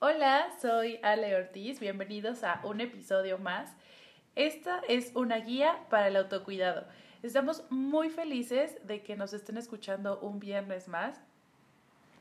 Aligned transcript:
Hola, 0.00 0.48
soy 0.62 1.00
Ale 1.02 1.34
Ortiz, 1.34 1.80
bienvenidos 1.80 2.44
a 2.44 2.60
un 2.62 2.80
episodio 2.80 3.36
más. 3.36 3.74
Esta 4.36 4.80
es 4.86 5.10
una 5.16 5.38
guía 5.38 5.76
para 5.90 6.06
el 6.06 6.14
autocuidado. 6.14 6.86
Estamos 7.24 7.64
muy 7.68 8.08
felices 8.08 8.78
de 8.86 9.02
que 9.02 9.16
nos 9.16 9.32
estén 9.32 9.56
escuchando 9.56 10.20
un 10.20 10.38
viernes 10.38 10.86
más 10.86 11.20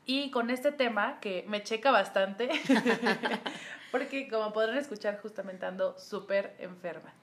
y 0.07 0.31
con 0.31 0.49
este 0.49 0.71
tema 0.71 1.19
que 1.19 1.45
me 1.47 1.61
checa 1.61 1.91
bastante, 1.91 2.49
porque 3.91 4.27
como 4.27 4.53
podrán 4.53 4.79
escuchar 4.79 5.21
justamente 5.21 5.67
ando 5.67 5.99
súper 5.99 6.55
enferma. 6.57 7.13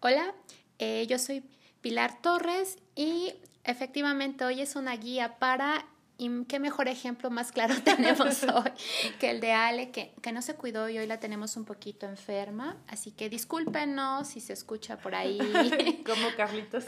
Hola, 0.00 0.34
eh, 0.80 1.06
yo 1.06 1.20
soy 1.20 1.44
Pilar 1.80 2.20
Torres 2.20 2.76
y 2.96 3.34
efectivamente 3.62 4.44
hoy 4.44 4.60
es 4.60 4.74
una 4.74 4.96
guía 4.96 5.38
para 5.38 5.86
y 6.20 6.44
qué 6.44 6.58
mejor 6.58 6.86
ejemplo 6.86 7.30
más 7.30 7.50
claro 7.50 7.74
tenemos 7.84 8.42
hoy 8.42 8.70
que 9.18 9.30
el 9.30 9.40
de 9.40 9.52
Ale, 9.52 9.90
que, 9.90 10.12
que, 10.20 10.32
no 10.32 10.42
se 10.42 10.54
cuidó 10.54 10.90
y 10.90 10.98
hoy 10.98 11.06
la 11.06 11.18
tenemos 11.18 11.56
un 11.56 11.64
poquito 11.64 12.06
enferma. 12.06 12.76
Así 12.88 13.10
que 13.10 13.30
discúlpenos 13.30 14.28
si 14.28 14.40
se 14.40 14.52
escucha 14.52 14.98
por 14.98 15.14
ahí. 15.14 15.38
Como 16.06 16.28
Carlitos. 16.36 16.84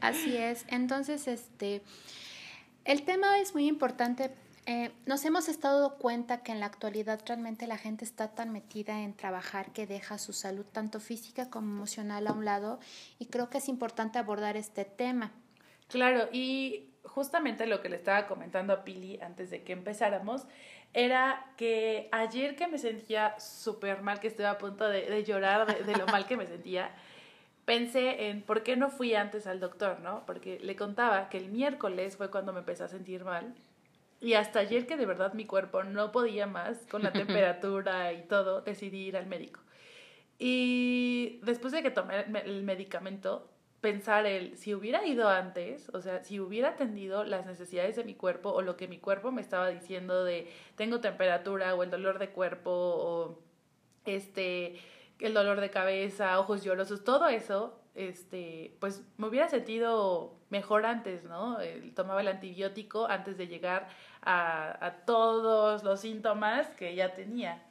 Así 0.00 0.36
es. 0.36 0.64
Entonces, 0.68 1.26
este, 1.26 1.82
el 2.84 3.02
tema 3.02 3.40
es 3.40 3.54
muy 3.54 3.66
importante. 3.66 4.30
Eh, 4.66 4.92
nos 5.04 5.24
hemos 5.24 5.48
estado 5.48 5.80
dando 5.80 5.96
cuenta 5.96 6.44
que 6.44 6.52
en 6.52 6.60
la 6.60 6.66
actualidad 6.66 7.20
realmente 7.26 7.66
la 7.66 7.76
gente 7.76 8.04
está 8.04 8.28
tan 8.28 8.52
metida 8.52 9.02
en 9.02 9.14
trabajar 9.14 9.72
que 9.72 9.88
deja 9.88 10.18
su 10.18 10.32
salud 10.32 10.64
tanto 10.64 11.00
física 11.00 11.50
como 11.50 11.72
emocional 11.72 12.28
a 12.28 12.32
un 12.32 12.44
lado 12.44 12.78
y 13.18 13.26
creo 13.26 13.50
que 13.50 13.58
es 13.58 13.68
importante 13.68 14.20
abordar 14.20 14.56
este 14.56 14.84
tema. 14.84 15.32
Claro, 15.88 16.28
y 16.32 16.93
justamente 17.04 17.66
lo 17.66 17.80
que 17.80 17.88
le 17.88 17.96
estaba 17.96 18.26
comentando 18.26 18.72
a 18.72 18.84
Pili 18.84 19.20
antes 19.20 19.50
de 19.50 19.62
que 19.62 19.72
empezáramos 19.72 20.46
era 20.92 21.46
que 21.56 22.08
ayer 22.12 22.56
que 22.56 22.68
me 22.68 22.78
sentía 22.78 23.38
súper 23.38 24.02
mal, 24.02 24.20
que 24.20 24.28
estaba 24.28 24.50
a 24.50 24.58
punto 24.58 24.88
de, 24.88 25.24
llorar 25.24 25.66
de, 25.66 25.84
de, 25.84 25.98
lo 25.98 26.06
mal 26.06 26.26
que 26.26 26.36
me 26.36 26.46
sentía, 26.46 26.90
pensé 27.64 28.28
en 28.28 28.42
por 28.42 28.62
qué 28.62 28.76
no 28.76 28.90
fui 28.90 29.14
antes 29.14 29.46
al 29.46 29.60
doctor, 29.60 30.00
¿no? 30.00 30.24
Porque 30.26 30.58
le 30.60 30.76
contaba 30.76 31.28
que 31.28 31.38
el 31.38 31.48
miércoles 31.48 32.16
fue 32.16 32.30
cuando 32.30 32.52
me 32.52 32.60
empecé 32.60 32.84
a 32.84 32.88
sentir 32.88 33.24
mal 33.24 33.54
y 34.24 34.34
hasta 34.34 34.60
ayer 34.60 34.86
que 34.86 34.96
de 34.96 35.04
verdad 35.04 35.34
mi 35.34 35.44
cuerpo 35.44 35.84
no 35.84 36.10
podía 36.10 36.46
más 36.46 36.78
con 36.90 37.02
la 37.02 37.12
temperatura 37.12 38.12
y 38.14 38.22
todo, 38.22 38.62
decidí 38.62 39.08
ir 39.08 39.18
al 39.18 39.26
médico. 39.26 39.60
Y 40.38 41.40
después 41.42 41.72
de 41.74 41.82
que 41.82 41.90
tomé 41.90 42.24
el 42.44 42.62
medicamento, 42.62 43.48
pensar 43.84 44.24
el, 44.24 44.56
si 44.56 44.74
hubiera 44.74 45.04
ido 45.06 45.28
antes, 45.28 45.90
o 45.90 46.00
sea, 46.00 46.24
si 46.24 46.40
hubiera 46.40 46.70
atendido 46.70 47.22
las 47.22 47.44
necesidades 47.44 47.96
de 47.96 48.04
mi 48.04 48.14
cuerpo 48.14 48.48
o 48.48 48.62
lo 48.62 48.78
que 48.78 48.88
mi 48.88 48.98
cuerpo 48.98 49.30
me 49.30 49.42
estaba 49.42 49.68
diciendo 49.68 50.24
de 50.24 50.50
tengo 50.74 51.00
temperatura 51.00 51.74
o 51.74 51.82
el 51.82 51.90
dolor 51.90 52.18
de 52.18 52.30
cuerpo 52.30 52.70
o 52.70 53.42
este, 54.06 54.80
el 55.18 55.34
dolor 55.34 55.60
de 55.60 55.68
cabeza, 55.68 56.40
ojos 56.40 56.64
llorosos, 56.64 57.04
todo 57.04 57.28
eso, 57.28 57.78
este, 57.94 58.74
pues 58.80 59.02
me 59.18 59.26
hubiera 59.26 59.48
sentido 59.50 60.34
mejor 60.48 60.86
antes, 60.86 61.24
¿no? 61.24 61.58
tomaba 61.94 62.22
el 62.22 62.28
antibiótico 62.28 63.06
antes 63.06 63.36
de 63.36 63.48
llegar 63.48 63.88
a, 64.22 64.86
a 64.86 65.04
todos 65.04 65.84
los 65.84 66.00
síntomas 66.00 66.68
que 66.70 66.94
ya 66.94 67.12
tenía. 67.12 67.62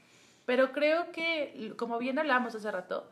Pero 0.45 0.73
creo 0.73 1.11
que, 1.11 1.73
como 1.75 1.97
bien 1.97 2.19
hablamos 2.19 2.53
hace 2.53 2.69
rato, 2.69 3.09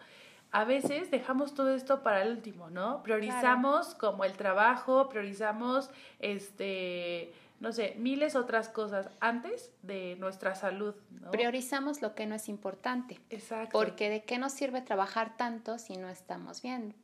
a 0.51 0.65
veces 0.65 1.09
dejamos 1.11 1.53
todo 1.53 1.73
esto 1.73 2.03
para 2.03 2.21
el 2.21 2.31
último, 2.31 2.69
¿no? 2.69 3.01
Priorizamos 3.03 3.95
como 3.95 4.25
el 4.25 4.33
trabajo, 4.33 5.07
priorizamos 5.07 5.89
este, 6.19 7.33
no 7.61 7.71
sé, 7.71 7.95
miles 7.97 8.35
otras 8.35 8.67
cosas 8.67 9.09
antes 9.21 9.71
de 9.81 10.17
nuestra 10.19 10.55
salud, 10.55 10.95
¿no? 11.21 11.31
Priorizamos 11.31 12.01
lo 12.01 12.15
que 12.15 12.25
no 12.25 12.35
es 12.35 12.49
importante. 12.49 13.19
Exacto. 13.29 13.77
Porque 13.77 14.09
de 14.09 14.23
qué 14.23 14.37
nos 14.37 14.51
sirve 14.51 14.81
trabajar 14.81 15.37
tanto 15.37 15.77
si 15.77 15.95
no 15.95 16.09
estamos 16.09 16.61
bien. 16.61 16.95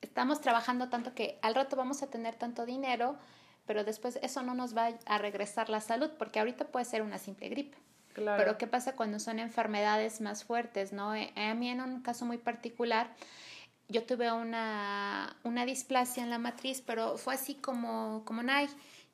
Estamos 0.00 0.40
trabajando 0.40 0.88
tanto 0.88 1.14
que 1.14 1.38
al 1.42 1.54
rato 1.54 1.74
vamos 1.74 2.02
a 2.02 2.10
tener 2.10 2.36
tanto 2.36 2.64
dinero, 2.64 3.16
pero 3.66 3.82
después 3.82 4.18
eso 4.22 4.42
no 4.42 4.54
nos 4.54 4.76
va 4.76 4.90
a 5.06 5.18
regresar 5.18 5.68
la 5.68 5.80
salud, 5.80 6.10
porque 6.16 6.38
ahorita 6.38 6.66
puede 6.66 6.84
ser 6.84 7.02
una 7.02 7.18
simple 7.18 7.48
gripe. 7.48 7.78
Pero 8.14 8.58
¿qué 8.58 8.66
pasa 8.66 8.94
cuando 8.94 9.18
son 9.18 9.38
enfermedades 9.38 10.20
más 10.20 10.44
fuertes? 10.44 10.92
¿no? 10.92 11.14
Eh, 11.14 11.32
a 11.36 11.54
mí 11.54 11.68
en 11.68 11.80
un 11.80 12.02
caso 12.02 12.24
muy 12.24 12.38
particular, 12.38 13.10
yo 13.88 14.04
tuve 14.04 14.32
una, 14.32 15.36
una 15.44 15.66
displasia 15.66 16.22
en 16.22 16.30
la 16.30 16.38
matriz, 16.38 16.82
pero 16.84 17.16
fue 17.18 17.34
así 17.34 17.54
como, 17.54 18.22
como 18.24 18.42
Nay. 18.42 18.68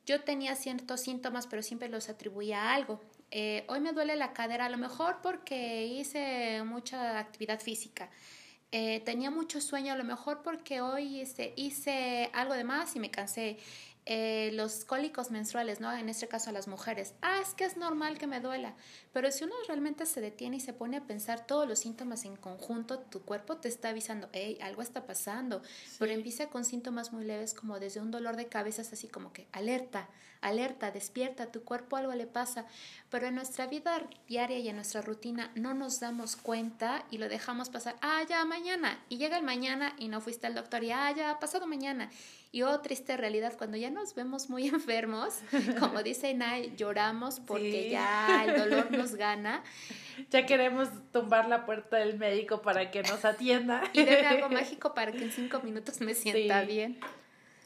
Yo 0.06 0.22
tenía 0.22 0.54
ciertos 0.54 1.02
síntomas, 1.02 1.46
pero 1.46 1.62
siempre 1.62 1.88
los 1.88 2.08
atribuía 2.08 2.62
a 2.62 2.74
algo. 2.74 3.00
Eh, 3.30 3.64
hoy 3.68 3.80
me 3.80 3.92
duele 3.92 4.16
la 4.16 4.32
cadera, 4.32 4.66
a 4.66 4.70
lo 4.70 4.78
mejor 4.78 5.18
porque 5.22 5.86
hice 5.86 6.62
mucha 6.64 7.18
actividad 7.18 7.60
física. 7.60 8.08
Eh, 8.70 9.00
tenía 9.00 9.30
mucho 9.30 9.60
sueño, 9.60 9.94
a 9.94 9.96
lo 9.96 10.04
mejor 10.04 10.42
porque 10.42 10.80
hoy 10.82 11.20
hice, 11.20 11.54
hice 11.56 12.30
algo 12.34 12.54
de 12.54 12.64
más 12.64 12.96
y 12.96 13.00
me 13.00 13.10
cansé. 13.10 13.58
Eh, 14.10 14.52
los 14.54 14.86
cólicos 14.86 15.30
menstruales, 15.30 15.80
¿no? 15.80 15.92
En 15.92 16.08
este 16.08 16.28
caso 16.28 16.48
a 16.48 16.54
las 16.54 16.66
mujeres. 16.66 17.12
Ah, 17.20 17.40
es 17.42 17.52
que 17.52 17.66
es 17.66 17.76
normal 17.76 18.16
que 18.16 18.26
me 18.26 18.40
duela. 18.40 18.74
Pero 19.12 19.30
si 19.30 19.44
uno 19.44 19.52
realmente 19.66 20.06
se 20.06 20.22
detiene 20.22 20.56
y 20.56 20.60
se 20.60 20.72
pone 20.72 20.96
a 20.96 21.02
pensar 21.02 21.46
todos 21.46 21.68
los 21.68 21.80
síntomas 21.80 22.24
en 22.24 22.34
conjunto, 22.36 23.00
tu 23.00 23.20
cuerpo 23.20 23.58
te 23.58 23.68
está 23.68 23.90
avisando, 23.90 24.30
hey, 24.32 24.56
algo 24.62 24.80
está 24.80 25.04
pasando. 25.04 25.60
Pero 25.98 26.10
empieza 26.10 26.48
con 26.48 26.64
síntomas 26.64 27.12
muy 27.12 27.26
leves 27.26 27.52
como 27.52 27.78
desde 27.78 28.00
un 28.00 28.10
dolor 28.10 28.36
de 28.36 28.46
cabeza, 28.46 28.80
es 28.80 28.94
así 28.94 29.08
como 29.08 29.34
que 29.34 29.46
alerta, 29.52 30.08
alerta, 30.40 30.90
despierta, 30.90 31.50
tu 31.50 31.62
cuerpo 31.62 31.96
algo 31.96 32.14
le 32.14 32.26
pasa. 32.26 32.66
Pero 33.10 33.26
en 33.26 33.34
nuestra 33.34 33.66
vida 33.66 34.02
diaria 34.26 34.58
y 34.58 34.68
en 34.68 34.76
nuestra 34.76 35.00
rutina 35.00 35.50
no 35.54 35.74
nos 35.74 36.00
damos 36.00 36.36
cuenta 36.36 37.04
y 37.10 37.18
lo 37.18 37.28
dejamos 37.28 37.70
pasar, 37.70 37.96
ah, 38.02 38.22
ya, 38.28 38.44
mañana. 38.44 38.98
Y 39.08 39.18
llega 39.18 39.38
el 39.38 39.44
mañana 39.44 39.94
y 39.98 40.08
no 40.08 40.20
fuiste 40.20 40.46
al 40.46 40.54
doctor 40.54 40.84
y, 40.84 40.90
ah, 40.90 41.12
ya, 41.16 41.38
pasado 41.38 41.66
mañana. 41.66 42.10
Y 42.50 42.62
oh, 42.62 42.80
triste 42.80 43.16
realidad, 43.16 43.54
cuando 43.58 43.76
ya 43.76 43.90
nos 43.90 44.14
vemos 44.14 44.48
muy 44.48 44.68
enfermos, 44.68 45.40
como 45.78 46.02
dice 46.02 46.32
Nay, 46.34 46.74
lloramos 46.76 47.40
porque 47.40 47.90
ya 47.90 48.44
el 48.44 48.56
dolor 48.58 48.90
nos 48.90 49.14
gana. 49.14 49.62
Ya 50.30 50.46
queremos 50.46 50.88
tumbar 51.12 51.48
la 51.48 51.66
puerta 51.66 51.96
del 51.96 52.18
médico 52.18 52.62
para 52.62 52.90
que 52.90 53.02
nos 53.02 53.24
atienda. 53.24 53.82
Y 53.92 54.04
debe 54.04 54.26
algo 54.26 54.48
mágico 54.50 54.94
para 54.94 55.12
que 55.12 55.24
en 55.24 55.32
cinco 55.32 55.60
minutos 55.60 56.00
me 56.00 56.14
sienta 56.14 56.62
bien. 56.62 56.98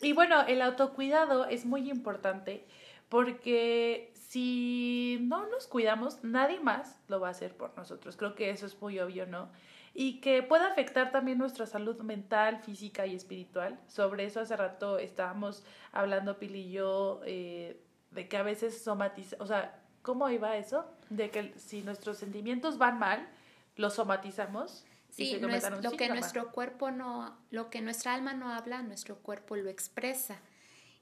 Y 0.03 0.13
bueno, 0.13 0.43
el 0.43 0.61
autocuidado 0.61 1.47
es 1.47 1.65
muy 1.65 1.91
importante 1.91 2.67
porque 3.09 4.13
si 4.15 5.19
no 5.23 5.49
nos 5.49 5.67
cuidamos, 5.67 6.23
nadie 6.23 6.61
más 6.61 7.01
lo 7.09 7.21
va 7.21 7.29
a 7.29 7.31
hacer 7.31 7.57
por 7.57 7.77
nosotros. 7.77 8.17
Creo 8.17 8.35
que 8.35 8.51
eso 8.51 8.67
es 8.67 8.81
muy 8.81 8.99
obvio, 8.99 9.27
¿no? 9.27 9.49
y 9.95 10.21
que 10.21 10.43
puede 10.43 10.65
afectar 10.65 11.11
también 11.12 11.39
nuestra 11.39 11.67
salud 11.67 12.01
mental, 12.01 12.61
física 12.62 13.07
y 13.07 13.15
espiritual. 13.15 13.79
Sobre 13.89 14.25
eso 14.25 14.41
hace 14.41 14.57
rato 14.57 14.99
estábamos 14.99 15.65
hablando 15.93 16.39
Pili 16.39 16.61
y 16.61 16.73
yo 16.73 17.21
eh, 17.27 17.79
de 18.11 18.29
que 18.29 18.37
a 18.37 18.43
veces 18.43 18.83
somatiza, 18.83 19.37
o 19.39 19.47
sea, 19.47 19.79
¿cómo 20.01 20.31
iba 20.31 20.57
eso? 20.57 20.87
De 21.11 21.31
que 21.31 21.53
si 21.59 21.83
nuestros 21.83 22.19
sentimientos 22.19 22.79
van 22.79 22.99
mal, 22.99 23.29
los 23.77 23.95
somatizamos. 23.95 24.87
Sí, 25.12 25.39
lo 25.39 25.49
que 25.97 26.09
nuestro 26.09 26.53
cuerpo 26.53 26.91
no, 26.91 27.39
lo 27.50 27.69
que 27.69 27.83
nuestra 27.83 28.15
alma 28.15 28.33
no 28.33 28.50
habla, 28.50 28.83
nuestro 28.83 29.19
cuerpo 29.19 29.56
lo 29.56 29.69
expresa. 29.69 30.41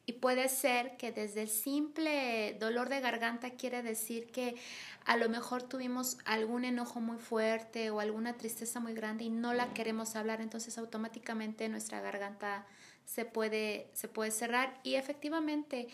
Y 0.05 0.15
puede 0.15 0.49
ser 0.49 0.97
que 0.97 1.13
desde 1.13 1.43
el 1.43 1.49
simple 1.49 2.57
dolor 2.59 2.89
de 2.89 3.01
garganta 3.01 3.51
quiere 3.51 3.83
decir 3.83 4.33
que 4.33 4.57
a 5.05 5.17
lo 5.17 5.29
mejor 5.29 5.63
tuvimos 5.63 6.19
algún 6.25 6.65
enojo 6.65 7.01
muy 7.01 7.19
fuerte 7.19 7.91
o 7.91 8.01
alguna 8.01 8.37
tristeza 8.37 8.81
muy 8.81 8.95
grande 8.95 9.25
y 9.25 9.31
no 9.31 9.55
la 9.55 9.73
queremos 9.73 10.17
hablar, 10.17 10.41
entonces 10.41 10.77
automáticamente 10.79 11.69
nuestra 11.69 12.01
garganta 12.01 12.67
se 13.05 13.25
puede, 13.25 13.89
se 13.93 14.09
puede 14.09 14.33
cerrar 14.33 14.81
y 14.83 14.97
efectivamente 14.97 15.87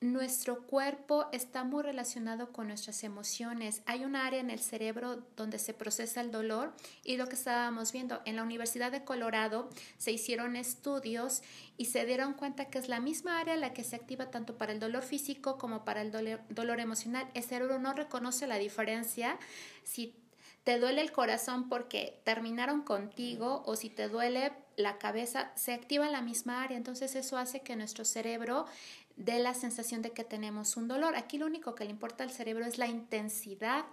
nuestro 0.00 0.62
cuerpo 0.62 1.26
está 1.30 1.62
muy 1.62 1.82
relacionado 1.82 2.52
con 2.52 2.68
nuestras 2.68 3.04
emociones. 3.04 3.82
Hay 3.84 4.06
un 4.06 4.16
área 4.16 4.40
en 4.40 4.48
el 4.48 4.58
cerebro 4.58 5.26
donde 5.36 5.58
se 5.58 5.74
procesa 5.74 6.22
el 6.22 6.30
dolor 6.30 6.72
y 7.04 7.18
lo 7.18 7.26
que 7.26 7.34
estábamos 7.34 7.92
viendo 7.92 8.22
en 8.24 8.36
la 8.36 8.42
Universidad 8.42 8.90
de 8.92 9.04
Colorado 9.04 9.68
se 9.98 10.10
hicieron 10.10 10.56
estudios 10.56 11.42
y 11.76 11.86
se 11.86 12.06
dieron 12.06 12.32
cuenta 12.32 12.70
que 12.70 12.78
es 12.78 12.88
la 12.88 12.98
misma 12.98 13.40
área 13.40 13.56
la 13.56 13.74
que 13.74 13.84
se 13.84 13.96
activa 13.96 14.30
tanto 14.30 14.56
para 14.56 14.72
el 14.72 14.80
dolor 14.80 15.02
físico 15.02 15.58
como 15.58 15.84
para 15.84 16.00
el 16.00 16.10
dolor, 16.10 16.40
dolor 16.48 16.80
emocional. 16.80 17.28
El 17.34 17.42
cerebro 17.42 17.78
no 17.78 17.92
reconoce 17.92 18.46
la 18.46 18.56
diferencia 18.56 19.38
si 19.84 20.16
te 20.64 20.78
duele 20.78 21.02
el 21.02 21.12
corazón 21.12 21.68
porque 21.68 22.20
terminaron 22.24 22.82
contigo 22.82 23.62
o 23.66 23.76
si 23.76 23.90
te 23.90 24.08
duele 24.08 24.52
la 24.76 24.98
cabeza, 24.98 25.52
se 25.56 25.72
activa 25.72 26.08
la 26.10 26.22
misma 26.22 26.62
área. 26.62 26.76
Entonces 26.76 27.14
eso 27.14 27.36
hace 27.36 27.60
que 27.60 27.76
nuestro 27.76 28.04
cerebro 28.04 28.66
de 29.16 29.38
la 29.38 29.54
sensación 29.54 30.02
de 30.02 30.12
que 30.12 30.24
tenemos 30.24 30.76
un 30.76 30.88
dolor. 30.88 31.16
Aquí 31.16 31.38
lo 31.38 31.46
único 31.46 31.74
que 31.74 31.84
le 31.84 31.90
importa 31.90 32.24
al 32.24 32.30
cerebro 32.30 32.64
es 32.64 32.78
la 32.78 32.86
intensidad 32.86 33.84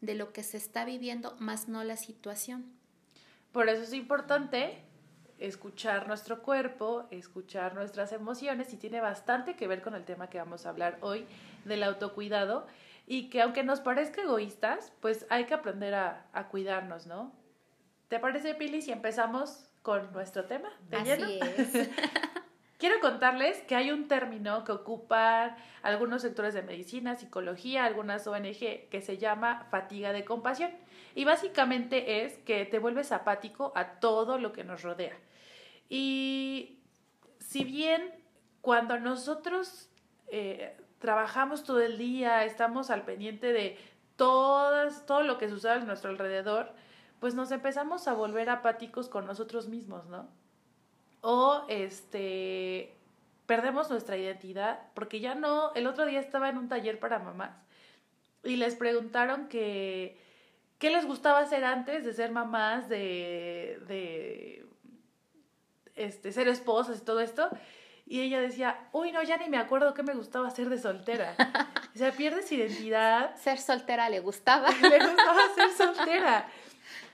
de 0.00 0.14
lo 0.14 0.32
que 0.32 0.42
se 0.42 0.56
está 0.56 0.84
viviendo, 0.84 1.34
más 1.38 1.68
no 1.68 1.82
la 1.84 1.96
situación. 1.96 2.66
Por 3.52 3.68
eso 3.68 3.82
es 3.82 3.92
importante 3.92 4.82
escuchar 5.38 6.06
nuestro 6.08 6.42
cuerpo, 6.42 7.06
escuchar 7.10 7.74
nuestras 7.74 8.12
emociones 8.12 8.72
y 8.72 8.76
tiene 8.76 9.00
bastante 9.00 9.56
que 9.56 9.66
ver 9.66 9.82
con 9.82 9.94
el 9.94 10.04
tema 10.04 10.28
que 10.28 10.38
vamos 10.38 10.66
a 10.66 10.70
hablar 10.70 10.98
hoy 11.00 11.26
del 11.64 11.82
autocuidado 11.82 12.66
y 13.06 13.28
que 13.28 13.42
aunque 13.42 13.62
nos 13.62 13.80
parezca 13.80 14.22
egoístas, 14.22 14.92
pues 15.00 15.26
hay 15.30 15.44
que 15.44 15.54
aprender 15.54 15.94
a, 15.94 16.26
a 16.32 16.48
cuidarnos, 16.48 17.06
¿no? 17.06 17.32
¿Te 18.08 18.18
parece, 18.18 18.54
Pili, 18.54 18.82
si 18.82 18.92
empezamos 18.92 19.70
con 19.82 20.12
nuestro 20.12 20.44
tema? 20.44 20.68
¿De 20.88 20.96
Así 20.96 21.40
es. 21.40 21.90
Quiero 22.78 23.00
contarles 23.00 23.62
que 23.62 23.74
hay 23.74 23.90
un 23.90 24.06
término 24.06 24.62
que 24.64 24.72
ocupan 24.72 25.56
algunos 25.82 26.20
sectores 26.20 26.52
de 26.52 26.62
medicina, 26.62 27.16
psicología, 27.16 27.84
algunas 27.84 28.26
ONG, 28.26 28.88
que 28.90 29.00
se 29.00 29.16
llama 29.16 29.66
fatiga 29.70 30.12
de 30.12 30.26
compasión. 30.26 30.70
Y 31.14 31.24
básicamente 31.24 32.24
es 32.24 32.36
que 32.38 32.66
te 32.66 32.78
vuelves 32.78 33.12
apático 33.12 33.72
a 33.74 33.98
todo 33.98 34.38
lo 34.38 34.52
que 34.52 34.62
nos 34.62 34.82
rodea. 34.82 35.16
Y 35.88 36.80
si 37.38 37.64
bien 37.64 38.12
cuando 38.60 38.98
nosotros 38.98 39.88
eh, 40.28 40.76
trabajamos 40.98 41.64
todo 41.64 41.80
el 41.80 41.96
día, 41.96 42.44
estamos 42.44 42.90
al 42.90 43.06
pendiente 43.06 43.52
de 43.54 43.78
todas, 44.16 45.06
todo 45.06 45.22
lo 45.22 45.38
que 45.38 45.48
sucede 45.48 45.72
a 45.72 45.78
nuestro 45.78 46.10
alrededor, 46.10 46.72
pues 47.20 47.34
nos 47.34 47.50
empezamos 47.52 48.06
a 48.06 48.12
volver 48.12 48.50
apáticos 48.50 49.08
con 49.08 49.24
nosotros 49.24 49.68
mismos, 49.68 50.06
¿no? 50.06 50.28
O 51.28 51.64
este 51.68 52.94
perdemos 53.46 53.90
nuestra 53.90 54.16
identidad, 54.16 54.78
porque 54.94 55.18
ya 55.18 55.34
no, 55.34 55.72
el 55.74 55.88
otro 55.88 56.06
día 56.06 56.20
estaba 56.20 56.48
en 56.48 56.56
un 56.56 56.68
taller 56.68 57.00
para 57.00 57.18
mamás 57.18 57.50
y 58.44 58.54
les 58.54 58.76
preguntaron 58.76 59.48
que 59.48 60.16
qué 60.78 60.90
les 60.90 61.04
gustaba 61.04 61.40
hacer 61.40 61.64
antes 61.64 62.04
de 62.04 62.12
ser 62.12 62.30
mamás, 62.30 62.88
de, 62.88 63.80
de 63.88 64.66
este, 65.96 66.30
ser 66.30 66.46
esposas 66.46 66.98
y 66.98 67.04
todo 67.04 67.18
esto. 67.18 67.50
Y 68.06 68.20
ella 68.20 68.40
decía, 68.40 68.88
uy, 68.92 69.10
no, 69.10 69.20
ya 69.24 69.36
ni 69.36 69.48
me 69.48 69.58
acuerdo 69.58 69.94
qué 69.94 70.04
me 70.04 70.14
gustaba 70.14 70.46
hacer 70.46 70.68
de 70.68 70.78
soltera. 70.78 71.34
O 71.96 71.98
sea, 71.98 72.12
pierdes 72.12 72.52
identidad. 72.52 73.34
Ser 73.36 73.58
soltera 73.58 74.10
le 74.10 74.20
gustaba. 74.20 74.68
le 74.68 74.98
gustaba 74.98 75.40
ser 75.54 75.70
soltera. 75.70 76.46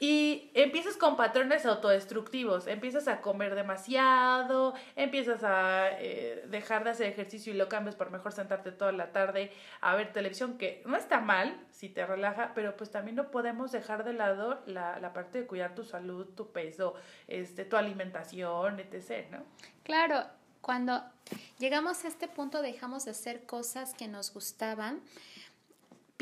Y 0.02 0.50
empiezas 0.54 0.96
con 0.96 1.16
patrones 1.16 1.64
autodestructivos, 1.64 2.66
empiezas 2.66 3.06
a 3.06 3.20
comer 3.20 3.54
demasiado, 3.54 4.74
empiezas 4.96 5.44
a 5.44 5.90
eh, 5.92 6.44
dejar 6.48 6.82
de 6.82 6.90
hacer 6.90 7.06
ejercicio 7.06 7.54
y 7.54 7.56
lo 7.56 7.68
cambias 7.68 7.94
por 7.94 8.10
mejor 8.10 8.32
sentarte 8.32 8.72
toda 8.72 8.90
la 8.90 9.12
tarde 9.12 9.52
a 9.80 9.94
ver 9.94 10.12
televisión, 10.12 10.58
que 10.58 10.82
no 10.86 10.96
está 10.96 11.20
mal 11.20 11.56
si 11.70 11.88
te 11.88 12.04
relaja, 12.04 12.50
pero 12.52 12.76
pues 12.76 12.90
también 12.90 13.14
no 13.14 13.30
podemos 13.30 13.70
dejar 13.70 14.02
de 14.02 14.14
lado 14.14 14.60
la, 14.66 14.98
la 14.98 15.12
parte 15.12 15.42
de 15.42 15.46
cuidar 15.46 15.76
tu 15.76 15.84
salud, 15.84 16.26
tu 16.34 16.50
peso, 16.50 16.94
este, 17.28 17.64
tu 17.64 17.76
alimentación, 17.76 18.80
etc., 18.80 19.30
¿no? 19.30 19.44
Claro, 19.84 20.24
cuando 20.60 21.00
llegamos 21.60 22.04
a 22.04 22.08
este 22.08 22.26
punto 22.26 22.60
dejamos 22.60 23.04
de 23.04 23.12
hacer 23.12 23.46
cosas 23.46 23.94
que 23.94 24.08
nos 24.08 24.34
gustaban 24.34 25.00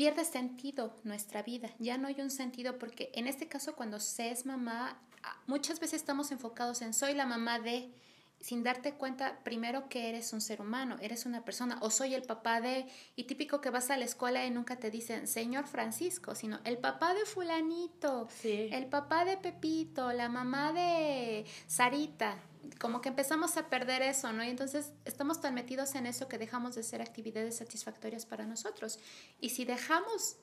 pierde 0.01 0.25
sentido 0.25 0.95
nuestra 1.03 1.43
vida, 1.43 1.69
ya 1.77 1.95
no 1.99 2.07
hay 2.07 2.19
un 2.21 2.31
sentido 2.31 2.79
porque 2.79 3.11
en 3.13 3.27
este 3.27 3.47
caso 3.47 3.75
cuando 3.75 3.99
se 3.99 4.31
es 4.31 4.47
mamá, 4.47 4.99
muchas 5.45 5.79
veces 5.79 6.01
estamos 6.01 6.31
enfocados 6.31 6.81
en 6.81 6.95
soy 6.95 7.13
la 7.13 7.27
mamá 7.27 7.59
de, 7.59 7.93
sin 8.39 8.63
darte 8.63 8.95
cuenta 8.95 9.43
primero 9.43 9.89
que 9.89 10.09
eres 10.09 10.33
un 10.33 10.41
ser 10.41 10.59
humano, 10.59 10.95
eres 11.01 11.27
una 11.27 11.45
persona, 11.45 11.77
o 11.81 11.91
soy 11.91 12.15
el 12.15 12.23
papá 12.23 12.61
de, 12.61 12.87
y 13.15 13.25
típico 13.25 13.61
que 13.61 13.69
vas 13.69 13.91
a 13.91 13.97
la 13.97 14.05
escuela 14.05 14.43
y 14.43 14.49
nunca 14.49 14.77
te 14.77 14.89
dicen 14.89 15.27
señor 15.27 15.67
Francisco, 15.67 16.33
sino 16.33 16.59
el 16.63 16.79
papá 16.79 17.13
de 17.13 17.23
fulanito, 17.25 18.27
el 18.43 18.87
papá 18.87 19.23
de 19.23 19.37
Pepito, 19.37 20.11
la 20.13 20.29
mamá 20.29 20.73
de 20.73 21.45
Sarita, 21.67 22.39
como 22.79 23.01
que 23.01 23.09
empezamos 23.09 23.57
a 23.57 23.69
perder 23.69 24.01
eso, 24.01 24.31
¿no? 24.33 24.43
Y 24.43 24.49
entonces 24.49 24.91
estamos 25.05 25.41
tan 25.41 25.53
metidos 25.53 25.95
en 25.95 26.05
eso 26.05 26.27
que 26.27 26.37
dejamos 26.37 26.75
de 26.75 26.83
ser 26.83 27.01
actividades 27.01 27.57
satisfactorias 27.57 28.25
para 28.25 28.45
nosotros. 28.45 28.99
Y 29.39 29.49
si 29.49 29.65
dejamos 29.65 30.37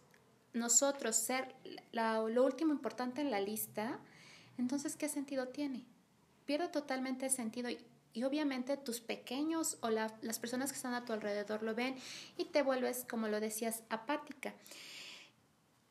nosotros 0.53 1.17
ser 1.17 1.55
lo 1.93 2.45
último 2.45 2.73
importante 2.73 3.21
en 3.21 3.31
la 3.31 3.41
lista, 3.41 3.99
entonces 4.57 4.97
¿qué 4.97 5.09
sentido 5.09 5.49
tiene? 5.49 5.85
Pierde 6.45 6.69
totalmente 6.69 7.29
sentido. 7.31 7.71
Y, 7.71 7.79
obviamente 8.25 8.77
tus 8.77 9.01
pequeños 9.01 9.79
o 9.81 9.91
las 9.91 10.39
personas 10.41 10.73
que 10.73 10.77
están 10.77 10.93
a 10.93 11.05
tu 11.05 11.13
alrededor 11.13 11.63
lo 11.63 11.73
ven 11.73 11.95
y 12.37 12.47
te 12.47 12.63
vuelves, 12.63 13.07
como 13.09 13.29
lo 13.29 13.39
decías, 13.39 13.85
apática 13.91 14.55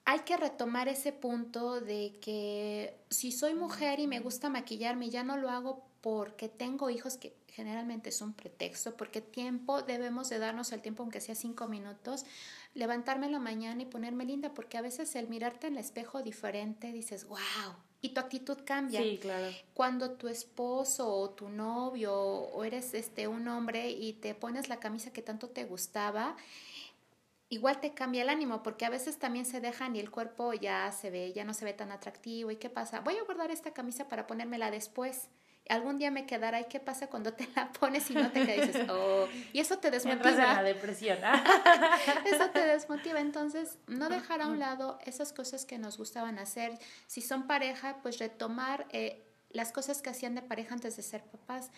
hay 0.09 0.19
que 0.19 0.37
retomar 0.37 0.87
ese 0.87 1.11
punto 1.11 1.81
de 1.81 2.17
que 2.21 2.97
si 3.09 3.33
soy 3.33 3.53
mujer 3.53 3.99
y 3.99 4.07
me 4.07 4.21
gusta 4.21 4.49
maquillarme, 4.49 5.09
ya 5.09 5.21
no 5.21 5.35
lo 5.35 5.49
hago 5.49 5.85
porque 6.01 6.49
tengo 6.49 6.89
hijos 6.89 7.17
que 7.17 7.35
generalmente 7.47 8.09
es 8.09 8.21
un 8.21 8.33
pretexto, 8.33 8.95
porque 8.95 9.21
tiempo 9.21 9.81
debemos 9.81 10.29
de 10.29 10.39
darnos 10.39 10.71
el 10.71 10.81
tiempo, 10.81 11.03
aunque 11.03 11.21
sea 11.21 11.35
cinco 11.35 11.67
minutos, 11.67 12.25
levantarme 12.73 13.25
en 13.25 13.31
la 13.31 13.39
mañana 13.39 13.81
y 13.81 13.85
ponerme 13.85 14.25
linda, 14.25 14.53
porque 14.53 14.77
a 14.77 14.81
veces 14.81 15.15
el 15.15 15.27
mirarte 15.27 15.67
en 15.67 15.73
el 15.73 15.79
espejo 15.79 16.21
diferente 16.21 16.91
dices, 16.91 17.27
wow, 17.27 17.39
y 18.01 18.09
tu 18.09 18.19
actitud 18.19 18.59
cambia. 18.63 19.01
Sí, 19.01 19.17
claro. 19.19 19.47
Cuando 19.73 20.11
tu 20.11 20.27
esposo 20.27 21.11
o 21.11 21.31
tu 21.31 21.49
novio 21.49 22.13
o 22.13 22.63
eres 22.63 22.93
este 22.93 23.27
un 23.27 23.47
hombre 23.47 23.89
y 23.89 24.13
te 24.13 24.35
pones 24.35 24.69
la 24.69 24.79
camisa 24.79 25.11
que 25.11 25.21
tanto 25.21 25.49
te 25.49 25.65
gustaba, 25.65 26.35
igual 27.49 27.79
te 27.79 27.93
cambia 27.93 28.21
el 28.21 28.29
ánimo, 28.29 28.61
porque 28.61 28.85
a 28.85 28.89
veces 28.89 29.17
también 29.17 29.45
se 29.45 29.61
dejan 29.61 29.95
y 29.95 29.99
el 29.99 30.11
cuerpo 30.11 30.53
ya 30.53 30.91
se 30.91 31.09
ve, 31.09 31.33
ya 31.33 31.43
no 31.43 31.53
se 31.53 31.65
ve 31.65 31.73
tan 31.73 31.91
atractivo. 31.91 32.51
¿Y 32.51 32.57
qué 32.57 32.69
pasa? 32.69 32.99
Voy 33.01 33.17
a 33.17 33.23
guardar 33.23 33.51
esta 33.51 33.71
camisa 33.73 34.07
para 34.07 34.27
ponérmela 34.27 34.69
después. 34.69 35.29
Algún 35.69 35.97
día 35.97 36.11
me 36.11 36.25
quedará. 36.25 36.59
¿Y 36.61 36.65
qué 36.65 36.79
pasa 36.79 37.07
cuando 37.07 37.33
te 37.33 37.47
la 37.55 37.71
pones 37.71 38.09
y 38.11 38.13
no 38.13 38.31
te 38.31 38.45
quedas? 38.45 38.67
Dices, 38.67 38.87
oh, 38.89 39.27
y 39.53 39.59
eso 39.59 39.77
te 39.77 39.91
desmotiva. 39.91 40.31
En 40.31 40.37
la 40.37 40.63
depresión. 40.63 41.19
eso 42.25 42.49
te 42.51 42.65
desmotiva. 42.65 43.19
Entonces, 43.19 43.77
no 43.87 44.09
dejar 44.09 44.41
a 44.41 44.47
un 44.47 44.59
lado 44.59 44.99
esas 45.05 45.33
cosas 45.33 45.65
que 45.65 45.77
nos 45.77 45.97
gustaban 45.97 46.39
hacer. 46.39 46.77
Si 47.07 47.21
son 47.21 47.47
pareja, 47.47 47.97
pues 48.01 48.19
retomar 48.19 48.87
eh, 48.91 49.23
las 49.49 49.71
cosas 49.71 50.01
que 50.01 50.09
hacían 50.09 50.35
de 50.35 50.41
pareja 50.41 50.73
antes 50.73 50.95
de 50.97 51.03
ser 51.03 51.23
papás 51.23 51.71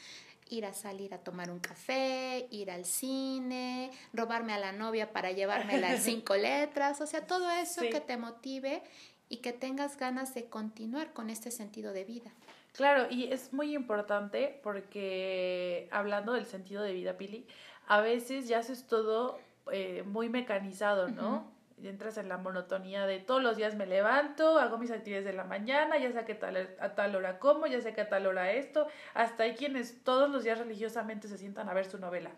ir 0.49 0.65
a 0.65 0.73
salir 0.73 1.13
a 1.13 1.19
tomar 1.19 1.51
un 1.51 1.59
café, 1.59 2.47
ir 2.49 2.71
al 2.71 2.85
cine, 2.85 3.91
robarme 4.13 4.53
a 4.53 4.59
la 4.59 4.71
novia 4.71 5.13
para 5.13 5.31
llevarme 5.31 5.79
las 5.79 5.99
cinco 6.03 6.35
letras, 6.35 6.99
o 7.01 7.07
sea, 7.07 7.25
todo 7.25 7.49
eso 7.51 7.81
que 7.81 8.01
te 8.01 8.17
motive 8.17 8.81
y 9.29 9.37
que 9.37 9.53
tengas 9.53 9.97
ganas 9.97 10.33
de 10.33 10.45
continuar 10.45 11.13
con 11.13 11.29
este 11.29 11.51
sentido 11.51 11.93
de 11.93 12.03
vida. 12.03 12.31
Claro, 12.73 13.07
y 13.09 13.31
es 13.31 13.51
muy 13.53 13.75
importante 13.75 14.59
porque 14.63 15.87
hablando 15.91 16.33
del 16.33 16.45
sentido 16.45 16.83
de 16.83 16.93
vida, 16.93 17.17
Pili, 17.17 17.47
a 17.87 18.01
veces 18.01 18.47
ya 18.47 18.59
haces 18.59 18.87
todo 18.87 19.39
eh, 19.71 20.03
muy 20.05 20.29
mecanizado, 20.29 21.09
¿no? 21.09 21.59
entras 21.87 22.17
en 22.17 22.27
la 22.27 22.37
monotonía 22.37 23.05
de 23.05 23.19
todos 23.19 23.41
los 23.41 23.55
días 23.57 23.75
me 23.75 23.85
levanto, 23.85 24.59
hago 24.59 24.77
mis 24.77 24.91
actividades 24.91 25.25
de 25.25 25.33
la 25.33 25.43
mañana, 25.43 25.97
ya 25.97 26.11
sé 26.11 26.25
que 26.25 26.35
tal, 26.35 26.75
a 26.79 26.95
tal 26.95 27.15
hora 27.15 27.39
como, 27.39 27.67
ya 27.67 27.81
sé 27.81 27.93
que 27.93 28.01
a 28.01 28.09
tal 28.09 28.27
hora 28.27 28.51
esto, 28.51 28.87
hasta 29.13 29.43
hay 29.43 29.55
quienes 29.55 30.03
todos 30.03 30.29
los 30.29 30.43
días 30.43 30.59
religiosamente 30.59 31.27
se 31.27 31.37
sientan 31.37 31.69
a 31.69 31.73
ver 31.73 31.85
su 31.85 31.97
novela, 31.97 32.31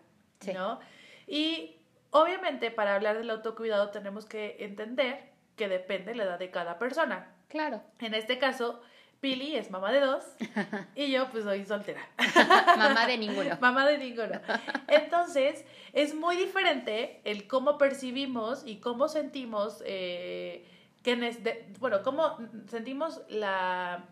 ¿no? 0.54 0.80
Y 1.26 1.76
obviamente 2.10 2.70
para 2.70 2.94
hablar 2.94 3.18
del 3.18 3.30
autocuidado 3.30 3.90
tenemos 3.90 4.26
que 4.26 4.56
entender 4.60 5.30
que 5.56 5.68
depende 5.68 6.14
la 6.14 6.24
edad 6.24 6.38
de 6.38 6.50
cada 6.50 6.78
persona. 6.78 7.34
Claro. 7.48 7.82
En 7.98 8.14
este 8.14 8.38
caso, 8.38 8.80
Pili 9.22 9.54
es 9.54 9.70
mamá 9.70 9.92
de 9.92 10.00
dos 10.00 10.24
y 10.96 11.12
yo 11.12 11.30
pues 11.30 11.44
soy 11.44 11.64
soltera. 11.64 12.00
mamá 12.76 13.06
de 13.06 13.16
ninguno. 13.16 13.56
mamá 13.60 13.86
de 13.86 13.96
ninguno. 13.96 14.40
Entonces, 14.88 15.64
es 15.92 16.12
muy 16.12 16.36
diferente 16.36 17.20
el 17.22 17.46
cómo 17.46 17.78
percibimos 17.78 18.64
y 18.66 18.78
cómo 18.78 19.06
sentimos, 19.06 19.80
eh, 19.86 20.66
que 21.04 21.68
bueno, 21.78 22.02
cómo 22.02 22.36
sentimos 22.66 23.22
la 23.28 24.06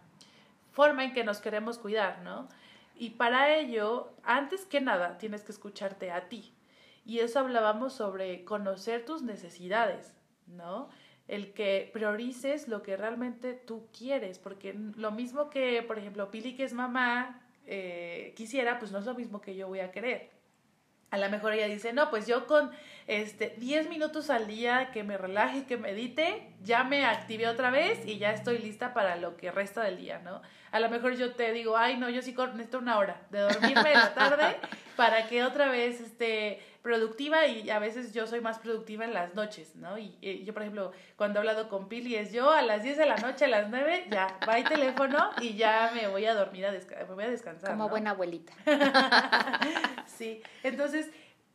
forma 0.70 1.02
en 1.02 1.12
que 1.12 1.24
nos 1.24 1.40
queremos 1.40 1.78
cuidar, 1.78 2.22
¿no? 2.22 2.48
Y 2.94 3.10
para 3.10 3.56
ello, 3.56 4.12
antes 4.22 4.64
que 4.64 4.80
nada, 4.80 5.18
tienes 5.18 5.42
que 5.42 5.50
escucharte 5.50 6.12
a 6.12 6.28
ti. 6.28 6.54
Y 7.04 7.18
eso 7.18 7.40
hablábamos 7.40 7.94
sobre 7.94 8.44
conocer 8.44 9.04
tus 9.04 9.22
necesidades, 9.22 10.14
¿no? 10.46 10.88
El 11.30 11.52
que 11.52 11.88
priorices 11.92 12.66
lo 12.66 12.82
que 12.82 12.96
realmente 12.96 13.54
tú 13.54 13.86
quieres, 13.96 14.40
porque 14.40 14.74
lo 14.74 15.12
mismo 15.12 15.48
que, 15.48 15.82
por 15.82 15.96
ejemplo, 15.96 16.28
Pili, 16.30 16.56
que 16.56 16.64
es 16.64 16.72
mamá, 16.72 17.40
eh, 17.66 18.34
quisiera, 18.36 18.80
pues 18.80 18.90
no 18.90 18.98
es 18.98 19.06
lo 19.06 19.14
mismo 19.14 19.40
que 19.40 19.54
yo 19.54 19.68
voy 19.68 19.78
a 19.78 19.92
querer. 19.92 20.28
A 21.12 21.18
lo 21.18 21.30
mejor 21.30 21.52
ella 21.52 21.68
dice, 21.68 21.92
no, 21.92 22.10
pues 22.10 22.26
yo 22.26 22.48
con 22.48 22.72
este, 23.06 23.54
10 23.58 23.88
minutos 23.88 24.28
al 24.28 24.48
día 24.48 24.90
que 24.92 25.04
me 25.04 25.16
relaje, 25.16 25.66
que 25.66 25.76
medite, 25.76 26.52
ya 26.62 26.82
me 26.82 27.04
activé 27.04 27.46
otra 27.46 27.70
vez 27.70 28.04
y 28.06 28.18
ya 28.18 28.32
estoy 28.32 28.58
lista 28.58 28.92
para 28.92 29.14
lo 29.14 29.36
que 29.36 29.52
resta 29.52 29.84
del 29.84 29.98
día, 29.98 30.18
¿no? 30.18 30.42
A 30.72 30.80
lo 30.80 30.88
mejor 30.88 31.14
yo 31.14 31.34
te 31.34 31.52
digo, 31.52 31.76
ay, 31.76 31.96
no, 31.96 32.08
yo 32.10 32.22
sí 32.22 32.34
necesito 32.34 32.78
una 32.78 32.98
hora 32.98 33.20
de 33.30 33.40
dormirme 33.40 33.92
en 33.92 33.98
la 33.98 34.14
tarde 34.14 34.56
para 34.96 35.28
que 35.28 35.42
otra 35.42 35.68
vez 35.68 36.00
esté 36.00 36.60
productiva 36.82 37.46
y 37.46 37.68
a 37.70 37.78
veces 37.78 38.12
yo 38.12 38.26
soy 38.26 38.40
más 38.40 38.58
productiva 38.58 39.04
en 39.04 39.12
las 39.12 39.34
noches, 39.34 39.76
¿no? 39.76 39.98
Y, 39.98 40.44
yo, 40.44 40.52
por 40.54 40.62
ejemplo, 40.62 40.92
cuando 41.16 41.38
he 41.38 41.40
hablado 41.40 41.68
con 41.68 41.88
Pili 41.88 42.14
es 42.16 42.32
yo 42.32 42.50
a 42.50 42.62
las 42.62 42.82
10 42.82 42.98
de 42.98 43.06
la 43.06 43.16
noche, 43.16 43.44
a 43.44 43.48
las 43.48 43.68
9, 43.68 44.06
ya, 44.10 44.38
va 44.48 44.58
el 44.58 44.64
teléfono 44.64 45.30
y 45.40 45.54
ya 45.54 45.90
me 45.94 46.08
voy 46.08 46.24
a 46.26 46.34
dormir, 46.34 46.66
a 46.66 46.72
me 46.72 47.04
voy 47.14 47.24
a 47.24 47.30
descansar. 47.30 47.70
Como 47.70 47.88
buena 47.88 48.10
abuelita. 48.10 48.52
sí, 50.06 50.42
entonces, 50.62 51.10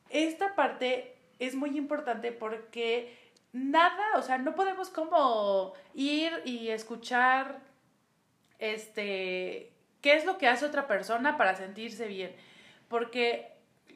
esta 0.09 0.55
parte 0.55 1.15
es 1.39 1.55
muy 1.55 1.77
importante 1.77 2.31
porque 2.31 3.17
nada, 3.51 4.17
o 4.17 4.21
sea, 4.21 4.37
no 4.37 4.53
podemos 4.53 4.89
como 4.89 5.73
ir 5.93 6.31
y 6.45 6.69
escuchar, 6.69 7.59
este, 8.59 9.71
qué 10.01 10.15
es 10.15 10.25
lo 10.25 10.37
que 10.37 10.47
hace 10.47 10.65
otra 10.65 10.87
persona 10.87 11.37
para 11.37 11.55
sentirse 11.55 12.07
bien, 12.07 12.35
porque 12.87 13.51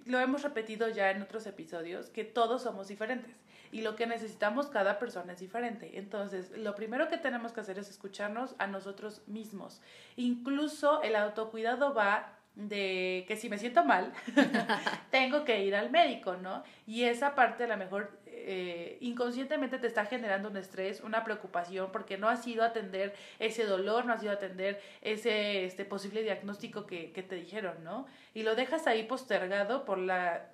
lo 0.06 0.20
hemos 0.20 0.44
repetido 0.44 0.90
ya 0.90 1.12
en 1.12 1.22
otros 1.22 1.46
episodios, 1.46 2.10
que 2.10 2.24
todos 2.24 2.64
somos 2.64 2.88
diferentes 2.88 3.36
y 3.72 3.82
lo 3.82 3.96
que 3.96 4.08
necesitamos 4.08 4.68
cada 4.68 4.98
persona 4.98 5.34
es 5.34 5.40
diferente. 5.40 6.00
Entonces, 6.00 6.52
lo 6.58 6.76
primero 6.76 7.08
que 7.08 7.18
tenemos 7.18 7.52
que 7.52 7.62
hacer 7.62 7.78
es 7.78 7.90
escucharnos 7.90 8.56
a 8.58 8.68
nosotros 8.68 9.22
mismos. 9.28 9.82
Incluso 10.16 11.02
el 11.04 11.16
autocuidado 11.16 11.94
va 11.94 12.34
de 12.56 13.26
que 13.28 13.36
si 13.36 13.48
me 13.48 13.58
siento 13.58 13.86
mal, 13.86 14.12
tengo 15.12 15.46
que 15.46 15.64
ir 15.64 15.76
al 15.76 15.92
médico, 15.92 16.36
¿no? 16.36 16.64
Y 16.88 17.04
esa 17.04 17.36
parte 17.36 17.66
a 17.66 17.68
lo 17.68 17.78
mejor 17.78 18.20
eh, 18.52 18.98
inconscientemente 19.02 19.78
te 19.78 19.86
está 19.86 20.08
generando 20.08 20.50
un 20.50 20.58
estrés, 20.58 21.02
una 21.02 21.24
preocupación, 21.24 21.92
porque 21.92 22.18
no 22.18 22.28
has 22.28 22.48
ido 22.48 22.64
a 22.64 22.70
atender 22.70 23.14
ese 23.38 23.64
dolor, 23.64 24.06
no 24.06 24.14
has 24.14 24.24
ido 24.24 24.32
a 24.32 24.38
atender 24.38 24.82
ese 25.04 25.66
este, 25.66 25.86
posible 25.86 26.24
diagnóstico 26.24 26.88
que, 26.88 27.12
que 27.12 27.22
te 27.22 27.36
dijeron, 27.36 27.84
¿no? 27.84 28.08
Y 28.34 28.42
lo 28.42 28.56
dejas 28.56 28.88
ahí 28.88 29.04
postergado 29.04 29.86
por 29.86 30.00
la 30.00 30.48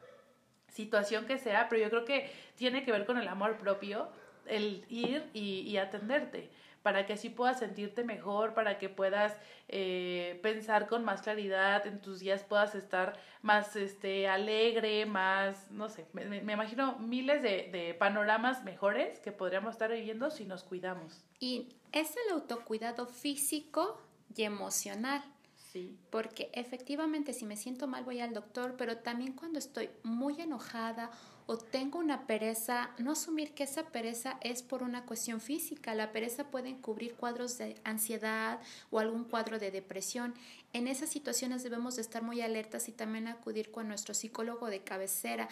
situación 0.68 1.26
que 1.26 1.38
sea, 1.38 1.70
pero 1.70 1.84
yo 1.84 1.90
creo 1.90 2.04
que 2.04 2.30
tiene 2.56 2.84
que 2.84 2.92
ver 2.92 3.06
con 3.06 3.18
el 3.18 3.30
amor 3.30 3.56
propio, 3.56 4.10
el 4.46 4.84
ir 4.90 5.30
y, 5.32 5.62
y 5.62 5.78
atenderte 5.78 6.50
para 6.86 7.08
que 7.08 7.14
así 7.14 7.32
puedas 7.32 7.58
sentirte 7.58 8.04
mejor, 8.04 8.54
para 8.54 8.78
que 8.78 8.90
puedas 8.90 9.36
eh, 9.70 10.40
pensar 10.44 10.86
con 10.86 11.04
más 11.04 11.24
claridad, 11.24 11.88
en 11.88 12.00
tus 12.00 12.20
días 12.20 12.44
puedas 12.44 12.76
estar 12.76 13.18
más 13.42 13.76
este, 13.76 14.28
alegre, 14.28 15.08
más, 15.08 15.72
no 15.72 15.90
sé, 15.90 16.06
me, 16.14 16.38
imagino 16.38 17.00
miles 17.00 17.42
de, 17.42 17.70
de, 17.72 17.96
panoramas 17.96 18.64
mejores 18.64 19.20
que 19.20 19.32
podríamos 19.32 19.74
estar 19.74 19.92
viviendo 19.92 20.30
si 20.30 20.46
nos 20.46 20.64
cuidamos. 20.64 21.26
Y 21.40 21.70
es 21.92 22.16
el 22.28 22.34
autocuidado 22.34 23.08
físico 23.08 24.00
y 24.36 24.44
emocional. 24.44 25.24
Sí. 25.56 25.98
Porque 26.12 26.52
efectivamente 26.54 27.34
si 27.34 27.48
me 27.48 27.58
siento 27.58 27.88
mal 27.88 28.04
voy 28.04 28.20
al 28.20 28.36
doctor, 28.36 28.76
pero 28.78 29.00
también 29.00 29.34
cuando 29.34 29.58
estoy 29.58 29.90
muy 30.04 30.40
enojada 30.40 31.10
o 31.48 31.58
tengo 31.58 32.00
una 32.00 32.26
pereza, 32.26 32.90
no 32.98 33.12
asumir 33.12 33.54
que 33.54 33.64
esa 33.64 33.84
pereza 33.88 34.38
es 34.42 34.64
por 34.64 34.82
una 34.82 35.06
cuestión 35.06 35.40
física. 35.40 35.94
La 35.94 36.12
pereza 36.12 36.50
puede 36.50 36.70
encubrir 36.70 37.16
cuadros 37.16 37.58
de 37.58 37.80
ansiedad 37.84 38.60
o 38.90 39.00
algún 39.00 39.26
cuadro 39.26 39.60
de 39.60 39.70
depresión. 39.70 40.34
En 40.74 40.88
esas 40.88 41.10
situaciones 41.10 41.62
debemos 41.64 41.98
de 41.98 42.02
estar 42.02 42.24
muy 42.24 42.42
alertas 42.42 42.90
y 42.90 42.92
también 42.92 43.28
acudir 43.28 43.72
con 43.72 43.88
nuestro 43.88 44.16
psicólogo 44.16 44.68
de 44.68 44.84
cabecera. 44.84 45.48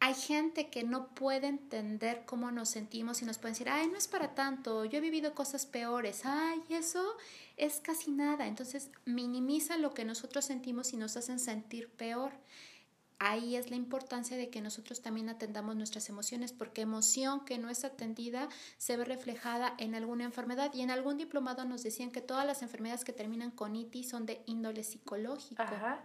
Hay 0.00 0.14
gente 0.14 0.68
que 0.68 0.82
no 0.84 1.08
puede 1.14 1.46
entender 1.46 2.24
cómo 2.26 2.50
nos 2.50 2.68
sentimos 2.70 3.22
y 3.22 3.24
nos 3.24 3.38
pueden 3.38 3.54
decir, 3.54 3.68
ay, 3.68 3.88
no 3.88 3.96
es 3.96 4.08
para 4.08 4.34
tanto, 4.34 4.84
yo 4.84 4.98
he 4.98 5.00
vivido 5.00 5.34
cosas 5.34 5.64
peores, 5.64 6.22
ay, 6.24 6.62
eso 6.68 7.16
es 7.56 7.80
casi 7.80 8.10
nada. 8.10 8.46
Entonces 8.46 8.90
minimiza 9.04 9.76
lo 9.78 9.94
que 9.94 10.04
nosotros 10.04 10.44
sentimos 10.44 10.92
y 10.92 10.96
nos 10.96 11.16
hacen 11.16 11.38
sentir 11.38 11.88
peor 11.88 12.32
ahí 13.18 13.56
es 13.56 13.70
la 13.70 13.76
importancia 13.76 14.36
de 14.36 14.50
que 14.50 14.60
nosotros 14.60 15.02
también 15.02 15.28
atendamos 15.28 15.76
nuestras 15.76 16.08
emociones, 16.08 16.52
porque 16.52 16.82
emoción 16.82 17.44
que 17.44 17.58
no 17.58 17.70
es 17.70 17.84
atendida 17.84 18.48
se 18.78 18.96
ve 18.96 19.04
reflejada 19.04 19.74
en 19.78 19.94
alguna 19.94 20.24
enfermedad. 20.24 20.72
Y 20.74 20.82
en 20.82 20.90
algún 20.90 21.16
diplomado 21.16 21.64
nos 21.64 21.82
decían 21.82 22.10
que 22.10 22.20
todas 22.20 22.46
las 22.46 22.62
enfermedades 22.62 23.04
que 23.04 23.12
terminan 23.12 23.50
con 23.50 23.76
itis 23.76 24.10
son 24.10 24.26
de 24.26 24.42
índole 24.46 24.82
psicológico. 24.84 25.62
Ajá. 25.62 26.00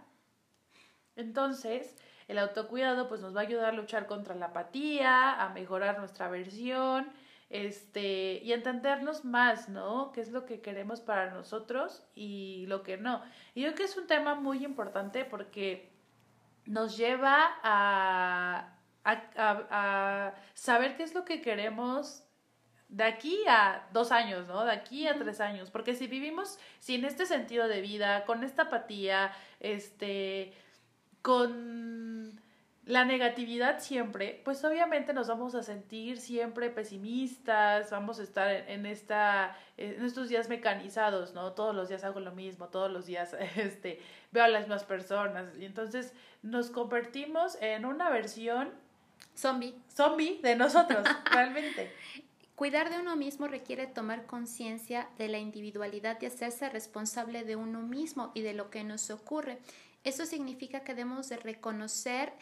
Entonces, 1.16 1.94
el 2.28 2.38
autocuidado 2.38 3.08
pues 3.08 3.20
nos 3.20 3.36
va 3.36 3.40
a 3.40 3.44
ayudar 3.44 3.66
a 3.66 3.72
luchar 3.72 4.06
contra 4.06 4.34
la 4.34 4.46
apatía, 4.46 5.42
a 5.42 5.50
mejorar 5.50 5.98
nuestra 5.98 6.28
versión, 6.28 7.12
este, 7.50 8.40
y 8.42 8.54
entendernos 8.54 9.26
más, 9.26 9.68
¿no? 9.68 10.10
¿Qué 10.12 10.22
es 10.22 10.30
lo 10.30 10.46
que 10.46 10.62
queremos 10.62 11.02
para 11.02 11.30
nosotros 11.30 12.02
y 12.14 12.64
lo 12.66 12.82
que 12.82 12.96
no? 12.96 13.22
Y 13.54 13.60
yo 13.60 13.68
creo 13.68 13.76
que 13.76 13.84
es 13.84 13.96
un 13.98 14.06
tema 14.06 14.34
muy 14.34 14.64
importante 14.64 15.26
porque 15.26 15.91
nos 16.66 16.96
lleva 16.96 17.58
a, 17.62 18.76
a, 19.04 20.34
saber 20.54 20.96
qué 20.96 21.02
es 21.02 21.14
lo 21.14 21.24
que 21.24 21.40
queremos 21.40 22.24
de 22.88 23.04
aquí 23.04 23.38
a 23.48 23.88
dos 23.92 24.12
años, 24.12 24.46
¿no? 24.46 24.64
De 24.64 24.72
aquí 24.72 25.06
a 25.06 25.18
tres 25.18 25.40
años. 25.40 25.70
Porque 25.70 25.94
si 25.94 26.06
vivimos 26.06 26.58
sin 26.78 27.04
este 27.04 27.26
sentido 27.26 27.68
de 27.68 27.80
vida, 27.80 28.24
con 28.26 28.44
esta 28.44 28.62
apatía, 28.62 29.32
este, 29.60 30.52
con 31.22 32.40
la 32.84 33.04
negatividad 33.04 33.78
siempre, 33.78 34.40
pues 34.44 34.64
obviamente 34.64 35.12
nos 35.12 35.28
vamos 35.28 35.54
a 35.54 35.62
sentir 35.62 36.18
siempre 36.18 36.68
pesimistas, 36.68 37.90
vamos 37.92 38.18
a 38.18 38.24
estar 38.24 38.50
en, 38.50 38.86
esta, 38.86 39.56
en 39.76 40.04
estos 40.04 40.28
días 40.28 40.48
mecanizados, 40.48 41.32
¿no? 41.32 41.52
Todos 41.52 41.76
los 41.76 41.88
días 41.88 42.02
hago 42.02 42.18
lo 42.18 42.32
mismo, 42.32 42.68
todos 42.68 42.90
los 42.90 43.06
días 43.06 43.36
este, 43.56 44.00
veo 44.32 44.42
a 44.42 44.48
las 44.48 44.62
mismas 44.62 44.82
personas 44.82 45.56
y 45.56 45.64
entonces 45.64 46.12
nos 46.42 46.70
convertimos 46.70 47.56
en 47.60 47.84
una 47.84 48.10
versión 48.10 48.70
zombie. 49.36 49.74
Zombie 49.88 50.40
de 50.42 50.56
nosotros, 50.56 51.06
realmente. 51.30 51.92
Cuidar 52.56 52.90
de 52.90 52.98
uno 52.98 53.14
mismo 53.14 53.46
requiere 53.46 53.86
tomar 53.86 54.26
conciencia 54.26 55.08
de 55.18 55.28
la 55.28 55.38
individualidad 55.38 56.18
y 56.20 56.26
hacerse 56.26 56.68
responsable 56.68 57.44
de 57.44 57.54
uno 57.54 57.80
mismo 57.80 58.32
y 58.34 58.42
de 58.42 58.54
lo 58.54 58.70
que 58.70 58.82
nos 58.82 59.10
ocurre. 59.10 59.58
Eso 60.04 60.26
significa 60.26 60.80
que 60.80 60.94
debemos 60.94 61.28
de 61.28 61.36
reconocer 61.36 62.32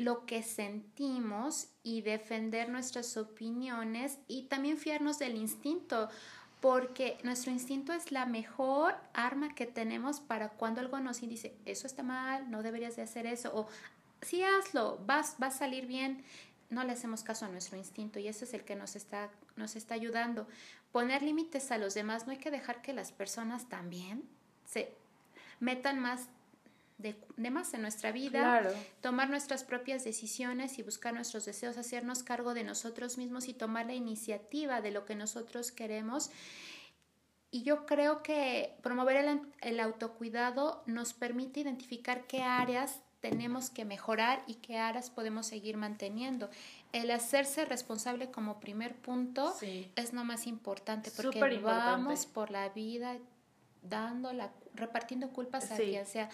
lo 0.00 0.24
que 0.24 0.42
sentimos 0.42 1.68
y 1.82 2.00
defender 2.00 2.70
nuestras 2.70 3.18
opiniones 3.18 4.18
y 4.28 4.44
también 4.44 4.78
fiarnos 4.78 5.18
del 5.18 5.36
instinto, 5.36 6.08
porque 6.60 7.18
nuestro 7.22 7.52
instinto 7.52 7.92
es 7.92 8.10
la 8.10 8.24
mejor 8.24 8.94
arma 9.12 9.54
que 9.54 9.66
tenemos 9.66 10.20
para 10.20 10.48
cuando 10.48 10.80
algo 10.80 11.00
nos 11.00 11.20
dice, 11.20 11.54
eso 11.66 11.86
está 11.86 12.02
mal, 12.02 12.50
no 12.50 12.62
deberías 12.62 12.96
de 12.96 13.02
hacer 13.02 13.26
eso, 13.26 13.50
o 13.54 13.68
sí 14.22 14.42
hazlo, 14.42 14.98
vas, 15.04 15.36
va 15.42 15.48
a 15.48 15.50
salir 15.50 15.86
bien. 15.86 16.24
No 16.70 16.84
le 16.84 16.92
hacemos 16.92 17.22
caso 17.22 17.44
a 17.44 17.48
nuestro 17.48 17.76
instinto 17.76 18.18
y 18.18 18.28
ese 18.28 18.44
es 18.44 18.54
el 18.54 18.64
que 18.64 18.76
nos 18.76 18.96
está, 18.96 19.30
nos 19.56 19.76
está 19.76 19.94
ayudando. 19.94 20.46
Poner 20.92 21.20
límites 21.22 21.70
a 21.72 21.78
los 21.78 21.92
demás, 21.92 22.26
no 22.26 22.32
hay 22.32 22.38
que 22.38 22.50
dejar 22.50 22.80
que 22.80 22.94
las 22.94 23.12
personas 23.12 23.68
también 23.68 24.22
se 24.64 24.94
metan 25.58 25.98
más 25.98 26.28
de, 27.00 27.50
más 27.50 27.74
en 27.74 27.82
nuestra 27.82 28.12
vida, 28.12 28.62
tomar 29.00 29.30
nuestras 29.30 29.64
propias 29.64 30.04
decisiones 30.04 30.78
y 30.78 30.82
buscar 30.82 31.14
nuestros 31.14 31.44
deseos, 31.44 31.76
hacernos 31.78 32.22
cargo 32.22 32.54
de 32.54 32.64
nosotros 32.64 33.18
mismos 33.18 33.48
y 33.48 33.54
tomar 33.54 33.86
la 33.86 33.94
iniciativa 33.94 34.80
de 34.80 34.90
lo 34.90 35.04
que 35.04 35.14
nosotros 35.14 35.72
queremos. 35.72 36.30
Y 37.50 37.62
yo 37.62 37.84
creo 37.86 38.22
que 38.22 38.76
promover 38.82 39.16
el, 39.16 39.40
el 39.60 39.80
autocuidado 39.80 40.82
nos 40.86 41.14
permite 41.14 41.60
identificar 41.60 42.26
qué 42.26 42.42
áreas 42.42 43.00
tenemos 43.20 43.70
que 43.70 43.84
mejorar 43.84 44.42
y 44.46 44.54
qué 44.54 44.78
áreas 44.78 45.10
podemos 45.10 45.46
seguir 45.46 45.76
manteniendo. 45.76 46.50
El 46.92 47.10
hacerse 47.10 47.64
responsable 47.64 48.30
como 48.30 48.60
primer 48.60 48.96
punto 48.96 49.54
es 49.96 50.12
lo 50.12 50.24
más 50.24 50.46
importante 50.46 51.10
porque 51.10 51.58
vamos 51.58 52.26
por 52.26 52.50
la 52.50 52.68
vida 52.70 53.16
dando 53.82 54.32
la, 54.32 54.50
repartiendo 54.74 55.30
culpas 55.30 55.70
a 55.70 55.76
quien 55.76 56.06
sea 56.06 56.28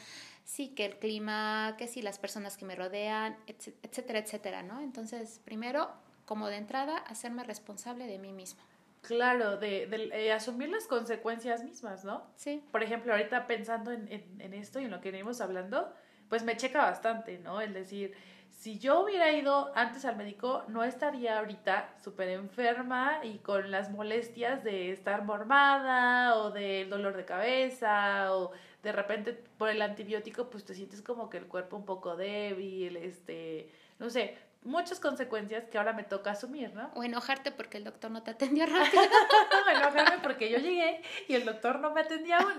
sí, 0.46 0.68
que 0.68 0.86
el 0.86 0.98
clima, 0.98 1.74
que 1.76 1.88
sí, 1.88 2.00
las 2.00 2.18
personas 2.18 2.56
que 2.56 2.64
me 2.64 2.74
rodean, 2.76 3.36
etcétera, 3.46 4.20
etcétera, 4.20 4.62
¿no? 4.62 4.80
Entonces, 4.80 5.40
primero, 5.44 5.90
como 6.24 6.46
de 6.46 6.56
entrada, 6.56 6.96
hacerme 6.96 7.44
responsable 7.44 8.06
de 8.06 8.18
mí 8.18 8.32
misma. 8.32 8.62
Claro, 9.02 9.56
de, 9.56 9.86
de 9.86 10.08
eh, 10.12 10.32
asumir 10.32 10.68
las 10.68 10.86
consecuencias 10.86 11.62
mismas, 11.62 12.04
¿no? 12.04 12.24
Sí. 12.36 12.64
Por 12.72 12.82
ejemplo, 12.82 13.12
ahorita 13.12 13.46
pensando 13.46 13.90
en, 13.92 14.10
en, 14.10 14.40
en 14.40 14.54
esto 14.54 14.80
y 14.80 14.84
en 14.84 14.90
lo 14.92 15.00
que 15.00 15.10
venimos 15.10 15.40
hablando, 15.40 15.92
pues 16.28 16.44
me 16.44 16.56
checa 16.56 16.82
bastante, 16.82 17.38
¿no? 17.38 17.60
El 17.60 17.72
decir, 17.74 18.14
si 18.50 18.78
yo 18.78 19.04
hubiera 19.04 19.30
ido 19.32 19.70
antes 19.76 20.04
al 20.04 20.16
médico, 20.16 20.64
no 20.68 20.82
estaría 20.82 21.38
ahorita 21.38 21.94
súper 22.02 22.30
enferma 22.30 23.20
y 23.22 23.38
con 23.38 23.70
las 23.70 23.90
molestias 23.90 24.64
de 24.64 24.92
estar 24.92 25.24
mormada 25.24 26.36
o 26.36 26.50
del 26.50 26.88
dolor 26.88 27.16
de 27.16 27.24
cabeza 27.24 28.34
o 28.34 28.52
de 28.86 28.92
repente 28.92 29.32
por 29.32 29.68
el 29.68 29.82
antibiótico 29.82 30.48
pues 30.48 30.64
te 30.64 30.72
sientes 30.72 31.02
como 31.02 31.28
que 31.28 31.38
el 31.38 31.48
cuerpo 31.48 31.76
un 31.76 31.84
poco 31.84 32.16
débil, 32.16 32.96
este, 32.96 33.68
no 33.98 34.10
sé, 34.10 34.38
muchas 34.62 35.00
consecuencias 35.00 35.64
que 35.64 35.76
ahora 35.76 35.92
me 35.92 36.04
toca 36.04 36.30
asumir, 36.30 36.72
¿no? 36.72 36.92
O 36.94 37.02
enojarte 37.02 37.50
porque 37.50 37.78
el 37.78 37.84
doctor 37.84 38.12
no 38.12 38.22
te 38.22 38.30
atendió 38.30 38.64
rápido. 38.66 39.02
o 39.02 39.70
enojarme 39.70 40.18
porque 40.22 40.48
yo 40.48 40.58
llegué 40.58 41.02
y 41.26 41.34
el 41.34 41.44
doctor 41.44 41.80
no 41.80 41.90
me 41.90 42.02
atendía 42.02 42.38
aún. 42.38 42.54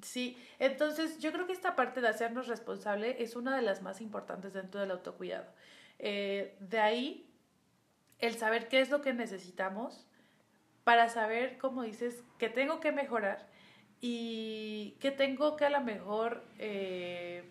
sí, 0.00 0.38
entonces 0.60 1.18
yo 1.18 1.32
creo 1.32 1.48
que 1.48 1.52
esta 1.52 1.74
parte 1.74 2.00
de 2.00 2.06
hacernos 2.06 2.46
responsable 2.46 3.20
es 3.20 3.34
una 3.34 3.56
de 3.56 3.62
las 3.62 3.82
más 3.82 4.00
importantes 4.00 4.52
dentro 4.52 4.80
del 4.80 4.92
autocuidado. 4.92 5.46
Eh, 5.98 6.56
de 6.60 6.78
ahí, 6.78 7.28
el 8.20 8.36
saber 8.36 8.68
qué 8.68 8.82
es 8.82 8.90
lo 8.90 9.02
que 9.02 9.12
necesitamos 9.12 10.06
para 10.84 11.08
saber, 11.08 11.58
como 11.58 11.82
dices, 11.82 12.22
que 12.38 12.48
tengo 12.48 12.78
que 12.78 12.92
mejorar 12.92 13.57
y 14.00 14.96
que 15.00 15.10
tengo 15.10 15.56
que 15.56 15.64
a 15.64 15.70
lo 15.70 15.80
mejor 15.80 16.44
eh, 16.58 17.44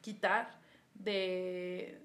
quitar 0.00 0.50
de, 0.94 2.00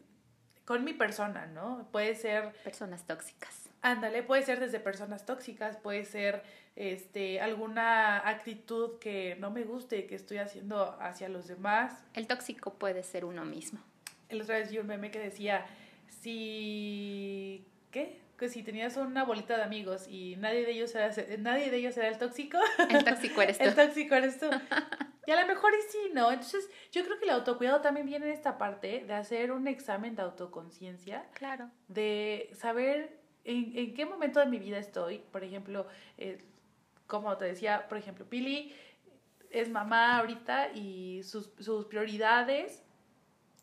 con 0.66 0.84
mi 0.84 0.94
persona, 0.94 1.48
¿no? 1.48 1.88
Puede 1.92 2.16
ser... 2.16 2.54
Personas 2.64 3.06
tóxicas. 3.06 3.70
Ándale, 3.82 4.24
puede 4.24 4.44
ser 4.44 4.60
desde 4.60 4.80
personas 4.80 5.26
tóxicas, 5.26 5.78
puede 5.78 6.04
ser 6.06 6.44
este, 6.76 7.40
alguna 7.40 8.28
actitud 8.28 9.00
que 9.00 9.36
no 9.40 9.50
me 9.50 9.64
guste, 9.64 10.08
que 10.08 10.16
estoy 10.16 10.38
haciendo 10.38 10.98
hacia 11.00 11.30
los 11.30 11.48
demás. 11.48 11.94
El 12.14 12.28
tóxico 12.28 12.74
puede 12.74 13.04
ser 13.04 13.26
uno 13.26 13.46
mismo. 13.46 13.80
El 14.30 14.42
otro 14.42 14.56
vez 14.56 14.72
vi 14.72 14.80
un 14.80 14.88
meme 14.88 15.10
que 15.10 15.20
decía, 15.20 15.66
si... 16.22 17.66
¿Qué? 17.92 18.20
Que 18.38 18.50
si 18.50 18.64
tenías 18.64 18.98
una 18.98 19.24
bolita 19.24 19.58
de 19.58 19.64
amigos 19.64 20.08
y 20.08 20.36
nadie 20.38 20.64
de 20.64 20.72
ellos 20.72 20.94
era, 20.94 21.12
nadie 21.40 21.72
de 21.72 21.78
ellos 21.78 21.98
era 21.98 22.08
el 22.08 22.18
tóxico. 22.18 22.60
El 22.90 23.04
tóxico 23.04 23.42
eres 23.42 23.58
tú. 23.60 23.64
el 23.64 23.76
tóxico 23.76 24.16
eres 24.16 24.40
tú. 24.40 24.48
Y 25.26 25.32
a 25.32 25.42
lo 25.42 25.48
mejor 25.48 25.72
y 25.74 25.92
sí, 25.92 26.12
¿no? 26.14 26.32
Entonces, 26.32 26.70
yo 26.92 27.04
creo 27.04 27.18
que 27.18 27.26
el 27.26 27.32
autocuidado 27.32 27.82
también 27.82 28.06
viene 28.06 28.28
en 28.28 28.32
esta 28.32 28.58
parte 28.58 29.04
de 29.06 29.14
hacer 29.14 29.52
un 29.52 29.68
examen 29.68 30.16
de 30.16 30.22
autoconciencia. 30.22 31.26
Claro. 31.34 31.70
De 31.88 32.50
saber 32.54 33.20
en, 33.44 33.78
en, 33.78 33.94
qué 33.94 34.06
momento 34.06 34.40
de 34.40 34.46
mi 34.46 34.60
vida 34.60 34.78
estoy. 34.78 35.18
Por 35.18 35.44
ejemplo, 35.44 35.88
eh, 36.18 36.46
como 37.08 37.36
te 37.38 37.46
decía, 37.46 37.88
por 37.90 37.98
ejemplo, 37.98 38.26
Pili 38.26 38.74
es 39.50 39.70
mamá 39.70 40.20
ahorita 40.20 40.72
y 40.74 41.24
sus, 41.24 41.52
sus 41.60 41.86
prioridades 41.86 42.84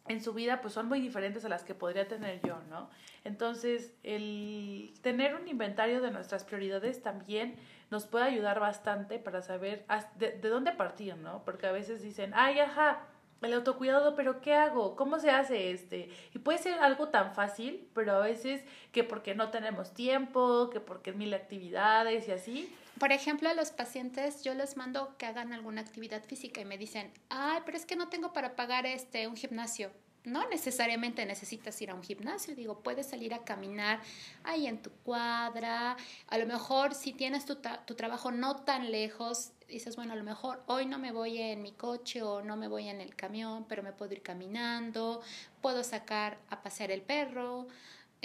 en 0.06 0.22
su 0.22 0.34
vida 0.34 0.60
pues 0.60 0.74
son 0.74 0.88
muy 0.88 1.00
diferentes 1.00 1.44
a 1.44 1.48
las 1.48 1.64
que 1.64 1.74
podría 1.74 2.06
tener 2.06 2.40
yo, 2.42 2.58
¿no? 2.68 2.90
Entonces, 3.24 3.94
el 4.02 4.92
tener 5.00 5.34
un 5.34 5.48
inventario 5.48 6.02
de 6.02 6.10
nuestras 6.10 6.44
prioridades 6.44 7.02
también 7.02 7.56
nos 7.90 8.04
puede 8.06 8.24
ayudar 8.24 8.60
bastante 8.60 9.18
para 9.18 9.40
saber 9.40 9.86
de, 10.16 10.48
dónde 10.48 10.72
partir, 10.72 11.16
¿no? 11.16 11.42
Porque 11.44 11.66
a 11.66 11.72
veces 11.72 12.02
dicen, 12.02 12.32
ay, 12.34 12.58
ajá, 12.60 13.06
el 13.40 13.52
autocuidado, 13.54 14.14
pero 14.14 14.40
¿qué 14.40 14.54
hago? 14.54 14.96
¿Cómo 14.96 15.18
se 15.18 15.30
hace 15.30 15.70
este? 15.70 16.10
Y 16.34 16.38
puede 16.38 16.58
ser 16.58 16.80
algo 16.80 17.08
tan 17.08 17.34
fácil, 17.34 17.88
pero 17.94 18.12
a 18.12 18.20
veces 18.20 18.64
que 18.92 19.04
porque 19.04 19.34
no 19.34 19.50
tenemos 19.50 19.94
tiempo, 19.94 20.70
que 20.70 20.80
porque 20.80 21.12
mil 21.12 21.32
actividades 21.32 22.28
y 22.28 22.32
así. 22.32 22.74
Por 22.98 23.12
ejemplo, 23.12 23.48
a 23.48 23.54
los 23.54 23.70
pacientes 23.70 24.42
yo 24.42 24.54
les 24.54 24.76
mando 24.76 25.16
que 25.18 25.26
hagan 25.26 25.52
alguna 25.52 25.80
actividad 25.80 26.22
física 26.24 26.60
y 26.60 26.64
me 26.64 26.78
dicen, 26.78 27.12
ay, 27.28 27.60
pero 27.64 27.76
es 27.76 27.86
que 27.86 27.96
no 27.96 28.08
tengo 28.08 28.32
para 28.32 28.56
pagar 28.56 28.86
este 28.86 29.26
un 29.26 29.36
gimnasio 29.36 29.90
no 30.24 30.48
necesariamente 30.48 31.24
necesitas 31.26 31.80
ir 31.82 31.90
a 31.90 31.94
un 31.94 32.02
gimnasio, 32.02 32.54
digo, 32.54 32.80
puedes 32.80 33.06
salir 33.06 33.34
a 33.34 33.44
caminar 33.44 34.00
ahí 34.42 34.66
en 34.66 34.80
tu 34.80 34.90
cuadra, 34.90 35.96
a 36.28 36.38
lo 36.38 36.46
mejor 36.46 36.94
si 36.94 37.12
tienes 37.12 37.44
tu, 37.44 37.56
tu, 37.56 37.94
trabajo 37.94 38.30
no 38.30 38.56
tan 38.56 38.90
lejos, 38.90 39.52
dices, 39.68 39.96
bueno, 39.96 40.14
a 40.14 40.16
lo 40.16 40.24
mejor 40.24 40.62
hoy 40.66 40.86
no 40.86 40.98
me 40.98 41.12
voy 41.12 41.38
en 41.38 41.62
mi 41.62 41.72
coche 41.72 42.22
o 42.22 42.42
no 42.42 42.56
me 42.56 42.68
voy 42.68 42.88
en 42.88 43.02
el 43.02 43.14
camión, 43.14 43.66
pero 43.68 43.82
me 43.82 43.92
puedo 43.92 44.14
ir 44.14 44.22
caminando, 44.22 45.20
puedo 45.60 45.84
sacar 45.84 46.38
a 46.48 46.62
pasear 46.62 46.90
el 46.90 47.02
perro, 47.02 47.66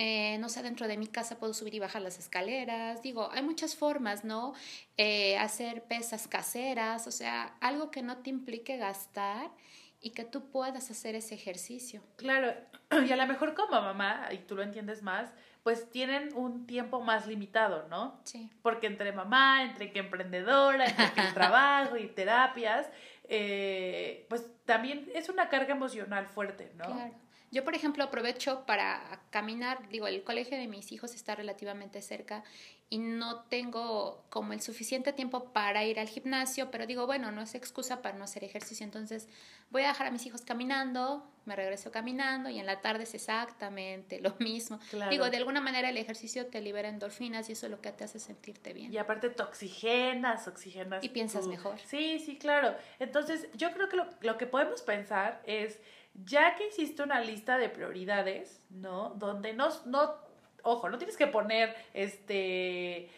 eh, 0.02 0.38
no 0.38 0.48
sé, 0.48 0.64
dentro 0.64 0.88
de 0.88 0.96
mi 0.96 1.08
casa 1.08 1.40
puedo 1.40 1.54
subir 1.54 1.76
y 1.76 1.80
bajar 1.80 2.02
las 2.02 2.18
escaleras, 2.20 3.02
digo, 3.02 3.30
hay 3.34 3.44
muchas 3.44 3.76
formas, 3.76 4.24
¿no? 4.24 4.54
Eh, 4.96 5.38
hacer 5.38 5.84
pesas 5.84 6.26
caseras, 6.30 7.06
o 7.06 7.12
sea, 7.12 7.58
algo 7.60 7.92
que 7.92 8.02
no 8.02 8.20
te 8.20 8.30
implique 8.30 8.78
gastar 8.78 9.52
y 10.00 10.12
que 10.12 10.24
tú 10.24 10.52
puedas 10.52 10.90
hacer 10.90 11.16
ese 11.16 11.36
ejercicio. 11.36 12.02
Claro, 12.16 12.54
y 13.10 13.12
a 13.12 13.18
lo 13.18 13.28
mejor 13.28 13.56
como 13.56 13.82
mamá, 13.82 14.30
y 14.32 14.38
tú 14.38 14.56
lo 14.56 14.64
entiendes 14.64 15.04
más, 15.04 15.34
pues 15.64 15.92
tienen 15.92 16.34
un 16.34 16.66
tiempo 16.66 17.02
más 17.02 17.28
limitado, 17.28 17.86
¿no? 17.90 18.22
Sí. 18.24 18.50
Porque 18.62 18.88
entre 18.88 19.12
mamá, 19.12 19.64
entre 19.64 19.92
que 19.92 20.00
emprendedora, 20.00 20.86
entre 20.86 21.12
que 21.12 21.28
el 21.28 21.34
trabajo 21.34 21.98
y 21.98 22.08
terapias, 22.08 22.88
eh, 23.26 24.26
pues 24.30 24.50
también 24.64 25.12
es 25.14 25.28
una 25.28 25.50
carga 25.50 25.76
emocional 25.76 26.26
fuerte, 26.26 26.72
¿no? 26.78 26.86
Claro. 26.86 27.29
Yo, 27.52 27.64
por 27.64 27.76
ejemplo, 27.76 28.04
aprovecho 28.04 28.66
para 28.66 29.22
caminar, 29.32 29.90
digo, 29.90 30.08
el 30.08 30.24
colegio 30.24 30.58
de 30.58 30.68
mis 30.68 30.92
hijos 30.92 31.16
está 31.16 31.36
relativamente 31.36 32.02
cerca 32.02 32.44
y 32.92 32.98
no 32.98 33.42
tengo 33.44 34.24
como 34.30 34.54
el 34.54 34.62
suficiente 34.62 35.14
tiempo 35.14 35.54
para 35.54 35.86
ir 35.86 36.00
al 36.00 36.08
gimnasio, 36.08 36.72
pero 36.72 36.88
digo, 36.88 37.06
bueno, 37.06 37.32
no 37.32 37.42
es 37.42 37.54
excusa 37.54 38.02
para 38.02 38.18
no 38.18 38.24
hacer 38.24 38.44
ejercicio, 38.44 38.84
entonces 38.84 39.28
voy 39.70 39.84
a 39.84 39.90
dejar 39.90 40.08
a 40.08 40.12
mis 40.12 40.26
hijos 40.26 40.42
caminando, 40.42 41.24
me 41.46 41.56
regreso 41.56 41.92
caminando 41.92 42.50
y 42.50 42.60
en 42.60 42.66
la 42.66 42.82
tarde 42.82 43.04
es 43.04 43.14
exactamente 43.14 44.20
lo 44.22 44.36
mismo. 44.40 44.80
Digo, 45.10 45.30
de 45.30 45.38
alguna 45.38 45.62
manera 45.62 45.90
el 45.90 45.98
ejercicio 45.98 46.48
te 46.48 46.62
libera 46.62 46.90
endorfinas 46.90 47.50
y 47.50 47.52
eso 47.52 47.68
es 47.68 47.72
lo 47.72 47.80
que 47.80 47.92
te 47.92 48.04
hace 48.04 48.20
sentirte 48.20 48.74
bien. 48.74 48.92
Y 48.92 48.98
aparte 48.98 49.30
te 49.30 49.44
oxigenas, 49.44 50.48
oxigenas. 50.48 51.04
Y 51.04 51.10
piensas 51.10 51.46
mejor. 51.46 51.80
Sí, 51.86 52.20
sí, 52.20 52.40
claro. 52.40 52.76
Entonces, 52.98 53.50
yo 53.54 53.72
creo 53.72 53.88
que 53.90 53.98
lo, 53.98 54.08
lo 54.22 54.38
que 54.38 54.48
podemos 54.48 54.82
pensar 54.82 55.42
es, 55.46 55.80
ya 56.26 56.56
que 56.56 56.68
hiciste 56.68 57.04
una 57.04 57.22
lista 57.22 57.58
de 57.58 57.70
prioridades, 57.70 58.64
¿no? 58.70 59.10
Donde 59.18 59.54
no, 59.54 59.70
no 59.86 60.16
ojo, 60.64 60.90
no 60.90 60.98
tienes 60.98 61.18
que 61.18 61.28
poner, 61.28 61.76
este, 61.94 63.10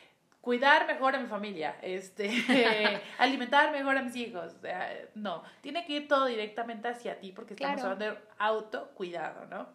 cuidar 0.42 0.88
mejor 0.88 1.16
a 1.16 1.20
mi 1.20 1.28
familia, 1.28 1.78
este, 1.82 2.30
alimentar 3.18 3.72
mejor 3.72 3.98
a 3.98 4.02
mis 4.02 4.16
hijos, 4.16 4.56
no, 5.16 5.44
tiene 5.62 5.86
que 5.86 5.94
ir 5.94 6.08
todo 6.08 6.26
directamente 6.26 6.88
hacia 6.88 7.20
ti 7.20 7.32
porque 7.32 7.54
estamos 7.54 7.82
hablando 7.82 8.06
de 8.06 8.18
autocuidado, 8.38 9.46
¿no? 9.46 9.68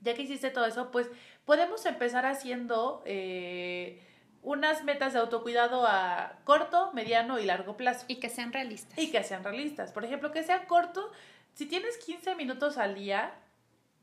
Ya 0.00 0.14
que 0.14 0.22
hiciste 0.22 0.50
todo 0.50 0.66
eso, 0.66 0.90
pues 0.90 1.10
podemos 1.44 1.84
empezar 1.86 2.26
haciendo 2.26 3.02
eh, 3.06 4.02
unas 4.42 4.84
metas 4.84 5.14
de 5.14 5.18
autocuidado 5.18 5.86
a 5.86 6.38
corto, 6.44 6.92
mediano 6.92 7.38
y 7.40 7.46
largo 7.46 7.76
plazo. 7.76 8.04
Y 8.06 8.16
que 8.16 8.28
sean 8.28 8.52
realistas. 8.52 8.96
Y 8.98 9.10
que 9.10 9.24
sean 9.24 9.42
realistas. 9.42 9.92
Por 9.92 10.04
ejemplo, 10.04 10.30
que 10.30 10.44
sea 10.44 10.66
corto, 10.66 11.10
si 11.56 11.64
tienes 11.64 11.96
15 11.96 12.34
minutos 12.34 12.76
al 12.76 12.94
día, 12.94 13.32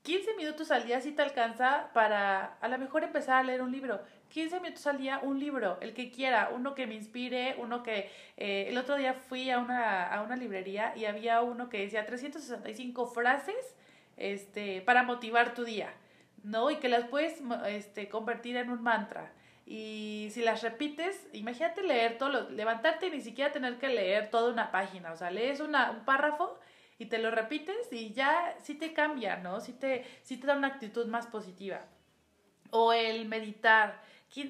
15 0.02 0.34
minutos 0.38 0.72
al 0.72 0.88
día 0.88 1.00
sí 1.02 1.12
te 1.12 1.22
alcanza 1.22 1.92
para 1.94 2.58
a 2.60 2.68
lo 2.68 2.80
mejor 2.80 3.04
empezar 3.04 3.36
a 3.36 3.44
leer 3.44 3.62
un 3.62 3.72
libro. 3.72 4.02
15 4.30 4.60
minutos 4.60 4.88
al 4.88 4.98
día 4.98 5.20
un 5.22 5.40
libro, 5.40 5.78
el 5.80 5.94
que 5.94 6.10
quiera, 6.10 6.50
uno 6.52 6.74
que 6.74 6.88
me 6.88 6.96
inspire, 6.96 7.56
uno 7.60 7.84
que... 7.84 8.10
Eh, 8.38 8.66
el 8.70 8.78
otro 8.80 8.96
día 8.96 9.14
fui 9.14 9.52
a 9.52 9.60
una, 9.60 10.08
a 10.08 10.24
una 10.24 10.36
librería 10.36 10.94
y 10.96 11.06
había 11.06 11.42
uno 11.42 11.70
que 11.70 11.82
decía 11.82 12.08
365 12.08 13.06
frases 13.06 13.76
este, 14.18 14.82
para 14.82 15.04
motivar 15.04 15.54
tu 15.54 15.64
día, 15.64 15.94
¿no? 16.42 16.72
Y 16.72 16.78
que 16.78 16.90
las 16.90 17.08
puedes 17.08 17.40
este, 17.68 18.10
convertir 18.10 18.58
en 18.58 18.72
un 18.72 18.82
mantra. 18.82 19.32
Y 19.68 20.30
si 20.32 20.42
las 20.42 20.64
repites, 20.64 21.28
imagínate 21.34 21.84
leer 21.84 22.18
todo, 22.18 22.50
levantarte 22.50 23.08
y 23.08 23.12
ni 23.12 23.22
siquiera 23.22 23.52
tener 23.52 23.78
que 23.78 23.90
leer 23.90 24.32
toda 24.32 24.52
una 24.52 24.72
página, 24.72 25.12
o 25.12 25.18
sea, 25.18 25.30
lees 25.30 25.60
una, 25.60 25.92
un 25.92 26.04
párrafo 26.04 26.60
y 26.98 27.08
te 27.08 27.18
lo 27.18 27.32
repites 27.32 27.92
y 27.92 28.14
ya 28.14 28.56
sí 28.62 28.76
te 28.76 28.94
cambia, 28.94 29.38
¿no? 29.38 29.60
Sí 29.60 29.74
te, 29.74 30.06
sí 30.24 30.38
te 30.38 30.48
da 30.48 30.56
una 30.56 30.68
actitud 30.68 31.08
más 31.08 31.28
positiva. 31.28 31.82
O 32.70 32.94
el 32.94 33.28
meditar. 33.28 34.02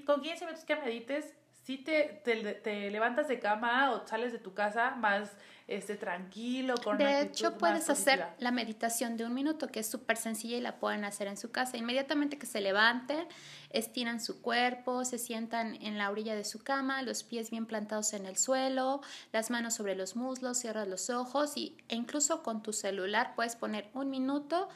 Con 0.06 0.22
15 0.22 0.46
minutos 0.46 0.64
que 0.64 0.78
medites, 0.78 1.36
sí 1.64 1.78
te, 1.78 2.22
te, 2.64 2.90
levantas 2.90 3.28
de 3.28 3.40
cama 3.40 3.92
o 3.92 4.08
sales 4.08 4.32
de 4.32 4.40
tu 4.40 4.54
casa 4.54 4.92
más 4.92 5.36
este, 5.68 5.96
tranquilo, 5.96 6.76
con 6.84 6.98
De 6.98 7.22
hecho, 7.22 7.58
puedes 7.58 7.90
hacer 7.90 8.26
la 8.40 8.52
meditación 8.52 9.16
de 9.16 9.26
un 9.26 9.34
minuto, 9.34 9.68
que 9.68 9.80
es 9.80 9.90
súper 9.90 10.18
sencilla 10.18 10.58
y 10.58 10.62
la 10.62 10.78
pueden 10.78 11.06
hacer 11.06 11.28
en 11.28 11.38
su 11.38 11.52
casa. 11.52 11.78
Inmediatamente 11.78 12.38
que 12.38 12.46
se 12.46 12.60
levanten, 12.60 13.26
estiran 13.70 14.20
su 14.20 14.42
cuerpo, 14.42 15.06
se 15.06 15.18
sientan 15.18 15.76
en 15.76 15.98
la 15.98 16.12
orilla 16.12 16.36
de 16.36 16.44
su 16.44 16.64
cama, 16.64 17.02
los 17.02 17.24
pies 17.24 17.50
bien 17.50 17.66
plantados 17.66 18.14
en 18.14 18.26
el 18.26 18.38
suelo, 18.38 19.02
las 19.32 19.52
manos 19.52 19.76
sobre 19.76 19.96
los 19.96 20.16
muslos, 20.16 20.58
cierras 20.58 20.88
los 20.88 21.10
ojos 21.10 21.56
y, 21.56 21.78
e 21.88 21.96
incluso 21.96 22.44
con 22.44 22.62
tu 22.62 22.74
celular 22.74 23.34
puedes 23.36 23.56
poner 23.56 23.90
un 23.94 24.10
minuto, 24.10 24.68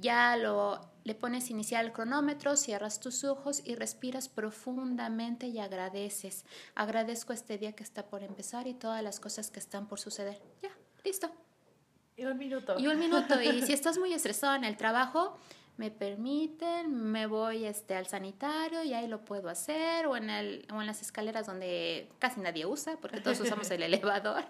ya 0.00 0.36
lo 0.36 0.90
le 1.04 1.14
pones 1.14 1.50
iniciar 1.50 1.84
el 1.84 1.92
cronómetro, 1.92 2.56
cierras 2.56 3.00
tus 3.00 3.24
ojos 3.24 3.62
y 3.64 3.74
respiras 3.74 4.28
profundamente 4.28 5.46
y 5.46 5.58
agradeces. 5.58 6.44
Agradezco 6.74 7.32
este 7.32 7.58
día 7.58 7.72
que 7.72 7.82
está 7.82 8.06
por 8.06 8.22
empezar 8.22 8.66
y 8.66 8.74
todas 8.74 9.02
las 9.02 9.18
cosas 9.18 9.50
que 9.50 9.58
están 9.58 9.88
por 9.88 9.98
suceder. 9.98 10.40
Ya, 10.62 10.70
listo. 11.04 11.30
Y 12.16 12.26
un 12.26 12.36
minuto. 12.36 12.78
Y 12.78 12.86
un 12.86 12.98
minuto. 12.98 13.40
Y 13.40 13.62
si 13.62 13.72
estás 13.72 13.96
muy 13.96 14.12
estresado 14.12 14.54
en 14.56 14.64
el 14.64 14.76
trabajo, 14.76 15.38
me 15.80 15.90
permiten, 15.90 16.92
me 17.10 17.24
voy 17.26 17.64
este, 17.64 17.96
al 17.96 18.06
sanitario 18.06 18.82
y 18.82 18.92
ahí 18.92 19.08
lo 19.08 19.24
puedo 19.24 19.48
hacer, 19.48 20.06
o 20.06 20.14
en, 20.14 20.28
el, 20.28 20.66
o 20.70 20.82
en 20.82 20.86
las 20.86 21.00
escaleras 21.00 21.46
donde 21.46 22.06
casi 22.18 22.38
nadie 22.38 22.66
usa, 22.66 22.98
porque 23.00 23.22
todos 23.22 23.40
usamos 23.40 23.70
el 23.70 23.82
elevador. 23.82 24.44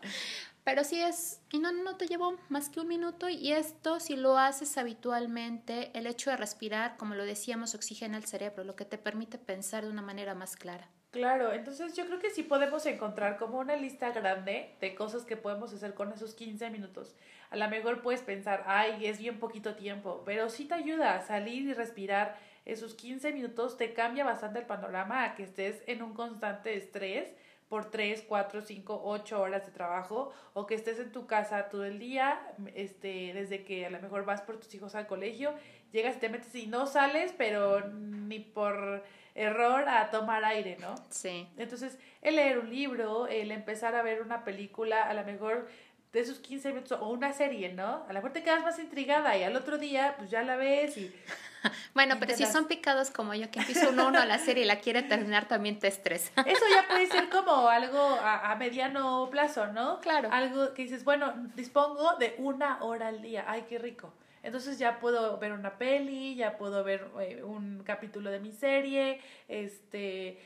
Pero 0.65 0.83
si 0.83 1.01
es, 1.01 1.41
y 1.53 1.61
no, 1.61 1.71
no 1.71 1.97
te 1.97 2.09
llevó 2.09 2.37
más 2.49 2.69
que 2.69 2.81
un 2.81 2.89
minuto 2.89 3.29
y 3.29 3.53
esto 3.53 4.01
si 4.01 4.17
lo 4.17 4.39
haces 4.39 4.77
habitualmente, 4.77 5.97
el 5.97 6.09
hecho 6.09 6.31
de 6.31 6.37
respirar, 6.37 6.97
como 6.97 7.15
lo 7.15 7.25
decíamos, 7.25 7.77
oxigena 7.77 8.17
el 8.17 8.25
cerebro, 8.25 8.65
lo 8.65 8.75
que 8.75 8.85
te 8.85 8.99
permite 8.99 9.39
pensar 9.39 9.85
de 9.85 9.91
una 9.91 10.03
manera 10.03 10.35
más 10.35 10.57
clara. 10.57 10.91
Claro, 11.13 11.53
entonces 11.53 11.95
yo 11.95 12.07
creo 12.07 12.19
que 12.19 12.31
sí 12.31 12.43
podemos 12.43 12.87
encontrar 12.87 13.37
como 13.37 13.59
una 13.59 13.77
lista 13.77 14.11
grande 14.11 14.77
de 14.81 14.97
cosas 14.97 15.25
que 15.25 15.37
podemos 15.37 15.73
hacer 15.73 15.95
con 15.95 16.13
esos 16.13 16.35
15 16.35 16.71
minutos. 16.71 17.15
A 17.51 17.57
lo 17.57 17.69
mejor 17.69 18.01
puedes 18.01 18.23
pensar, 18.23 18.65
ay, 18.67 19.07
es 19.07 19.19
bien 19.19 19.39
poquito 19.41 19.75
tiempo, 19.75 20.23
pero 20.25 20.49
sí 20.49 20.67
te 20.67 20.75
ayuda 20.75 21.17
a 21.17 21.23
salir 21.23 21.65
y 21.65 21.75
respirar. 21.75 22.39
Esos 22.65 22.95
15 22.95 23.33
minutos 23.33 23.77
te 23.77 23.93
cambia 23.93 24.25
bastante 24.25 24.61
el 24.61 24.67
panorama 24.67 25.25
a 25.25 25.35
que 25.35 25.43
estés 25.43 25.83
en 25.87 26.03
un 26.03 26.15
constante 26.15 26.77
estrés 26.77 27.33
por 27.69 27.91
3, 27.91 28.25
4, 28.29 28.63
5, 28.63 29.01
8 29.05 29.41
horas 29.41 29.65
de 29.65 29.73
trabajo 29.73 30.33
o 30.55 30.67
que 30.67 30.75
estés 30.75 30.99
en 30.99 31.13
tu 31.13 31.27
casa 31.27 31.69
todo 31.69 31.85
el 31.85 31.99
día, 31.99 32.41
este, 32.75 33.33
desde 33.33 33.65
que 33.65 33.87
a 33.87 33.91
lo 33.91 34.01
mejor 34.01 34.25
vas 34.25 34.43
por 34.43 34.59
tus 34.59 34.75
hijos 34.75 34.95
al 34.95 35.07
colegio, 35.07 35.55
llegas 35.93 36.17
y 36.17 36.19
te 36.19 36.29
metes 36.29 36.55
y 36.55 36.67
no 36.67 36.87
sales, 36.87 37.33
pero 37.39 37.81
ni 37.89 38.41
por 38.41 39.05
error 39.37 39.89
a 39.89 40.11
tomar 40.11 40.45
aire, 40.45 40.77
¿no? 40.81 40.97
Sí. 41.11 41.49
Entonces, 41.57 41.99
el 42.23 42.37
leer 42.37 42.59
un 42.59 42.71
libro, 42.71 43.29
el 43.29 43.53
empezar 43.53 43.95
a 43.95 44.03
ver 44.03 44.21
una 44.21 44.45
película, 44.45 45.05
a 45.05 45.15
lo 45.15 45.25
mejor 45.25 45.69
de 46.13 46.21
esos 46.21 46.41
15 46.41 46.69
minutos 46.71 46.99
o 47.01 47.09
una 47.09 47.33
serie, 47.33 47.73
¿no? 47.73 48.05
A 48.09 48.09
lo 48.09 48.15
mejor 48.15 48.33
te 48.33 48.43
quedas 48.43 48.63
más 48.65 48.79
intrigada 48.79 49.37
y 49.37 49.45
al 49.45 49.55
otro 49.55 49.79
día 49.79 50.15
pues 50.19 50.31
ya 50.31 50.43
la 50.43 50.57
ves 50.57 50.97
y... 50.97 51.15
bueno, 51.95 52.17
pero 52.19 52.35
si 52.35 52.47
son 52.47 52.67
picados 52.67 53.11
como 53.11 53.35
yo, 53.35 53.51
que 53.51 53.61
empiezo 53.61 53.91
uno, 53.91 54.09
uno 54.09 54.21
a 54.21 54.27
la 54.27 54.39
serie 54.39 54.65
y 54.65 54.67
la 54.67 54.81
quiere 54.81 55.03
terminar, 55.03 55.47
también 55.47 55.79
te 55.79 55.87
estresa. 55.87 56.33
Eso 56.47 56.65
ya 56.75 56.89
puede 56.89 57.07
ser 57.07 57.29
como 57.29 57.69
algo 57.69 58.01
a, 58.01 58.51
a, 58.51 58.57
mediano 58.57 59.29
plazo, 59.31 59.69
¿no? 59.69 60.01
Claro. 60.01 60.31
Algo 60.33 60.75
que 60.75 60.83
dices, 60.83 61.05
bueno, 61.05 61.33
dispongo 61.55 62.17
de 62.17 62.35
una 62.39 62.83
hora 62.83 63.09
al 63.09 63.23
día, 63.23 63.45
ay, 63.47 63.67
qué 63.69 63.79
rico. 63.79 64.13
Entonces 64.43 64.79
ya 64.79 64.99
puedo 64.99 65.39
ver 65.39 65.53
una 65.53 65.77
peli, 65.77 66.35
ya 66.35 66.57
puedo 66.57 66.83
ver 66.83 67.09
eh, 67.21 67.43
un 67.43 67.83
capítulo 67.85 68.31
de 68.31 68.41
mi 68.41 68.53
serie, 68.53 69.21
este, 69.49 70.41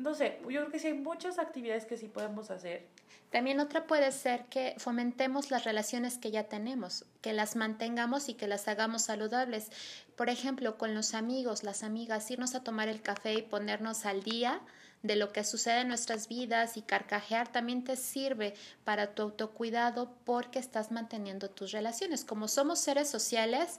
no 0.00 0.14
sé, 0.14 0.38
yo 0.42 0.60
creo 0.60 0.70
que 0.70 0.78
sí 0.78 0.88
hay 0.88 0.94
muchas 0.94 1.38
actividades 1.38 1.86
que 1.86 1.96
sí 1.96 2.08
podemos 2.08 2.50
hacer. 2.50 2.86
También 3.30 3.60
otra 3.60 3.86
puede 3.86 4.10
ser 4.10 4.46
que 4.46 4.74
fomentemos 4.78 5.52
las 5.52 5.64
relaciones 5.64 6.18
que 6.18 6.32
ya 6.32 6.44
tenemos, 6.44 7.04
que 7.20 7.32
las 7.32 7.54
mantengamos 7.54 8.28
y 8.28 8.34
que 8.34 8.48
las 8.48 8.66
hagamos 8.66 9.02
saludables. 9.02 9.70
Por 10.16 10.28
ejemplo, 10.28 10.76
con 10.78 10.94
los 10.94 11.14
amigos, 11.14 11.62
las 11.62 11.84
amigas, 11.84 12.28
irnos 12.30 12.56
a 12.56 12.64
tomar 12.64 12.88
el 12.88 13.02
café 13.02 13.34
y 13.34 13.42
ponernos 13.42 14.04
al 14.04 14.24
día 14.24 14.60
de 15.02 15.16
lo 15.16 15.32
que 15.32 15.44
sucede 15.44 15.82
en 15.82 15.88
nuestras 15.88 16.28
vidas 16.28 16.76
y 16.76 16.82
carcajear 16.82 17.50
también 17.50 17.84
te 17.84 17.96
sirve 17.96 18.54
para 18.84 19.14
tu 19.14 19.22
autocuidado 19.22 20.12
porque 20.24 20.58
estás 20.58 20.90
manteniendo 20.90 21.50
tus 21.50 21.72
relaciones. 21.72 22.24
Como 22.24 22.48
somos 22.48 22.80
seres 22.80 23.08
sociales, 23.08 23.78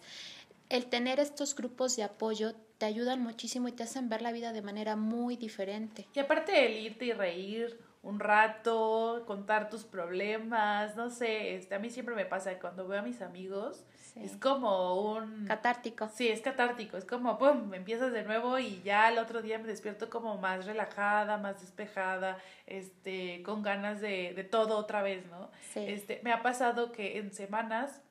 el 0.70 0.86
tener 0.86 1.20
estos 1.20 1.56
grupos 1.56 1.98
de 1.98 2.04
apoyo 2.04 2.56
te 2.82 2.88
ayudan 2.88 3.22
muchísimo 3.22 3.68
y 3.68 3.74
te 3.74 3.84
hacen 3.84 4.10
ver 4.10 4.24
la 4.24 4.32
vida 4.32 4.54
de 4.54 4.64
manera 4.64 4.96
muy 4.96 5.36
diferente. 5.36 6.08
Y 6.16 6.20
aparte 6.20 6.66
el 6.66 6.84
irte 6.84 7.06
y 7.06 7.14
reír 7.14 7.80
un 8.02 8.20
rato, 8.20 9.24
contar 9.28 9.70
tus 9.70 9.84
problemas, 9.84 10.96
no 10.96 11.12
sé, 11.12 11.54
este, 11.54 11.76
a 11.76 11.80
mí 11.80 11.92
siempre 11.92 12.16
me 12.16 12.26
pasa 12.26 12.58
cuando 12.58 12.88
veo 12.88 12.98
a 12.98 13.04
mis 13.04 13.22
amigos, 13.22 13.86
es 14.16 14.36
como 14.36 15.14
un... 15.14 15.46
Catártico. 15.46 16.10
Sí, 16.12 16.28
es 16.28 16.42
catártico, 16.42 16.98
es 16.98 17.06
como, 17.06 17.38
pum, 17.38 17.72
empiezas 17.76 18.12
de 18.14 18.24
nuevo 18.24 18.58
y 18.58 18.82
ya 18.82 19.10
el 19.10 19.20
otro 19.20 19.44
día 19.44 19.60
me 19.60 19.68
despierto 19.68 20.10
como 20.10 20.40
más 20.40 20.66
relajada, 20.66 21.38
más 21.38 21.62
despejada, 21.62 22.40
este, 22.66 23.44
con 23.44 23.62
ganas 23.62 24.02
de, 24.02 24.34
de 24.36 24.44
todo 24.44 24.78
otra 24.78 25.04
vez, 25.04 25.24
¿no? 25.28 25.52
Sí. 25.72 25.82
Este, 25.88 26.20
me 26.24 26.34
ha 26.34 26.42
pasado 26.42 26.92
que 26.92 27.20
en 27.20 27.32
semanas 27.32 28.02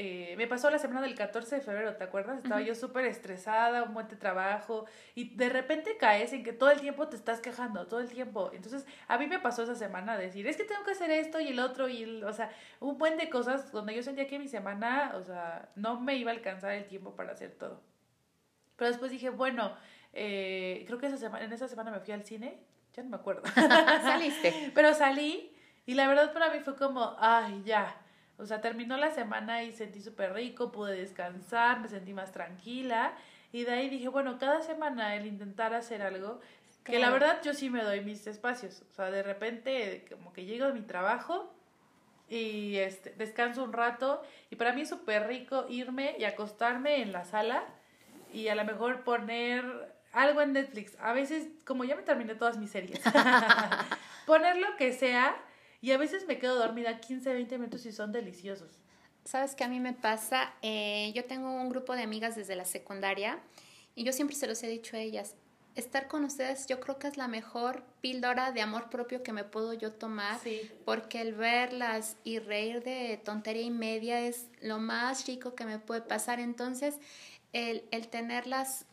eh, 0.00 0.36
me 0.36 0.46
pasó 0.46 0.70
la 0.70 0.78
semana 0.78 1.02
del 1.02 1.16
14 1.16 1.56
de 1.56 1.60
febrero, 1.60 1.96
¿te 1.96 2.04
acuerdas? 2.04 2.38
Estaba 2.38 2.60
yo 2.60 2.76
súper 2.76 3.04
estresada, 3.04 3.82
un 3.82 3.94
buen 3.94 4.06
trabajo, 4.06 4.86
y 5.16 5.34
de 5.34 5.48
repente 5.48 5.96
caes 5.96 6.32
en 6.32 6.44
que 6.44 6.52
todo 6.52 6.70
el 6.70 6.80
tiempo 6.80 7.08
te 7.08 7.16
estás 7.16 7.40
quejando, 7.40 7.88
todo 7.88 7.98
el 7.98 8.08
tiempo. 8.08 8.52
Entonces, 8.54 8.86
a 9.08 9.18
mí 9.18 9.26
me 9.26 9.40
pasó 9.40 9.64
esa 9.64 9.74
semana 9.74 10.16
decir, 10.16 10.46
es 10.46 10.56
que 10.56 10.62
tengo 10.62 10.84
que 10.84 10.92
hacer 10.92 11.10
esto 11.10 11.40
y 11.40 11.48
el 11.48 11.58
otro, 11.58 11.88
y 11.88 12.22
o 12.22 12.32
sea, 12.32 12.52
un 12.78 12.96
buen 12.96 13.16
de 13.16 13.28
cosas 13.28 13.72
donde 13.72 13.92
yo 13.92 14.04
sentía 14.04 14.28
que 14.28 14.38
mi 14.38 14.46
semana, 14.46 15.14
o 15.16 15.24
sea, 15.24 15.68
no 15.74 16.00
me 16.00 16.14
iba 16.14 16.30
a 16.30 16.34
alcanzar 16.34 16.74
el 16.74 16.86
tiempo 16.86 17.16
para 17.16 17.32
hacer 17.32 17.50
todo. 17.58 17.82
Pero 18.76 18.90
después 18.90 19.10
dije, 19.10 19.30
bueno, 19.30 19.74
eh, 20.12 20.84
creo 20.86 21.00
que 21.00 21.06
esa 21.06 21.16
semana, 21.16 21.44
en 21.44 21.52
esa 21.52 21.66
semana 21.66 21.90
me 21.90 21.98
fui 21.98 22.14
al 22.14 22.22
cine, 22.22 22.62
ya 22.92 23.02
no 23.02 23.08
me 23.08 23.16
acuerdo. 23.16 23.42
Saliste. 23.54 24.70
Pero 24.76 24.94
salí, 24.94 25.56
y 25.86 25.94
la 25.94 26.06
verdad 26.06 26.32
para 26.32 26.52
mí 26.52 26.60
fue 26.60 26.76
como, 26.76 27.16
ay, 27.18 27.64
ya 27.64 27.96
o 28.38 28.46
sea, 28.46 28.60
terminó 28.60 28.96
la 28.96 29.10
semana 29.10 29.64
y 29.64 29.72
sentí 29.72 30.00
súper 30.00 30.32
rico, 30.32 30.70
pude 30.70 30.96
descansar, 30.96 31.80
me 31.80 31.88
sentí 31.88 32.14
más 32.14 32.30
tranquila. 32.30 33.12
Y 33.52 33.64
de 33.64 33.72
ahí 33.72 33.88
dije, 33.88 34.08
bueno, 34.08 34.38
cada 34.38 34.62
semana 34.62 35.16
el 35.16 35.26
intentar 35.26 35.74
hacer 35.74 36.02
algo, 36.02 36.40
que 36.84 36.98
la 36.98 37.10
verdad 37.10 37.40
yo 37.42 37.52
sí 37.52 37.68
me 37.68 37.82
doy 37.82 38.00
mis 38.00 38.26
espacios. 38.26 38.82
O 38.90 38.94
sea, 38.94 39.10
de 39.10 39.22
repente 39.22 40.04
como 40.10 40.32
que 40.32 40.44
llego 40.44 40.66
a 40.66 40.72
mi 40.72 40.82
trabajo 40.82 41.52
y 42.28 42.76
este, 42.76 43.10
descanso 43.10 43.64
un 43.64 43.72
rato. 43.72 44.22
Y 44.50 44.56
para 44.56 44.72
mí 44.72 44.82
es 44.82 44.88
súper 44.88 45.26
rico 45.26 45.66
irme 45.68 46.14
y 46.18 46.24
acostarme 46.24 47.02
en 47.02 47.12
la 47.12 47.24
sala 47.24 47.64
y 48.32 48.48
a 48.48 48.54
lo 48.54 48.64
mejor 48.64 49.02
poner 49.02 49.64
algo 50.12 50.40
en 50.40 50.52
Netflix. 50.52 50.96
A 51.00 51.12
veces, 51.12 51.48
como 51.64 51.84
ya 51.84 51.96
me 51.96 52.02
terminé 52.02 52.34
todas 52.34 52.56
mis 52.56 52.70
series, 52.70 53.00
poner 54.26 54.56
lo 54.56 54.76
que 54.76 54.92
sea 54.92 55.36
y 55.80 55.92
a 55.92 55.98
veces 55.98 56.26
me 56.26 56.38
quedo 56.38 56.56
dormida 56.56 57.00
15, 57.00 57.32
20 57.32 57.58
minutos 57.58 57.86
y 57.86 57.92
son 57.92 58.12
deliciosos. 58.12 58.78
¿Sabes 59.24 59.54
qué 59.54 59.64
a 59.64 59.68
mí 59.68 59.78
me 59.78 59.92
pasa? 59.92 60.54
Eh, 60.62 61.12
yo 61.14 61.24
tengo 61.24 61.52
un 61.52 61.68
grupo 61.68 61.94
de 61.94 62.02
amigas 62.02 62.34
desde 62.34 62.56
la 62.56 62.64
secundaria 62.64 63.38
y 63.94 64.04
yo 64.04 64.12
siempre 64.12 64.36
se 64.36 64.46
los 64.46 64.62
he 64.62 64.68
dicho 64.68 64.96
a 64.96 65.00
ellas. 65.00 65.34
Estar 65.74 66.08
con 66.08 66.24
ustedes 66.24 66.66
yo 66.66 66.80
creo 66.80 66.98
que 66.98 67.06
es 67.06 67.16
la 67.16 67.28
mejor 67.28 67.84
píldora 68.00 68.50
de 68.50 68.62
amor 68.62 68.90
propio 68.90 69.22
que 69.22 69.32
me 69.32 69.44
puedo 69.44 69.74
yo 69.74 69.92
tomar, 69.92 70.40
porque 70.84 71.20
el 71.20 71.34
verlas 71.34 72.16
y 72.24 72.40
reír 72.40 72.82
de 72.82 73.20
tontería 73.24 73.62
y 73.62 73.70
media 73.70 74.20
es 74.20 74.46
lo 74.60 74.78
más 74.78 75.26
rico 75.26 75.54
que 75.54 75.66
me 75.66 75.78
puede 75.78 76.00
pasar. 76.00 76.40
Entonces, 76.40 76.96
el, 77.52 77.84
el 77.92 78.08
tenerlas 78.08 78.86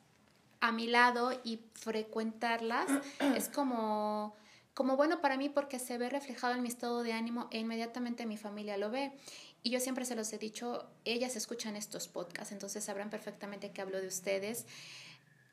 a 0.60 0.72
mi 0.72 0.86
lado 0.86 1.32
y 1.44 1.60
frecuentarlas 1.74 2.88
es 3.36 3.50
como 3.50 4.36
como 4.76 4.98
bueno 4.98 5.22
para 5.22 5.38
mí 5.38 5.50
porque 5.50 5.80
se 5.80 5.98
ve 5.98 6.10
reflejado 6.10 6.54
en 6.54 6.62
mi 6.62 6.68
estado 6.68 7.02
de 7.02 7.14
ánimo 7.14 7.48
e 7.50 7.60
inmediatamente 7.60 8.26
mi 8.26 8.38
familia 8.38 8.78
lo 8.78 8.92
ve. 8.92 9.14
Y 9.64 9.72
yo 9.72 9.80
siempre 9.80 10.06
se 10.06 10.16
los 10.16 10.32
he 10.34 10.38
dicho, 10.38 10.86
ellas 11.06 11.36
escuchan 11.36 11.76
estos 11.76 12.08
podcasts, 12.08 12.52
entonces 12.52 12.84
sabrán 12.84 13.10
perfectamente 13.10 13.72
que 13.72 13.82
hablo 13.82 14.00
de 14.00 14.08
ustedes 14.08 14.68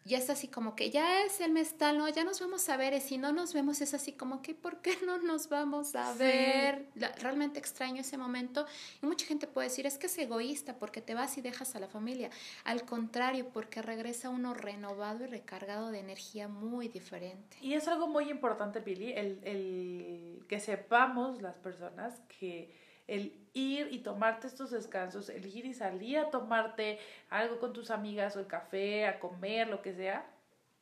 ya 0.05 0.19
es 0.19 0.31
así 0.31 0.49
como 0.49 0.75
que 0.75 0.91
ya 0.91 1.23
es 1.25 1.41
el 1.41 1.53
mes 1.53 1.77
tal, 1.79 1.99
¿no? 1.99 2.09
Ya 2.09 2.25
nos 2.25 2.41
vamos 2.41 2.69
a 2.69 2.77
ver, 2.77 2.93
y 2.93 3.01
si 3.01 3.19
no 3.19 3.33
nos 3.33 3.55
vemos 3.55 3.81
es 3.81 3.95
así 3.95 4.13
como 4.13 4.43
que, 4.43 4.55
¿por 4.55 4.83
qué 4.83 4.97
no 5.07 5.19
nos 5.19 5.49
vamos 5.49 5.95
a 5.95 6.13
ver? 6.15 6.87
realmente 7.21 7.59
extraño 7.59 8.01
ese 8.01 8.19
momento. 8.19 8.67
Y 9.03 9.07
mucha 9.07 9.27
gente 9.27 9.47
puede 9.47 9.69
decir, 9.69 9.87
es 9.87 9.99
que 9.99 10.07
es 10.07 10.19
egoísta 10.19 10.77
porque 10.79 11.01
te 11.01 11.15
vas 11.15 11.39
y 11.39 11.41
dejas 11.41 11.77
a 11.77 11.81
la 11.81 11.89
familia. 11.89 12.31
Al 12.65 12.85
contrario, 12.85 13.49
porque 13.53 13.83
regresa 13.83 14.29
uno 14.29 14.55
renovado 14.55 15.25
y 15.25 15.27
recargado 15.27 15.91
de 15.91 16.01
energía 16.01 16.49
muy 16.49 16.89
diferente. 16.89 17.57
Y 17.61 17.75
es 17.75 17.87
algo 17.87 18.09
muy 18.09 18.31
importante, 18.31 18.81
Billy, 18.81 19.13
el, 19.13 19.39
el 19.45 20.45
que 20.49 20.59
sepamos 20.59 21.41
las 21.41 21.57
personas 21.57 22.21
que 22.41 22.71
el 23.07 23.39
ir 23.55 23.89
y 23.91 23.99
tomarte 23.99 24.47
estos 24.47 24.71
descansos, 24.71 25.29
el 25.29 25.47
ir 25.47 25.67
y 25.67 25.75
salir 25.75 26.19
a 26.19 26.31
tomarte 26.31 26.99
algo 27.29 27.59
con 27.59 27.73
tus 27.73 27.91
amigas 27.91 28.37
o 28.37 28.41
el 28.41 28.47
café, 28.47 29.07
a 29.07 29.19
comer, 29.19 29.69
lo 29.69 29.83
que 29.83 29.93
sea, 29.93 30.27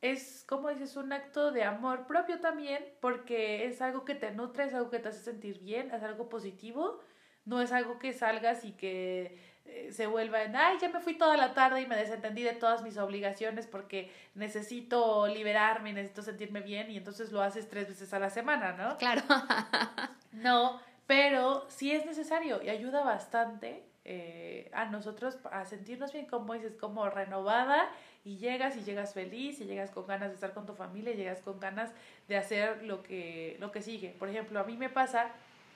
es, 0.01 0.43
como 0.47 0.69
dices, 0.69 0.95
un 0.95 1.13
acto 1.13 1.51
de 1.51 1.63
amor 1.63 2.07
propio 2.07 2.39
también, 2.39 2.83
porque 2.99 3.65
es 3.65 3.81
algo 3.81 4.03
que 4.03 4.15
te 4.15 4.31
nutre, 4.31 4.65
es 4.65 4.73
algo 4.73 4.89
que 4.89 4.99
te 4.99 5.09
hace 5.09 5.19
sentir 5.19 5.59
bien, 5.59 5.91
es 5.91 6.01
algo 6.01 6.27
positivo, 6.27 6.99
no 7.45 7.61
es 7.61 7.71
algo 7.71 7.99
que 7.99 8.13
salgas 8.13 8.65
y 8.65 8.71
que 8.71 9.37
eh, 9.65 9.91
se 9.91 10.07
vuelva 10.07 10.43
en, 10.43 10.55
ay, 10.55 10.77
ya 10.81 10.89
me 10.89 10.99
fui 10.99 11.17
toda 11.17 11.37
la 11.37 11.53
tarde 11.53 11.81
y 11.81 11.87
me 11.87 11.95
desentendí 11.95 12.41
de 12.41 12.53
todas 12.53 12.81
mis 12.81 12.97
obligaciones 12.97 13.67
porque 13.67 14.11
necesito 14.33 15.27
liberarme, 15.27 15.93
necesito 15.93 16.23
sentirme 16.23 16.61
bien 16.61 16.89
y 16.89 16.97
entonces 16.97 17.31
lo 17.31 17.41
haces 17.41 17.69
tres 17.69 17.87
veces 17.87 18.11
a 18.13 18.19
la 18.19 18.31
semana, 18.31 18.73
¿no? 18.73 18.97
Claro. 18.97 19.21
no, 20.31 20.81
pero 21.11 21.65
sí 21.67 21.91
es 21.91 22.05
necesario 22.05 22.63
y 22.63 22.69
ayuda 22.69 23.03
bastante 23.03 23.83
eh, 24.05 24.71
a 24.71 24.85
nosotros 24.85 25.37
a 25.51 25.65
sentirnos 25.65 26.13
bien, 26.13 26.25
como 26.25 26.53
dices, 26.53 26.77
como 26.79 27.09
renovada 27.09 27.89
y 28.23 28.37
llegas 28.37 28.77
y 28.77 28.83
llegas 28.85 29.13
feliz 29.13 29.59
y 29.59 29.65
llegas 29.65 29.91
con 29.91 30.07
ganas 30.07 30.29
de 30.29 30.35
estar 30.35 30.53
con 30.53 30.65
tu 30.65 30.73
familia 30.73 31.11
y 31.11 31.17
llegas 31.17 31.41
con 31.41 31.59
ganas 31.59 31.91
de 32.29 32.37
hacer 32.37 32.83
lo 32.83 33.03
que, 33.03 33.57
lo 33.59 33.73
que 33.73 33.81
sigue. 33.81 34.15
Por 34.17 34.29
ejemplo, 34.29 34.57
a 34.61 34.63
mí 34.63 34.77
me 34.77 34.87
pasa 34.87 35.31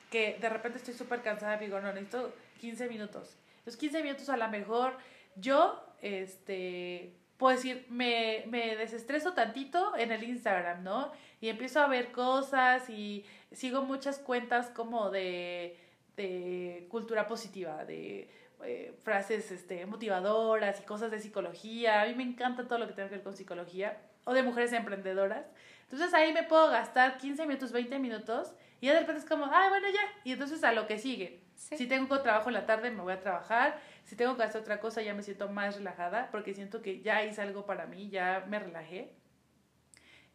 que 0.10 0.38
de 0.40 0.48
repente 0.48 0.78
estoy 0.78 0.94
súper 0.94 1.22
cansada 1.22 1.58
y 1.58 1.66
digo, 1.66 1.82
no, 1.82 1.92
necesito 1.92 2.34
15 2.62 2.88
minutos. 2.88 3.36
Los 3.66 3.76
15 3.76 4.04
minutos 4.04 4.30
a 4.30 4.38
lo 4.38 4.48
mejor 4.48 4.98
yo, 5.36 5.86
este, 6.02 7.14
puedo 7.36 7.58
decir, 7.58 7.86
me, 7.90 8.46
me 8.48 8.78
desestreso 8.78 9.34
tantito 9.34 9.98
en 9.98 10.14
el 10.14 10.24
Instagram, 10.24 10.82
¿no? 10.82 11.12
Y 11.42 11.50
empiezo 11.50 11.82
a 11.82 11.88
ver 11.88 12.14
cosas 12.14 12.90
y 12.90 13.26
sigo 13.56 13.82
muchas 13.82 14.20
cuentas 14.20 14.70
como 14.70 15.10
de 15.10 15.80
de 16.16 16.88
cultura 16.90 17.28
positiva, 17.28 17.86
de 17.86 18.30
eh, 18.64 18.94
frases 19.04 19.52
este, 19.52 19.86
motivadoras 19.86 20.80
y 20.80 20.84
cosas 20.84 21.12
de 21.12 21.20
psicología. 21.20 22.02
A 22.02 22.08
mí 22.08 22.16
me 22.16 22.24
encanta 22.24 22.68
todo 22.68 22.80
lo 22.80 22.88
que 22.88 22.94
tenga 22.94 23.10
que 23.10 23.16
ver 23.16 23.24
con 23.24 23.36
psicología. 23.36 23.98
O 24.24 24.34
de 24.34 24.42
mujeres 24.42 24.74
emprendedoras. 24.74 25.46
Entonces 25.84 26.14
ahí 26.16 26.34
me 26.34 26.42
puedo 26.42 26.70
gastar 26.72 27.18
15 27.18 27.46
minutos, 27.46 27.72
20 27.72 28.00
minutos 28.00 28.54
y 28.82 28.88
ya 28.88 28.94
de 28.94 29.02
repente 29.02 29.22
es 29.22 29.30
como, 29.30 29.46
ah, 29.46 29.68
bueno, 29.70 29.88
ya. 29.90 30.02
Y 30.24 30.32
entonces 30.32 30.64
a 30.64 30.72
lo 30.72 30.88
que 30.88 30.98
sigue. 30.98 31.42
Si 31.56 31.86
tengo 31.86 32.20
trabajo 32.22 32.50
en 32.50 32.56
la 32.56 32.66
tarde, 32.66 32.90
me 32.90 33.04
voy 33.04 33.14
a 33.14 33.20
trabajar. 33.20 33.80
Si 34.04 34.16
tengo 34.16 34.36
que 34.36 34.44
hacer 34.44 34.62
otra 34.62 34.80
cosa, 34.80 35.04
ya 35.04 35.14
me 35.14 35.22
siento 35.22 35.48
más 35.48 35.76
relajada 35.76 36.30
porque 36.32 36.56
siento 36.56 36.82
que 36.82 37.02
ya 37.02 37.24
hice 37.24 37.42
algo 37.42 37.66
para 37.66 37.86
mí, 37.86 38.10
ya 38.10 38.44
me 38.48 38.58
relajé. 38.58 39.14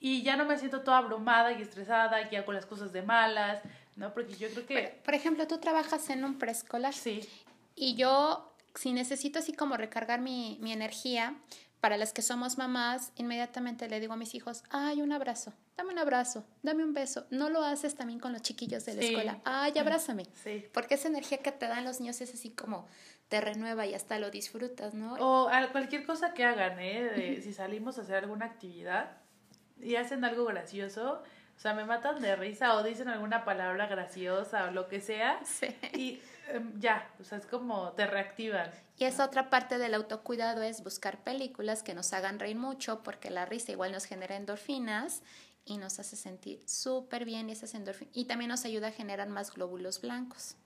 Y 0.01 0.23
ya 0.23 0.37
no 0.37 0.47
me 0.47 0.59
siento 0.59 0.81
toda 0.81 0.99
abrumada 0.99 1.53
y 1.53 1.61
estresada, 1.61 2.29
y 2.31 2.35
hago 2.35 2.53
las 2.53 2.67
cosas 2.67 2.93
de 2.93 3.03
malas, 3.03 3.61
¿no? 3.97 4.13
Porque 4.15 4.35
yo 4.35 4.49
creo 4.49 4.67
que... 4.67 5.01
Por 5.05 5.15
ejemplo, 5.15 5.47
tú 5.47 5.59
trabajas 5.59 6.09
en 6.09 6.25
un 6.25 6.39
preescolar. 6.39 6.95
Sí. 6.95 7.29
Y 7.77 7.95
yo, 7.95 8.55
si 8.75 8.93
necesito 8.93 9.39
así 9.39 9.53
como 9.53 9.77
recargar 9.77 10.21
mi, 10.21 10.59
mi 10.63 10.73
energía, 10.73 11.37
para 11.81 11.97
las 11.97 12.13
que 12.13 12.23
somos 12.23 12.59
mamás, 12.59 13.13
inmediatamente 13.17 13.89
le 13.89 14.01
digo 14.01 14.13
a 14.13 14.17
mis 14.17 14.35
hijos, 14.35 14.65
ay, 14.71 15.01
un 15.03 15.13
abrazo, 15.13 15.53
dame 15.77 15.93
un 15.93 15.99
abrazo, 15.99 16.45
dame 16.63 16.85
un 16.85 16.93
beso. 16.93 17.27
No 17.31 17.49
lo 17.49 17.63
haces 17.65 17.95
también 17.95 18.21
con 18.21 18.33
los 18.33 18.43
chiquillos 18.43 18.85
de 18.85 18.95
la 18.95 19.03
escuela, 19.03 19.41
ay, 19.45 19.73
abrázame. 19.79 20.27
Sí. 20.45 20.65
Porque 20.73 20.95
esa 20.95 21.09
energía 21.09 21.39
que 21.39 21.53
te 21.53 21.67
dan 21.67 21.85
los 21.85 22.01
niños 22.01 22.21
es 22.21 22.35
así 22.35 22.51
como 22.51 22.87
te 23.29 23.41
renueva 23.41 23.87
y 23.87 23.95
hasta 23.95 24.19
lo 24.19 24.31
disfrutas, 24.31 24.93
¿no? 24.93 25.15
O 25.21 25.51
cualquier 25.73 26.05
cosa 26.05 26.35
que 26.35 26.45
hagan, 26.45 26.79
¿eh? 26.81 27.41
si 27.43 27.53
salimos 27.53 27.99
a 27.99 28.03
hacer 28.03 28.17
alguna 28.17 28.47
actividad 28.47 29.13
y 29.83 29.97
hacen 29.97 30.25
algo 30.25 30.45
gracioso, 30.45 31.23
o 31.57 31.61
sea, 31.61 31.75
me 31.75 31.85
matan 31.85 32.21
de 32.21 32.37
risa 32.37 32.75
o 32.75 32.83
dicen 32.83 33.09
alguna 33.09 33.45
palabra 33.45 33.87
graciosa 33.87 34.69
o 34.69 34.71
lo 34.71 34.89
que 34.89 35.01
sea. 35.01 35.41
Sí. 35.45 35.77
Y 35.95 36.21
Em, 36.53 36.81
ya, 36.81 37.09
o 37.21 37.25
sea, 37.25 37.39
es 37.39 37.47
como 37.47 37.93
te 37.93 38.07
reactivan. 38.07 38.71
Y 38.99 39.05
esa 39.05 39.25
otra 39.25 39.51
parte 39.51 39.79
del 39.79 39.95
autocuidado 39.95 40.63
es 40.63 40.83
buscar 40.83 41.23
películas 41.23 41.83
que 41.83 41.95
nos 41.95 42.13
hagan 42.13 42.39
reír 42.39 42.57
mucho, 42.57 43.03
porque 43.03 43.31
la 43.31 43.47
risa 43.47 43.73
igual 43.73 43.93
nos 43.93 44.05
genera 44.05 44.37
endorfinas 44.37 45.23
y 45.65 45.79
nos 45.79 46.01
hace 46.01 46.17
sentir 46.17 46.63
súper 46.69 47.25
bien 47.25 47.51
esas 47.51 47.75
endorfinas. 47.75 48.17
Y 48.17 48.25
también 48.25 48.49
nos 48.49 48.65
ayuda 48.65 48.89
a 48.89 48.93
generar 48.93 49.29
más 49.29 49.55
glóbulos 49.55 50.01
blancos. 50.01 50.57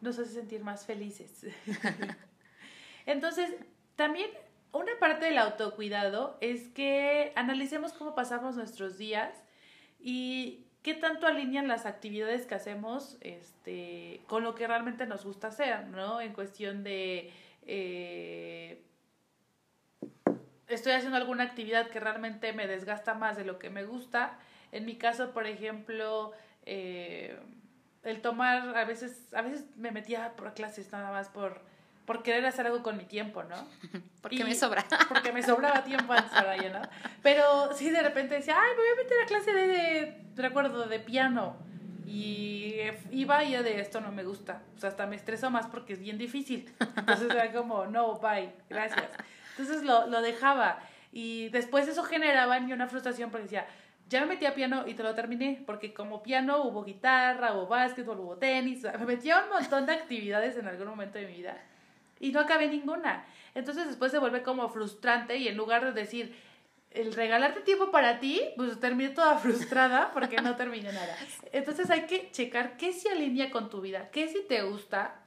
Nos 0.00 0.18
hace 0.18 0.32
sentir 0.32 0.62
más 0.62 0.84
felices. 0.84 1.46
Entonces, 3.06 3.54
también 3.96 4.30
una 4.74 4.98
parte 4.98 5.26
del 5.26 5.38
autocuidado 5.38 6.36
es 6.40 6.68
que 6.68 7.32
analicemos 7.36 7.92
cómo 7.92 8.14
pasamos 8.14 8.56
nuestros 8.56 8.98
días 8.98 9.32
y 10.00 10.66
qué 10.82 10.94
tanto 10.94 11.26
alinean 11.26 11.68
las 11.68 11.86
actividades 11.86 12.44
que 12.46 12.56
hacemos 12.56 13.16
este, 13.20 14.20
con 14.26 14.42
lo 14.42 14.54
que 14.54 14.66
realmente 14.66 15.06
nos 15.06 15.24
gusta 15.24 15.48
hacer, 15.48 15.86
¿no? 15.86 16.20
En 16.20 16.32
cuestión 16.32 16.82
de... 16.82 17.32
Eh, 17.62 18.82
estoy 20.66 20.92
haciendo 20.92 21.16
alguna 21.16 21.44
actividad 21.44 21.88
que 21.88 22.00
realmente 22.00 22.52
me 22.52 22.66
desgasta 22.66 23.14
más 23.14 23.36
de 23.36 23.44
lo 23.44 23.58
que 23.60 23.70
me 23.70 23.84
gusta. 23.84 24.38
En 24.72 24.84
mi 24.84 24.96
caso, 24.96 25.30
por 25.30 25.46
ejemplo, 25.46 26.32
eh, 26.66 27.38
el 28.02 28.20
tomar, 28.20 28.76
a 28.76 28.84
veces, 28.84 29.32
a 29.34 29.42
veces 29.42 29.64
me 29.76 29.92
metía 29.92 30.34
por 30.36 30.52
clases 30.52 30.90
nada 30.90 31.12
más 31.12 31.28
por 31.28 31.62
por 32.06 32.22
querer 32.22 32.44
hacer 32.46 32.66
algo 32.66 32.82
con 32.82 32.96
mi 32.96 33.04
tiempo, 33.04 33.42
¿no? 33.44 33.56
porque 34.20 34.44
me 34.44 34.54
sobra. 34.54 34.84
Porque 35.08 35.32
me 35.32 35.42
sobraba 35.42 35.84
tiempo 35.84 36.12
antes 36.12 36.32
para 36.32 36.56
¿no? 36.56 36.80
Pero 37.22 37.74
sí, 37.74 37.90
de 37.90 38.02
repente 38.02 38.36
decía, 38.36 38.56
ay, 38.58 38.70
me 38.70 38.76
voy 38.76 38.88
a 38.92 39.02
meter 39.02 39.22
a 39.22 39.26
clase 39.26 39.52
de, 39.52 40.24
recuerdo, 40.36 40.86
de 40.86 40.98
piano. 41.00 41.56
Y 42.06 42.76
iba 43.10 43.42
y 43.44 43.52
ya 43.52 43.62
de 43.62 43.80
esto 43.80 44.00
no 44.00 44.12
me 44.12 44.24
gusta. 44.24 44.62
O 44.76 44.78
sea, 44.78 44.90
hasta 44.90 45.06
me 45.06 45.16
estreso 45.16 45.50
más 45.50 45.66
porque 45.66 45.94
es 45.94 46.00
bien 46.00 46.18
difícil. 46.18 46.72
Entonces 46.96 47.30
era 47.30 47.52
como, 47.52 47.86
no, 47.86 48.18
bye, 48.18 48.52
gracias. 48.68 49.06
Entonces 49.50 49.82
lo, 49.82 50.06
lo 50.06 50.20
dejaba. 50.20 50.78
Y 51.12 51.48
después 51.50 51.88
eso 51.88 52.02
generaba 52.02 52.56
en 52.56 52.66
mí 52.66 52.72
una 52.72 52.88
frustración 52.88 53.30
porque 53.30 53.44
decía, 53.44 53.66
ya 54.08 54.20
me 54.20 54.26
metí 54.26 54.46
a 54.46 54.54
piano 54.54 54.86
y 54.86 54.94
te 54.94 55.02
lo 55.02 55.14
terminé, 55.14 55.62
porque 55.66 55.94
como 55.94 56.22
piano 56.22 56.62
hubo 56.64 56.84
guitarra, 56.84 57.54
hubo 57.54 57.66
básquetbol, 57.66 58.20
hubo 58.20 58.36
tenis, 58.36 58.82
me 58.98 59.06
metía 59.06 59.42
un 59.42 59.48
montón 59.48 59.86
de 59.86 59.92
actividades 59.92 60.56
en 60.56 60.68
algún 60.68 60.88
momento 60.88 61.18
de 61.18 61.26
mi 61.26 61.36
vida 61.36 61.56
y 62.24 62.32
no 62.32 62.40
acabé 62.40 62.68
ninguna. 62.68 63.26
Entonces 63.54 63.86
después 63.86 64.10
se 64.10 64.18
vuelve 64.18 64.42
como 64.42 64.70
frustrante 64.70 65.36
y 65.36 65.46
en 65.46 65.58
lugar 65.58 65.84
de 65.84 65.92
decir, 65.92 66.34
el 66.90 67.12
regalarte 67.12 67.60
tiempo 67.60 67.90
para 67.90 68.18
ti, 68.18 68.40
pues 68.56 68.80
terminé 68.80 69.10
toda 69.10 69.36
frustrada 69.44 70.10
porque 70.14 70.36
no 70.38 70.56
terminé 70.56 70.90
nada. 70.90 71.14
Entonces 71.52 71.90
hay 71.90 72.06
que 72.06 72.30
checar 72.30 72.78
qué 72.78 72.94
se 72.94 73.10
alinea 73.10 73.50
con 73.50 73.68
tu 73.68 73.82
vida, 73.82 74.10
qué 74.10 74.28
si 74.28 74.42
te 74.42 74.62
gusta, 74.62 75.20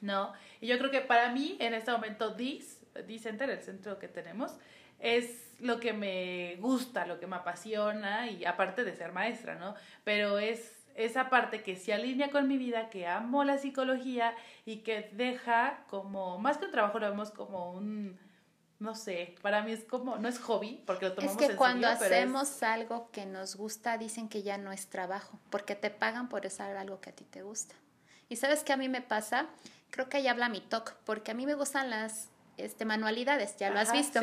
¿no? 0.00 0.32
Y 0.60 0.66
yo 0.66 0.78
creo 0.78 0.90
que 0.90 1.00
para 1.00 1.30
mí 1.30 1.56
en 1.60 1.74
este 1.74 1.92
momento 1.92 2.30
DIS, 2.30 2.80
D-Center, 3.06 3.48
el 3.48 3.60
centro 3.60 4.00
que 4.00 4.08
tenemos, 4.08 4.56
es 4.98 5.54
lo 5.60 5.78
que 5.78 5.92
me 5.92 6.56
gusta, 6.56 7.06
lo 7.06 7.20
que 7.20 7.28
me 7.28 7.36
apasiona 7.36 8.28
y 8.28 8.44
aparte 8.44 8.82
de 8.82 8.96
ser 8.96 9.12
maestra, 9.12 9.54
¿no? 9.54 9.76
Pero 10.02 10.40
es 10.40 10.75
esa 10.96 11.28
parte 11.28 11.62
que 11.62 11.76
se 11.76 11.92
alinea 11.92 12.30
con 12.30 12.48
mi 12.48 12.58
vida, 12.58 12.90
que 12.90 13.06
amo 13.06 13.44
la 13.44 13.58
psicología 13.58 14.34
y 14.64 14.78
que 14.78 15.10
deja 15.12 15.84
como, 15.88 16.38
más 16.38 16.58
que 16.58 16.66
un 16.66 16.72
trabajo, 16.72 16.98
lo 16.98 17.10
vemos 17.10 17.30
como 17.30 17.72
un, 17.72 18.18
no 18.78 18.94
sé, 18.94 19.34
para 19.42 19.62
mí 19.62 19.72
es 19.72 19.84
como, 19.84 20.16
no 20.16 20.28
es 20.28 20.38
hobby, 20.38 20.82
porque 20.86 21.06
lo 21.06 21.14
tomamos 21.14 21.40
Es 21.40 21.48
que 21.48 21.56
cuando 21.56 21.88
hacemos 21.88 22.62
algo 22.62 23.10
que 23.10 23.26
nos 23.26 23.56
gusta, 23.56 23.98
dicen 23.98 24.28
que 24.28 24.42
ya 24.42 24.58
no 24.58 24.72
es 24.72 24.88
trabajo, 24.88 25.38
porque 25.50 25.74
te 25.74 25.90
pagan 25.90 26.28
por 26.28 26.46
hacer 26.46 26.76
algo 26.76 27.00
que 27.00 27.10
a 27.10 27.14
ti 27.14 27.24
te 27.24 27.42
gusta. 27.42 27.74
Y 28.28 28.36
sabes 28.36 28.64
qué 28.64 28.72
a 28.72 28.76
mí 28.76 28.88
me 28.88 29.02
pasa, 29.02 29.46
creo 29.90 30.08
que 30.08 30.16
ahí 30.16 30.28
habla 30.28 30.48
mi 30.48 30.60
talk, 30.60 30.96
porque 31.04 31.30
a 31.30 31.34
mí 31.34 31.46
me 31.46 31.54
gustan 31.54 31.90
las 31.90 32.30
este, 32.56 32.84
manualidades, 32.84 33.56
ya 33.56 33.70
lo 33.70 33.78
has 33.78 33.92
visto. 33.92 34.20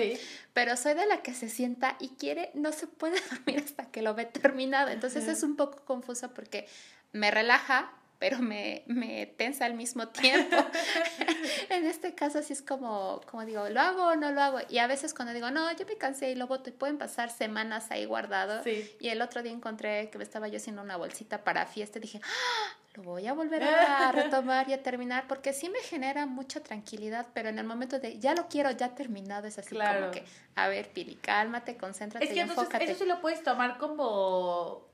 Pero 0.53 0.77
soy 0.77 0.93
de 0.93 1.05
la 1.05 1.21
que 1.21 1.33
se 1.33 1.49
sienta 1.49 1.95
y 1.99 2.09
quiere, 2.09 2.51
no 2.53 2.71
se 2.71 2.87
puede 2.87 3.19
dormir 3.31 3.63
hasta 3.63 3.85
que 3.85 4.01
lo 4.01 4.13
ve 4.15 4.25
terminado. 4.25 4.89
Entonces 4.89 5.27
es 5.27 5.43
un 5.43 5.55
poco 5.55 5.83
confuso 5.85 6.33
porque 6.33 6.67
me 7.11 7.31
relaja, 7.31 7.93
pero 8.23 8.39
me, 8.39 8.83
me 8.85 9.25
tensa 9.25 9.65
al 9.65 9.73
mismo 9.73 10.07
tiempo. 10.07 10.55
en 11.69 11.85
este 11.85 12.15
caso 12.15 12.39
así 12.39 12.53
es 12.53 12.61
como, 12.61 13.19
como 13.29 13.43
digo, 13.43 13.67
¿lo 13.67 13.81
hago 13.81 14.03
o 14.05 14.15
no 14.15 14.31
lo 14.31 14.41
hago? 14.41 14.59
Y 14.69 14.77
a 14.77 14.87
veces 14.87 15.13
cuando 15.13 15.33
digo, 15.33 15.51
no, 15.51 15.69
yo 15.75 15.85
me 15.85 15.97
cansé 15.97 16.31
y 16.31 16.35
lo 16.35 16.47
voto, 16.47 16.69
y 16.69 16.71
pueden 16.71 16.97
pasar 16.97 17.29
semanas 17.29 17.91
ahí 17.91 18.05
guardado. 18.05 18.61
Y 18.65 19.09
el 19.09 19.21
otro 19.21 19.43
día 19.43 19.51
encontré 19.51 20.09
que 20.09 20.17
me 20.17 20.23
estaba 20.23 20.47
yo 20.47 20.55
haciendo 20.55 20.81
una 20.81 20.95
bolsita 20.95 21.43
para 21.43 21.65
fiesta 21.65 21.97
y 21.97 22.03
dije, 22.03 22.21
¡Ah! 22.23 22.77
lo 22.93 23.03
voy 23.03 23.27
a 23.27 23.33
volver 23.33 23.61
a 23.61 24.09
retomar 24.13 24.69
y 24.69 24.73
a 24.73 24.81
terminar 24.81 25.25
porque 25.27 25.51
sí 25.51 25.67
me 25.67 25.79
genera 25.79 26.25
mucha 26.25 26.63
tranquilidad, 26.63 27.27
pero 27.33 27.49
en 27.49 27.59
el 27.59 27.65
momento 27.65 27.99
de 27.99 28.19
ya 28.19 28.35
lo 28.35 28.47
quiero 28.47 28.71
ya 28.71 28.95
terminado 28.95 29.47
es 29.47 29.57
así 29.57 29.75
como 29.75 30.11
que, 30.11 30.23
a 30.55 30.69
ver, 30.69 30.93
Pili, 30.93 31.15
cálmate, 31.15 31.75
concéntrate 31.75 32.23
es 32.23 32.31
que 32.31 32.37
y 32.37 32.39
enfócate. 32.39 32.85
Eso 32.85 33.03
sí 33.03 33.05
lo 33.05 33.19
puedes 33.19 33.43
tomar 33.43 33.77
como, 33.77 34.87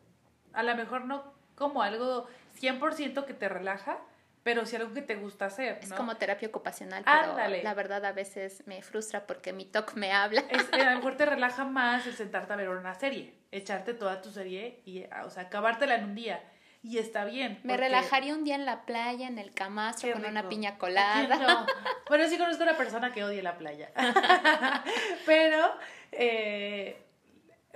a 0.52 0.64
lo 0.64 0.76
mejor 0.76 1.06
no 1.06 1.38
como 1.60 1.84
algo 1.84 2.26
100% 2.60 3.26
que 3.26 3.34
te 3.34 3.50
relaja, 3.50 4.00
pero 4.44 4.66
sí 4.66 4.76
algo 4.76 4.94
que 4.94 5.02
te 5.02 5.16
gusta 5.16 5.46
hacer. 5.46 5.80
Es 5.82 5.94
como 5.94 6.16
terapia 6.16 6.48
ocupacional, 6.48 7.04
pero 7.04 7.36
la 7.64 7.74
verdad 7.74 8.06
a 8.06 8.14
veces 8.14 8.64
me 8.66 8.82
frustra 8.82 9.28
porque 9.28 9.54
mi 9.54 9.66
TOC 9.66 9.96
me 9.96 10.12
habla. 10.12 10.44
Es, 10.50 10.72
a 10.72 10.78
lo 10.78 10.96
mejor 10.98 11.18
te 11.18 11.26
relaja 11.28 11.66
más 11.66 12.08
el 12.08 12.14
sentarte 12.14 12.54
a 12.54 12.56
ver 12.56 12.70
una 12.70 12.96
serie, 12.96 13.34
echarte 13.52 13.94
toda 13.94 14.22
tu 14.22 14.32
serie 14.32 14.82
y, 14.86 15.04
o 15.26 15.30
sea, 15.30 15.44
acabártela 15.44 15.96
en 15.96 16.06
un 16.06 16.16
día 16.16 16.42
y 16.82 16.98
está 16.98 17.26
bien. 17.26 17.60
Me 17.64 17.76
relajaría 17.76 18.34
un 18.34 18.44
día 18.44 18.56
en 18.56 18.66
la 18.66 18.86
playa, 18.86 19.28
en 19.28 19.38
el 19.38 19.54
camastro, 19.54 20.14
con 20.14 20.26
una 20.26 20.48
piña 20.48 20.78
colada. 20.78 21.36
No. 21.36 21.66
Bueno, 22.08 22.28
sí 22.28 22.38
conozco 22.38 22.64
una 22.64 22.78
persona 22.78 23.12
que 23.12 23.24
odia 23.24 23.44
la 23.44 23.58
playa. 23.58 23.92
Pero 25.26 25.74
eh, 26.12 27.06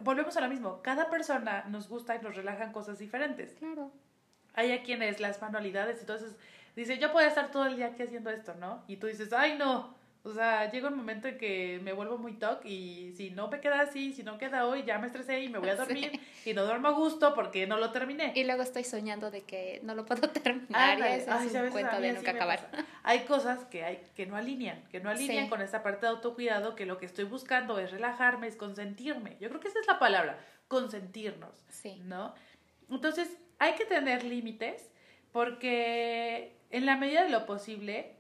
volvemos 0.02 0.36
a 0.38 0.42
lo 0.42 0.48
mismo. 0.48 0.82
Cada 0.82 1.10
persona 1.10 1.66
nos 1.68 1.90
gusta 1.90 2.16
y 2.16 2.20
nos 2.20 2.36
relajan 2.36 2.72
cosas 2.72 2.98
diferentes. 2.98 3.56
Claro. 3.56 3.92
Hay 4.54 4.72
a 4.72 4.84
quienes 4.84 5.20
las 5.20 5.42
manualidades, 5.42 6.00
entonces 6.00 6.36
dice, 6.76 6.98
yo 6.98 7.12
puedo 7.12 7.28
estar 7.28 7.52
todo 7.52 7.66
el 7.66 7.76
día 7.76 7.88
aquí 7.88 8.04
haciendo 8.04 8.30
esto, 8.30 8.54
¿no? 8.56 8.84
Y 8.88 8.98
tú 8.98 9.08
dices, 9.08 9.34
ay, 9.34 9.58
no, 9.58 9.96
o 10.26 10.34
sea, 10.34 10.72
llega 10.72 10.88
un 10.88 10.96
momento 10.96 11.28
en 11.28 11.38
que 11.38 11.82
me 11.84 11.92
vuelvo 11.92 12.18
muy 12.18 12.34
toc 12.36 12.63
y 12.63 13.12
si 13.18 13.30
no 13.32 13.50
me 13.50 13.60
queda 13.60 13.82
así, 13.82 14.13
si 14.13 14.24
no 14.24 14.38
queda 14.38 14.66
hoy, 14.66 14.84
ya 14.86 14.98
me 14.98 15.08
estresé 15.08 15.42
y 15.42 15.50
me 15.50 15.60
voy 15.60 15.68
a 15.68 15.76
dormir 15.86 16.18
y 16.46 16.54
no 16.54 16.63
duermo 16.63 16.88
a 16.88 16.92
gusto 16.92 17.36
porque 17.36 17.68
no 17.68 17.78
lo 17.78 17.92
terminé. 17.92 18.32
Y 18.34 18.46
luego 18.46 18.63
estoy 18.63 18.86
soñando 18.86 19.32
de 19.32 19.42
que 19.42 19.82
no 19.84 19.96
lo 19.96 20.06
puedo 20.06 20.30
terminar 20.30 20.98
y 20.98 21.02
es 21.02 21.28
un 21.28 21.70
cuento 21.72 22.00
de 22.00 22.13
nunca 22.13 22.32
acabar. 22.32 22.70
Hay 23.04 23.26
cosas 23.26 23.66
que 23.66 23.84
hay 23.84 24.02
que 24.16 24.26
no 24.26 24.38
alinean, 24.38 24.82
que 24.89 25.02
no 25.02 25.10
alinean 25.10 25.50
con 25.50 25.62
esta 25.62 25.84
parte 25.84 26.06
de 26.06 26.13
autocuidado 26.13 26.74
que 26.74 26.86
lo 26.86 26.98
que 27.00 27.06
estoy 27.06 27.26
buscando 27.26 27.78
es 27.78 27.92
relajarme, 27.92 28.48
es 28.48 28.56
consentirme. 28.56 29.36
Yo 29.42 29.50
creo 29.50 29.60
que 29.60 29.68
esa 29.68 29.82
es 29.82 29.88
la 29.88 30.00
palabra, 30.00 30.39
consentirnos, 30.70 31.66
sí. 31.68 32.02
¿no? 32.06 32.34
Entonces, 32.89 33.28
hay 33.63 33.73
que 33.76 33.86
tener 33.86 34.23
límites 34.23 34.89
porque 35.32 36.56
en 36.69 36.86
la 36.86 36.97
medida 36.97 37.23
de 37.23 37.30
lo 37.30 37.45
posible 37.45 38.15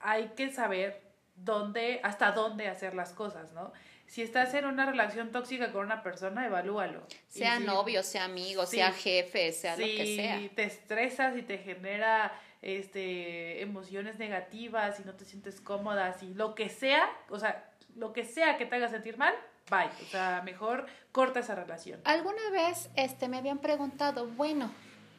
hay 0.00 0.28
que 0.36 0.50
saber 0.50 1.02
dónde, 1.36 2.00
hasta 2.02 2.32
dónde 2.32 2.68
hacer 2.68 2.94
las 2.94 3.12
cosas, 3.12 3.52
¿no? 3.52 3.72
si 4.06 4.22
estás 4.22 4.54
en 4.54 4.64
una 4.66 4.86
relación 4.86 5.32
tóxica 5.32 5.72
con 5.72 5.86
una 5.86 6.02
persona, 6.02 6.46
evalúalo. 6.46 7.02
Sea 7.28 7.58
novio, 7.58 8.02
sea 8.02 8.24
amigo, 8.24 8.64
sea 8.66 8.92
jefe, 8.92 9.52
sea 9.52 9.76
lo 9.76 9.84
que 9.84 10.16
sea. 10.16 10.38
Si 10.38 10.48
te 10.48 10.64
estresas 10.64 11.36
y 11.36 11.42
te 11.42 11.58
genera 11.58 12.32
este 12.62 13.60
emociones 13.62 14.18
negativas 14.18 15.00
y 15.00 15.04
no 15.04 15.14
te 15.14 15.24
sientes 15.24 15.60
cómoda, 15.60 16.16
y 16.22 16.34
lo 16.34 16.54
que 16.54 16.68
sea, 16.68 17.08
o 17.28 17.38
sea, 17.38 17.68
lo 17.96 18.12
que 18.12 18.24
sea 18.24 18.56
que 18.56 18.66
te 18.66 18.76
haga 18.76 18.88
sentir 18.88 19.18
mal, 19.18 19.34
bye. 19.70 19.90
O 20.02 20.10
sea, 20.10 20.42
mejor 20.44 20.86
corta 21.12 21.40
esa 21.40 21.54
relación. 21.54 22.00
Alguna 22.04 22.50
vez 22.50 22.90
este 22.96 23.28
me 23.28 23.38
habían 23.38 23.58
preguntado, 23.58 24.26
bueno, 24.28 24.70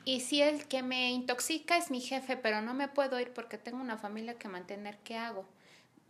y 0.08 0.22
si 0.22 0.42
el 0.42 0.68
que 0.68 0.84
me 0.84 1.12
intoxica 1.12 1.76
es 1.76 1.92
mi 1.92 2.00
jefe, 2.00 2.38
pero 2.38 2.62
no 2.62 2.74
me 2.74 2.88
puedo 2.88 3.20
ir 3.20 3.34
porque 3.34 3.58
tengo 3.58 3.82
una 3.82 3.98
familia 3.98 4.38
que 4.38 4.48
mantener, 4.48 4.98
¿qué 5.00 5.18
hago? 5.18 5.46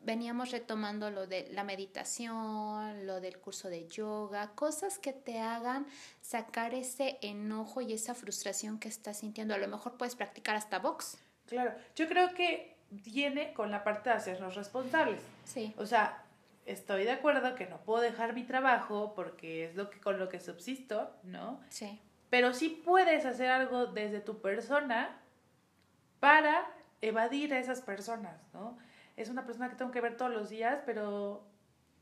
Veníamos 0.04 0.52
retomando 0.52 1.10
lo 1.10 1.26
de 1.26 1.50
la 1.52 1.64
meditación, 1.64 3.08
lo 3.08 3.20
del 3.20 3.40
curso 3.40 3.70
de 3.70 3.88
yoga, 3.88 4.52
cosas 4.54 5.00
que 5.00 5.14
te 5.14 5.40
hagan 5.40 5.88
sacar 6.22 6.76
ese 6.76 7.18
enojo 7.22 7.82
y 7.82 7.94
esa 7.94 8.14
frustración 8.14 8.78
que 8.78 8.88
estás 8.88 9.18
sintiendo. 9.18 9.56
A 9.56 9.58
lo 9.58 9.68
mejor 9.68 9.98
puedes 9.98 10.16
practicar 10.16 10.56
hasta 10.56 10.78
box. 10.78 11.18
Claro, 11.48 11.74
yo 11.96 12.08
creo 12.08 12.34
que 12.36 12.78
viene 12.92 13.52
con 13.54 13.72
la 13.72 13.84
parte 13.84 14.12
de 14.12 14.16
hacernos 14.16 14.54
responsables. 14.56 15.22
Sí. 15.44 15.74
O 15.78 15.88
sea, 15.88 16.24
estoy 16.68 17.06
de 17.06 17.12
acuerdo 17.12 17.56
que 17.56 17.66
no 17.66 17.78
puedo 17.80 18.02
dejar 18.02 18.34
mi 18.34 18.44
trabajo 18.44 19.14
porque 19.16 19.66
es 19.66 19.76
lo 19.76 19.90
que 19.90 20.00
con 20.00 20.20
lo 20.20 20.30
que 20.30 20.40
subsisto, 20.40 21.12
¿no? 21.24 21.60
Sí. 21.70 22.00
Pero 22.30 22.54
sí 22.54 22.82
puedes 22.86 23.26
hacer 23.26 23.50
algo 23.50 23.88
desde 23.88 24.20
tu 24.20 24.42
persona 24.42 25.18
para 26.20 26.68
evadir 27.02 27.54
a 27.54 27.60
esas 27.60 27.82
personas, 27.82 28.40
¿no? 28.54 28.78
Es 29.16 29.30
una 29.30 29.46
persona 29.46 29.70
que 29.70 29.76
tengo 29.76 29.92
que 29.92 30.02
ver 30.02 30.18
todos 30.18 30.32
los 30.32 30.50
días, 30.50 30.80
pero 30.86 31.48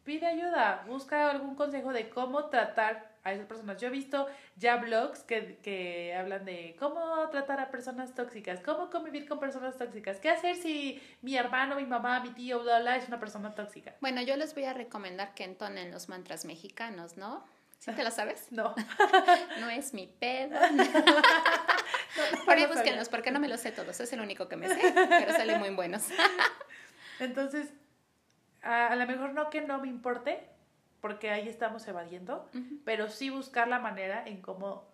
pide 0.04 0.26
ayuda, 0.26 0.84
busca 0.88 1.30
algún 1.30 1.56
consejo 1.56 1.94
de 1.94 2.10
cómo 2.10 2.46
tratar 2.46 3.15
a 3.26 3.34
esas 3.34 3.48
personas. 3.48 3.82
Yo 3.82 3.88
he 3.88 3.92
visto 3.92 4.28
ya 4.56 4.78
blogs 4.78 5.24
que, 5.24 5.58
que 5.64 6.16
hablan 6.16 6.46
de 6.46 6.76
cómo 6.80 7.28
tratar 7.30 7.60
a 7.60 7.72
personas 7.72 8.14
tóxicas, 8.14 8.62
cómo 8.62 8.92
convivir 8.92 9.28
con 9.28 9.40
personas 9.40 9.76
tóxicas, 9.78 10.20
qué 10.20 10.30
hacer 10.30 10.56
si 10.56 11.02
mi 11.24 11.36
hermano, 11.36 11.76
mi 11.76 11.88
mamá, 11.88 12.20
mi 12.20 12.30
tío, 12.30 12.62
bla, 12.62 12.80
bla, 12.80 12.96
es 12.96 13.08
una 13.08 13.20
persona 13.20 13.54
tóxica. 13.56 13.96
Bueno, 14.00 14.22
yo 14.22 14.38
les 14.38 14.54
voy 14.54 14.66
a 14.66 14.74
recomendar 14.74 15.34
que 15.34 15.44
entonen 15.44 15.92
los 15.92 16.08
mantras 16.08 16.46
mexicanos, 16.46 17.18
¿no? 17.18 17.44
¿Sí 17.80 17.92
te 17.92 18.04
lo 18.04 18.12
sabes? 18.12 18.48
No. 18.52 18.76
no 19.60 19.70
es 19.72 19.94
mi 19.96 20.06
pedo. 20.06 20.60
Por 22.46 22.56
ahí 22.56 22.68
búsquenlos, 22.68 23.10
porque 23.10 23.32
no 23.32 23.40
me 23.40 23.48
los 23.48 23.60
sé 23.60 23.72
todos. 23.72 24.00
Es 24.00 24.14
el 24.14 24.22
único 24.22 24.48
que 24.48 24.56
me 24.56 24.70
sé, 24.70 24.94
pero 24.94 25.32
salen 25.34 25.60
muy 25.60 25.72
buenos. 25.72 26.04
Entonces, 27.20 27.74
a, 28.62 28.88
a 28.88 28.96
lo 28.96 29.06
mejor 29.08 29.34
no 29.34 29.50
que 29.50 29.62
no 29.62 29.80
me 29.80 29.88
importe, 29.88 30.48
porque 31.06 31.30
ahí 31.30 31.48
estamos 31.48 31.88
evadiendo, 31.88 32.50
pero 32.84 33.12
sí 33.12 33.30
buscar 33.30 33.68
la 33.68 33.78
manera 33.78 34.24
en 34.26 34.42
cómo 34.42 34.90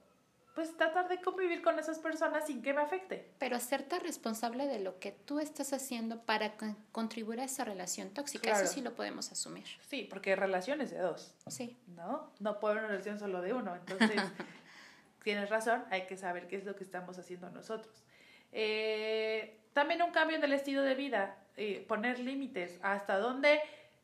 pues 0.54 0.76
tratar 0.76 1.08
de 1.08 1.22
convivir 1.22 1.62
con 1.62 1.80
esas 1.80 2.00
personas 2.00 2.48
sin 2.48 2.62
que 2.62 2.74
me 2.74 2.82
afecte. 2.82 3.32
Pero 3.40 3.56
hacerte 3.56 3.98
responsable 3.98 4.68
de 4.68 4.82
lo 4.82 5.00
que 5.00 5.14
tú 5.14 5.40
estás 5.40 5.72
haciendo 5.72 6.22
para 6.24 6.56
contribuir 6.92 7.40
a 7.40 7.46
esa 7.46 7.64
relación 7.64 8.10
tóxica, 8.10 8.52
eso 8.52 8.70
sí 8.70 8.82
lo 8.82 8.94
podemos 8.94 9.32
asumir. 9.32 9.64
Sí, 9.88 10.06
porque 10.10 10.36
relaciones 10.36 10.92
de 10.92 10.98
dos. 10.98 11.34
Sí. 11.48 11.78
¿No? 11.96 12.34
No 12.42 12.60
puede 12.60 12.74
haber 12.74 12.84
una 12.84 12.92
relación 12.92 13.18
solo 13.18 13.42
de 13.42 13.54
uno. 13.54 13.74
Entonces, 13.74 14.22
tienes 15.24 15.50
razón, 15.50 15.86
hay 15.92 16.08
que 16.08 16.18
saber 16.18 16.50
qué 16.50 16.58
es 16.58 16.66
lo 16.66 16.76
que 16.76 16.84
estamos 16.84 17.18
haciendo 17.20 17.50
nosotros. 17.52 18.04
Eh, 18.52 19.62
también 19.72 20.02
un 20.02 20.12
cambio 20.12 20.36
en 20.36 20.44
el 20.44 20.52
estilo 20.52 20.82
de 20.82 20.94
vida, 20.94 21.38
eh, 21.56 21.86
poner 21.88 22.20
límites, 22.20 22.82
hasta 22.84 23.18
dónde 23.18 23.62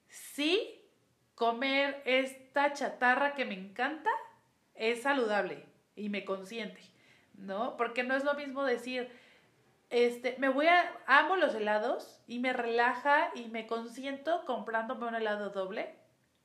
sí 0.07 0.76
comer 1.37 2.01
esta 2.05 2.73
chatarra 2.73 3.35
que 3.35 3.45
me 3.45 3.53
encanta 3.53 4.09
es 4.73 5.03
saludable 5.03 5.63
y 5.95 6.09
me 6.09 6.25
consiente, 6.25 6.81
¿no? 7.35 7.77
Porque 7.77 8.03
no 8.03 8.15
es 8.15 8.23
lo 8.23 8.33
mismo 8.33 8.65
decir, 8.65 9.07
este, 9.91 10.35
me 10.39 10.49
voy 10.49 10.65
a, 10.65 10.91
amo 11.05 11.35
los 11.35 11.53
helados 11.53 12.19
y 12.25 12.39
me 12.39 12.53
relaja 12.53 13.29
y 13.35 13.49
me 13.49 13.67
consiento 13.67 14.45
comprándome 14.45 15.05
un 15.05 15.13
helado 15.13 15.51
doble, 15.51 15.93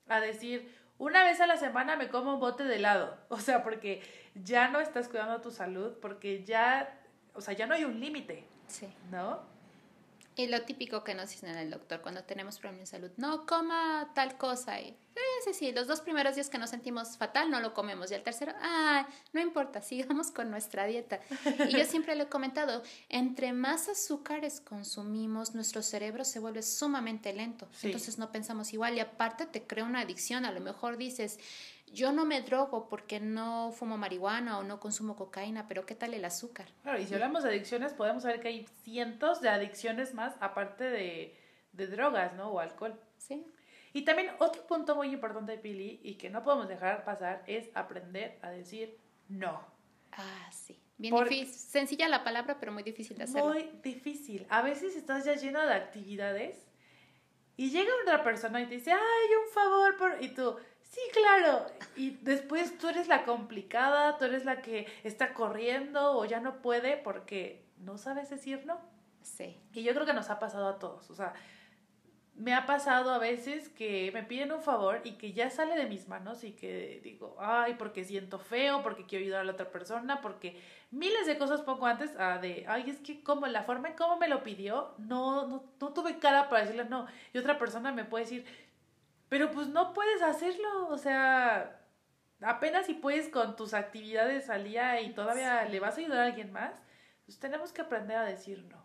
a 0.09 0.21
decir, 0.21 0.71
una 0.99 1.25
vez 1.25 1.41
a 1.41 1.47
la 1.47 1.57
semana 1.57 1.97
me 1.97 2.11
como 2.11 2.35
un 2.35 2.41
bote 2.41 2.65
de 2.65 2.77
helado, 2.77 3.17
o 3.31 3.39
sea, 3.39 3.63
porque 3.63 4.03
ya 4.35 4.69
no 4.69 4.79
estás 4.79 5.09
cuidando 5.09 5.41
tu 5.41 5.51
salud, 5.51 5.95
porque 6.03 6.45
ya, 6.45 7.01
o 7.33 7.41
sea, 7.41 7.55
ya 7.55 7.67
no 7.67 7.73
hay 7.73 7.85
un 7.85 7.99
límite, 7.99 8.45
sí. 8.67 8.93
¿no? 9.11 9.41
Y 10.35 10.47
lo 10.47 10.63
típico 10.63 11.05
que 11.05 11.15
nos 11.15 11.31
dicen 11.31 11.51
el 11.51 11.71
doctor 11.71 12.01
cuando 12.01 12.25
tenemos 12.25 12.59
problemas 12.59 12.91
de 12.91 12.99
salud, 12.99 13.11
no 13.19 13.45
coma 13.45 14.11
tal 14.15 14.39
cosa. 14.39 14.81
Y, 14.81 14.97
sí, 15.45 15.53
sí, 15.53 15.73
los 15.73 15.87
dos 15.87 16.01
primeros 16.01 16.37
días 16.37 16.49
que 16.49 16.57
nos 16.57 16.71
sentimos 16.71 17.19
fatal 17.19 17.51
no 17.51 17.61
lo 17.61 17.75
comemos. 17.75 18.11
Y 18.11 18.15
el 18.15 18.23
tercero, 18.23 18.53
ay, 18.61 19.05
no 19.35 19.41
importa, 19.41 19.83
sigamos 19.83 20.31
con 20.31 20.51
nuestra 20.51 20.87
dieta. 20.87 21.21
Y 21.69 21.77
yo 21.77 21.85
siempre 21.85 22.15
le 22.15 22.25
he 22.25 22.29
comentado, 22.29 22.83
entre 23.11 23.53
más 23.53 23.91
azúcares 23.91 24.61
consumimos, 24.61 25.55
nuestro 25.55 25.83
cerebro 25.83 26.25
se 26.25 26.39
vuelve 26.39 26.63
sumamente 26.63 27.33
lento. 27.35 27.69
Entonces 27.83 28.17
no 28.17 28.33
pensamos 28.33 28.73
igual. 28.73 28.97
Y 28.97 29.01
aparte 29.01 29.45
te 29.45 29.63
crea 29.63 29.85
una 29.85 30.01
adicción. 30.01 30.47
A 30.47 30.53
lo 30.53 30.61
mejor 30.61 30.97
dices, 30.97 31.39
yo 31.93 32.13
no 32.13 32.25
me 32.25 32.41
drogo 32.41 32.89
porque 32.89 33.21
no 33.21 33.73
fumo 33.73 33.99
marihuana 33.99 34.59
o 34.59 34.63
no 34.63 34.81
consumo 34.81 35.17
cocaína, 35.17 35.69
pero 35.69 35.85
¿qué 35.85 35.95
tal 35.95 36.15
el 36.15 36.25
azúcar? 36.25 36.69
Claro, 36.83 36.99
y 36.99 37.07
si 37.07 37.15
hablamos 37.15 37.43
de 37.43 37.51
adicciones, 37.51 37.93
podemos 37.93 38.25
ver 38.25 38.41
que 38.41 38.49
hay 38.49 38.67
cientos 38.83 39.41
de 39.41 39.51
adicciones 39.51 40.15
más 40.15 40.35
aparte 40.41 40.85
de, 40.85 41.37
de 41.73 41.87
drogas, 41.87 42.35
¿no? 42.35 42.51
O 42.51 42.61
alcohol. 42.61 42.99
Sí. 43.19 43.47
Y 43.93 44.03
también 44.03 44.31
otro 44.39 44.67
punto 44.67 44.97
muy 44.97 45.13
importante, 45.13 45.59
Pili, 45.59 46.01
y 46.03 46.15
que 46.15 46.31
no 46.31 46.43
podemos 46.43 46.67
dejar 46.67 47.05
pasar, 47.05 47.43
es 47.47 47.69
aprender 47.75 48.39
a 48.41 48.51
decir 48.51 48.99
no. 49.29 49.61
Ah, 50.13 50.51
sí. 50.51 50.79
Bien 50.97 51.15
difícil. 51.15 51.55
Sencilla 51.55 52.09
la 52.09 52.25
palabra, 52.25 52.59
pero 52.59 52.73
muy 52.73 52.83
difícil 52.83 53.19
de 53.19 53.25
hacer. 53.25 53.43
Muy 53.43 53.71
difícil. 53.83 54.47
A 54.49 54.63
veces 54.63 54.97
estás 54.97 55.25
ya 55.25 55.35
lleno 55.35 55.61
de 55.61 55.75
actividades 55.75 56.69
y 57.57 57.71
llega 57.71 57.91
otra 58.03 58.23
persona 58.23 58.61
y 58.63 58.67
te 58.67 58.75
dice, 58.75 58.93
ay, 58.93 59.29
un 59.45 59.53
favor, 59.53 59.97
por... 59.97 60.23
y 60.23 60.29
tú, 60.29 60.57
sí, 60.93 61.01
claro. 61.13 61.67
Y 61.97 62.11
después 62.23 62.79
tú 62.79 62.89
eres 62.89 63.09
la 63.09 63.25
complicada, 63.25 64.17
tú 64.19 64.27
eres 64.27 64.45
la 64.45 64.63
que 64.63 64.87
está 65.03 65.35
corriendo 65.35 66.19
o 66.19 66.25
ya 66.25 66.39
no 66.41 66.63
puede 66.63 66.97
porque 66.97 67.65
no 67.79 67.99
sabes 67.99 68.31
decir 68.31 68.65
no. 68.67 68.79
Sí. 69.23 69.61
Y 69.73 69.83
yo 69.83 69.95
creo 69.95 70.07
que 70.07 70.13
nos 70.13 70.31
ha 70.31 70.39
pasado 70.39 70.69
a 70.69 70.79
todos. 70.79 71.11
O 71.11 71.15
sea, 71.15 71.35
me 72.35 72.55
ha 72.55 72.67
pasado 72.67 73.13
a 73.13 73.19
veces 73.19 73.69
que 73.69 74.11
me 74.13 74.23
piden 74.23 74.53
un 74.53 74.63
favor 74.63 75.01
y 75.05 75.13
que 75.13 75.33
ya 75.33 75.51
sale 75.51 75.77
de 75.77 75.87
mis 75.87 76.09
manos 76.09 76.45
y 76.45 76.53
que 76.53 77.01
digo, 77.05 77.37
ay, 77.39 77.75
porque 77.75 78.05
siento 78.05 78.39
feo, 78.39 78.83
porque 78.83 79.05
quiero 79.05 79.25
ayudar 79.25 79.41
a 79.43 79.45
la 79.45 79.53
otra 79.53 79.71
persona, 79.71 80.21
porque 80.23 80.59
miles 80.91 81.27
de 81.27 81.37
cosas 81.37 81.61
poco 81.61 81.87
antes 81.87 82.11
ah, 82.19 82.39
de, 82.39 82.65
ay, 82.69 82.89
es 82.89 82.99
que 83.01 83.23
como 83.23 83.47
la 83.47 83.65
forma 83.65 83.89
en 83.89 83.97
cómo 83.97 84.17
me 84.17 84.29
lo 84.29 84.43
pidió, 84.43 84.95
no, 84.99 85.47
no, 85.47 85.65
no 85.79 85.93
tuve 85.93 86.19
cara 86.19 86.49
para 86.49 86.63
decirle 86.63 86.87
no. 86.87 87.07
Y 87.35 87.39
otra 87.39 87.59
persona 87.59 87.93
me 87.93 88.05
puede 88.05 88.25
decir, 88.25 88.47
pero 89.33 89.51
pues 89.51 89.69
no 89.69 89.95
puedes 89.95 90.21
hacerlo, 90.21 90.89
o 90.89 90.99
sea, 90.99 91.81
apenas 92.43 92.85
si 92.85 92.93
puedes 92.93 93.31
con 93.31 93.57
tus 93.57 93.73
actividades 93.73 94.51
al 94.51 94.65
día 94.65 95.01
y 95.01 95.15
todavía 95.15 95.65
le 95.65 95.81
vas 95.81 95.97
a 95.97 96.01
ayudar 96.01 96.19
a 96.19 96.25
alguien 96.27 96.53
más, 96.53 96.75
pues 97.25 97.39
tenemos 97.39 97.73
que 97.73 97.81
aprender 97.81 98.19
a 98.19 98.25
decir 98.25 98.63
no. 98.65 98.82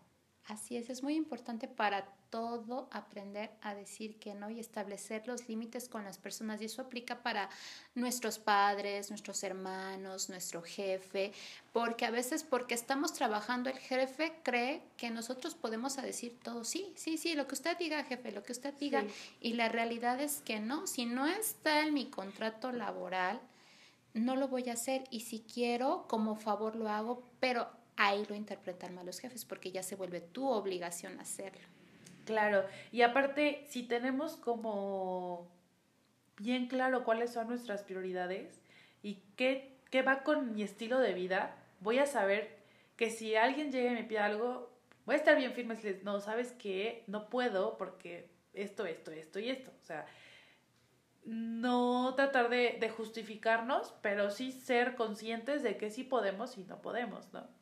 Así 0.48 0.78
es, 0.78 0.88
es 0.88 1.02
muy 1.02 1.14
importante 1.14 1.68
para 1.68 2.06
todo 2.30 2.88
aprender 2.90 3.50
a 3.60 3.74
decir 3.74 4.18
que 4.18 4.34
no 4.34 4.48
y 4.48 4.58
establecer 4.58 5.28
los 5.28 5.46
límites 5.46 5.90
con 5.90 6.04
las 6.04 6.16
personas. 6.16 6.62
Y 6.62 6.64
eso 6.64 6.80
aplica 6.80 7.22
para 7.22 7.50
nuestros 7.94 8.38
padres, 8.38 9.10
nuestros 9.10 9.42
hermanos, 9.42 10.30
nuestro 10.30 10.62
jefe, 10.62 11.32
porque 11.74 12.06
a 12.06 12.10
veces 12.10 12.44
porque 12.44 12.74
estamos 12.74 13.12
trabajando 13.12 13.68
el 13.68 13.76
jefe 13.76 14.40
cree 14.42 14.82
que 14.96 15.10
nosotros 15.10 15.54
podemos 15.54 15.96
decir 15.96 16.38
todo, 16.42 16.64
sí, 16.64 16.94
sí, 16.96 17.18
sí, 17.18 17.34
lo 17.34 17.46
que 17.46 17.54
usted 17.54 17.76
diga, 17.76 18.02
jefe, 18.04 18.32
lo 18.32 18.42
que 18.42 18.52
usted 18.52 18.72
diga. 18.72 19.04
Y 19.42 19.52
la 19.52 19.68
realidad 19.68 20.18
es 20.18 20.40
que 20.40 20.60
no, 20.60 20.86
si 20.86 21.04
no 21.04 21.26
está 21.26 21.82
en 21.82 21.92
mi 21.92 22.06
contrato 22.06 22.72
laboral, 22.72 23.38
no 24.14 24.34
lo 24.34 24.48
voy 24.48 24.70
a 24.70 24.72
hacer 24.72 25.04
y 25.10 25.20
si 25.20 25.40
quiero, 25.40 26.06
como 26.08 26.36
favor 26.36 26.74
lo 26.74 26.88
hago, 26.88 27.22
pero 27.38 27.68
ahí 27.98 28.24
lo 28.28 28.36
interpretan 28.36 28.94
mal 28.94 29.04
los 29.04 29.18
jefes 29.18 29.44
porque 29.44 29.72
ya 29.72 29.82
se 29.82 29.96
vuelve 29.96 30.20
tu 30.20 30.48
obligación 30.48 31.18
hacerlo. 31.20 31.66
Claro, 32.24 32.64
y 32.92 33.02
aparte, 33.02 33.64
si 33.68 33.82
tenemos 33.82 34.36
como 34.36 35.50
bien 36.38 36.68
claro 36.68 37.04
cuáles 37.04 37.32
son 37.32 37.48
nuestras 37.48 37.82
prioridades 37.82 38.60
y 39.02 39.22
qué, 39.36 39.76
qué 39.90 40.02
va 40.02 40.22
con 40.22 40.54
mi 40.54 40.62
estilo 40.62 41.00
de 41.00 41.12
vida, 41.12 41.56
voy 41.80 41.98
a 41.98 42.06
saber 42.06 42.56
que 42.96 43.10
si 43.10 43.34
alguien 43.34 43.72
llega 43.72 43.90
y 43.90 43.94
me 43.94 44.04
pide 44.04 44.20
algo, 44.20 44.70
voy 45.04 45.14
a 45.14 45.18
estar 45.18 45.36
bien 45.36 45.52
firme 45.52 45.74
y 45.74 45.78
decirles, 45.78 46.04
no, 46.04 46.20
sabes 46.20 46.52
que 46.52 47.02
no 47.08 47.28
puedo 47.28 47.76
porque 47.78 48.30
esto, 48.54 48.86
esto, 48.86 49.10
esto 49.10 49.40
y 49.40 49.50
esto. 49.50 49.72
O 49.76 49.84
sea, 49.84 50.06
no 51.24 52.14
tratar 52.14 52.48
de, 52.48 52.76
de 52.78 52.90
justificarnos, 52.90 53.92
pero 54.02 54.30
sí 54.30 54.52
ser 54.52 54.94
conscientes 54.94 55.64
de 55.64 55.76
que 55.76 55.90
sí 55.90 56.04
podemos 56.04 56.56
y 56.58 56.64
no 56.64 56.80
podemos, 56.80 57.32
¿no? 57.32 57.57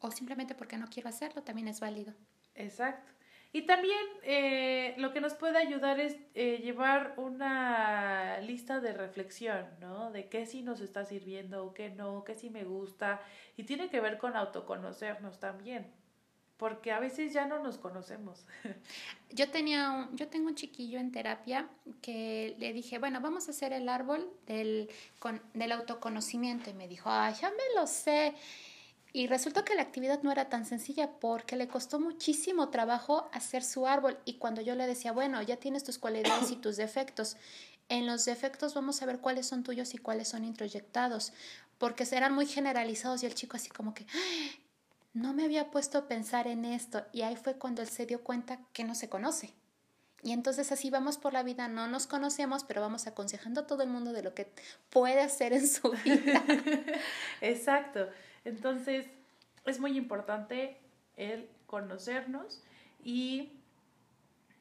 O 0.00 0.10
simplemente 0.10 0.54
porque 0.54 0.76
no 0.76 0.88
quiero 0.88 1.08
hacerlo, 1.08 1.42
también 1.42 1.68
es 1.68 1.80
válido. 1.80 2.14
Exacto. 2.54 3.14
Y 3.54 3.62
también 3.62 4.00
eh, 4.24 4.96
lo 4.98 5.12
que 5.12 5.20
nos 5.20 5.34
puede 5.34 5.58
ayudar 5.58 6.00
es 6.00 6.16
eh, 6.34 6.60
llevar 6.64 7.14
una 7.18 8.40
lista 8.40 8.80
de 8.80 8.92
reflexión, 8.92 9.64
¿no? 9.78 10.10
De 10.10 10.28
qué 10.28 10.44
sí 10.44 10.62
nos 10.62 10.80
está 10.80 11.04
sirviendo, 11.04 11.72
qué 11.72 11.88
no, 11.88 12.24
qué 12.24 12.34
sí 12.34 12.50
me 12.50 12.64
gusta. 12.64 13.20
Y 13.56 13.62
tiene 13.62 13.90
que 13.90 14.00
ver 14.00 14.18
con 14.18 14.34
autoconocernos 14.34 15.38
también, 15.38 15.86
porque 16.56 16.90
a 16.90 16.98
veces 16.98 17.32
ya 17.32 17.46
no 17.46 17.62
nos 17.62 17.78
conocemos. 17.78 18.44
Yo 19.30 19.48
tenía 19.50 19.90
un, 19.90 20.16
yo 20.16 20.28
tengo 20.28 20.48
un 20.48 20.54
chiquillo 20.54 20.98
en 20.98 21.10
terapia 21.10 21.68
que 22.02 22.54
le 22.58 22.72
dije, 22.72 22.98
bueno, 22.98 23.20
vamos 23.20 23.48
a 23.48 23.50
hacer 23.50 23.72
el 23.72 23.88
árbol 23.88 24.30
del, 24.46 24.88
con, 25.18 25.42
del 25.54 25.72
autoconocimiento. 25.72 26.70
Y 26.70 26.74
me 26.74 26.86
dijo, 26.86 27.10
ay, 27.10 27.34
ya 27.40 27.50
me 27.50 27.74
lo 27.74 27.86
sé. 27.88 28.34
Y 29.16 29.28
resultó 29.28 29.64
que 29.64 29.76
la 29.76 29.82
actividad 29.82 30.24
no 30.24 30.32
era 30.32 30.48
tan 30.48 30.66
sencilla 30.66 31.08
porque 31.20 31.54
le 31.54 31.68
costó 31.68 32.00
muchísimo 32.00 32.70
trabajo 32.70 33.30
hacer 33.32 33.62
su 33.62 33.86
árbol. 33.86 34.18
Y 34.24 34.38
cuando 34.38 34.60
yo 34.60 34.74
le 34.74 34.88
decía, 34.88 35.12
bueno, 35.12 35.40
ya 35.40 35.56
tienes 35.56 35.84
tus 35.84 35.98
cualidades 35.98 36.50
y 36.50 36.56
tus 36.56 36.76
defectos, 36.76 37.36
en 37.88 38.06
los 38.06 38.24
defectos 38.24 38.74
vamos 38.74 39.00
a 39.00 39.06
ver 39.06 39.20
cuáles 39.20 39.46
son 39.46 39.62
tuyos 39.62 39.94
y 39.94 39.98
cuáles 39.98 40.26
son 40.26 40.44
introyectados, 40.44 41.32
porque 41.78 42.06
serán 42.06 42.34
muy 42.34 42.46
generalizados 42.46 43.22
y 43.22 43.26
el 43.26 43.36
chico 43.36 43.56
así 43.56 43.68
como 43.70 43.94
que, 43.94 44.04
no 45.12 45.32
me 45.32 45.44
había 45.44 45.70
puesto 45.70 45.98
a 45.98 46.08
pensar 46.08 46.48
en 46.48 46.64
esto. 46.64 47.04
Y 47.12 47.22
ahí 47.22 47.36
fue 47.36 47.54
cuando 47.54 47.82
él 47.82 47.88
se 47.88 48.06
dio 48.06 48.24
cuenta 48.24 48.58
que 48.72 48.82
no 48.82 48.96
se 48.96 49.08
conoce. 49.08 49.54
Y 50.24 50.32
entonces 50.32 50.72
así 50.72 50.90
vamos 50.90 51.18
por 51.18 51.32
la 51.32 51.44
vida, 51.44 51.68
no 51.68 51.86
nos 51.86 52.08
conocemos, 52.08 52.64
pero 52.64 52.80
vamos 52.80 53.06
aconsejando 53.06 53.60
a 53.60 53.66
todo 53.68 53.84
el 53.84 53.90
mundo 53.90 54.12
de 54.12 54.24
lo 54.24 54.34
que 54.34 54.50
puede 54.90 55.20
hacer 55.20 55.52
en 55.52 55.68
su 55.68 55.92
vida. 56.04 56.42
Exacto. 57.40 58.08
Entonces, 58.44 59.06
es 59.64 59.80
muy 59.80 59.96
importante 59.96 60.78
el 61.16 61.48
conocernos 61.66 62.62
y 63.02 63.52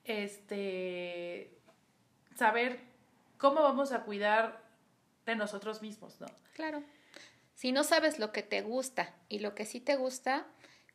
este 0.05 1.51
saber 2.36 2.79
cómo 3.38 3.61
vamos 3.61 3.91
a 3.91 4.03
cuidar 4.03 4.61
de 5.25 5.36
nosotros 5.36 5.81
mismos, 5.81 6.19
¿no? 6.19 6.27
Claro. 6.53 6.84
Si 7.55 7.71
no 7.71 7.84
sabes 7.84 8.19
lo 8.19 8.31
que 8.31 8.43
te 8.43 8.61
gusta 8.61 9.13
y 9.29 9.39
lo 9.39 9.55
que 9.55 9.65
sí 9.65 9.79
te 9.79 9.95
gusta, 9.95 10.45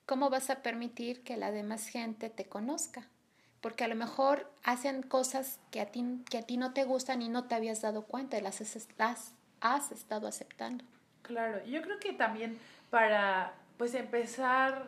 ¿cómo 0.07 0.31
vas 0.31 0.51
a 0.51 0.63
permitir 0.63 1.23
que 1.23 1.37
la 1.37 1.51
demás 1.51 1.87
gente 1.87 2.31
te 2.31 2.47
conozca? 2.47 3.09
Porque 3.61 3.85
a 3.85 3.89
lo 3.89 3.95
mejor 3.95 4.51
hacen 4.65 5.03
cosas 5.03 5.59
que 5.71 5.81
a 5.81 5.87
ti, 5.87 6.23
que 6.31 6.39
a 6.39 6.43
ti 6.43 6.57
no 6.57 6.73
te 6.73 6.85
gustan 6.85 7.23
y 7.23 7.29
no 7.29 7.45
te 7.45 7.55
habías 7.55 7.81
dado 7.81 8.03
cuenta 8.03 8.39
y 8.39 8.41
las, 8.41 8.61
las 8.99 9.35
has 9.61 9.93
estado 9.93 10.29
aceptando. 10.29 10.85
Claro, 11.23 11.65
yo 11.65 11.83
creo 11.83 11.99
que 11.99 12.13
también 12.13 12.59
para 12.91 13.55
pues 13.77 13.95
empezar, 13.95 14.87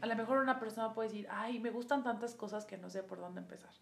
a 0.00 0.06
lo 0.06 0.16
mejor 0.16 0.38
una 0.38 0.60
persona 0.60 0.94
puede 0.94 1.08
decir, 1.08 1.26
ay, 1.30 1.58
me 1.58 1.70
gustan 1.70 2.04
tantas 2.04 2.34
cosas 2.34 2.64
que 2.64 2.76
no 2.76 2.90
sé 2.90 3.02
por 3.02 3.18
dónde 3.18 3.40
empezar, 3.40 3.72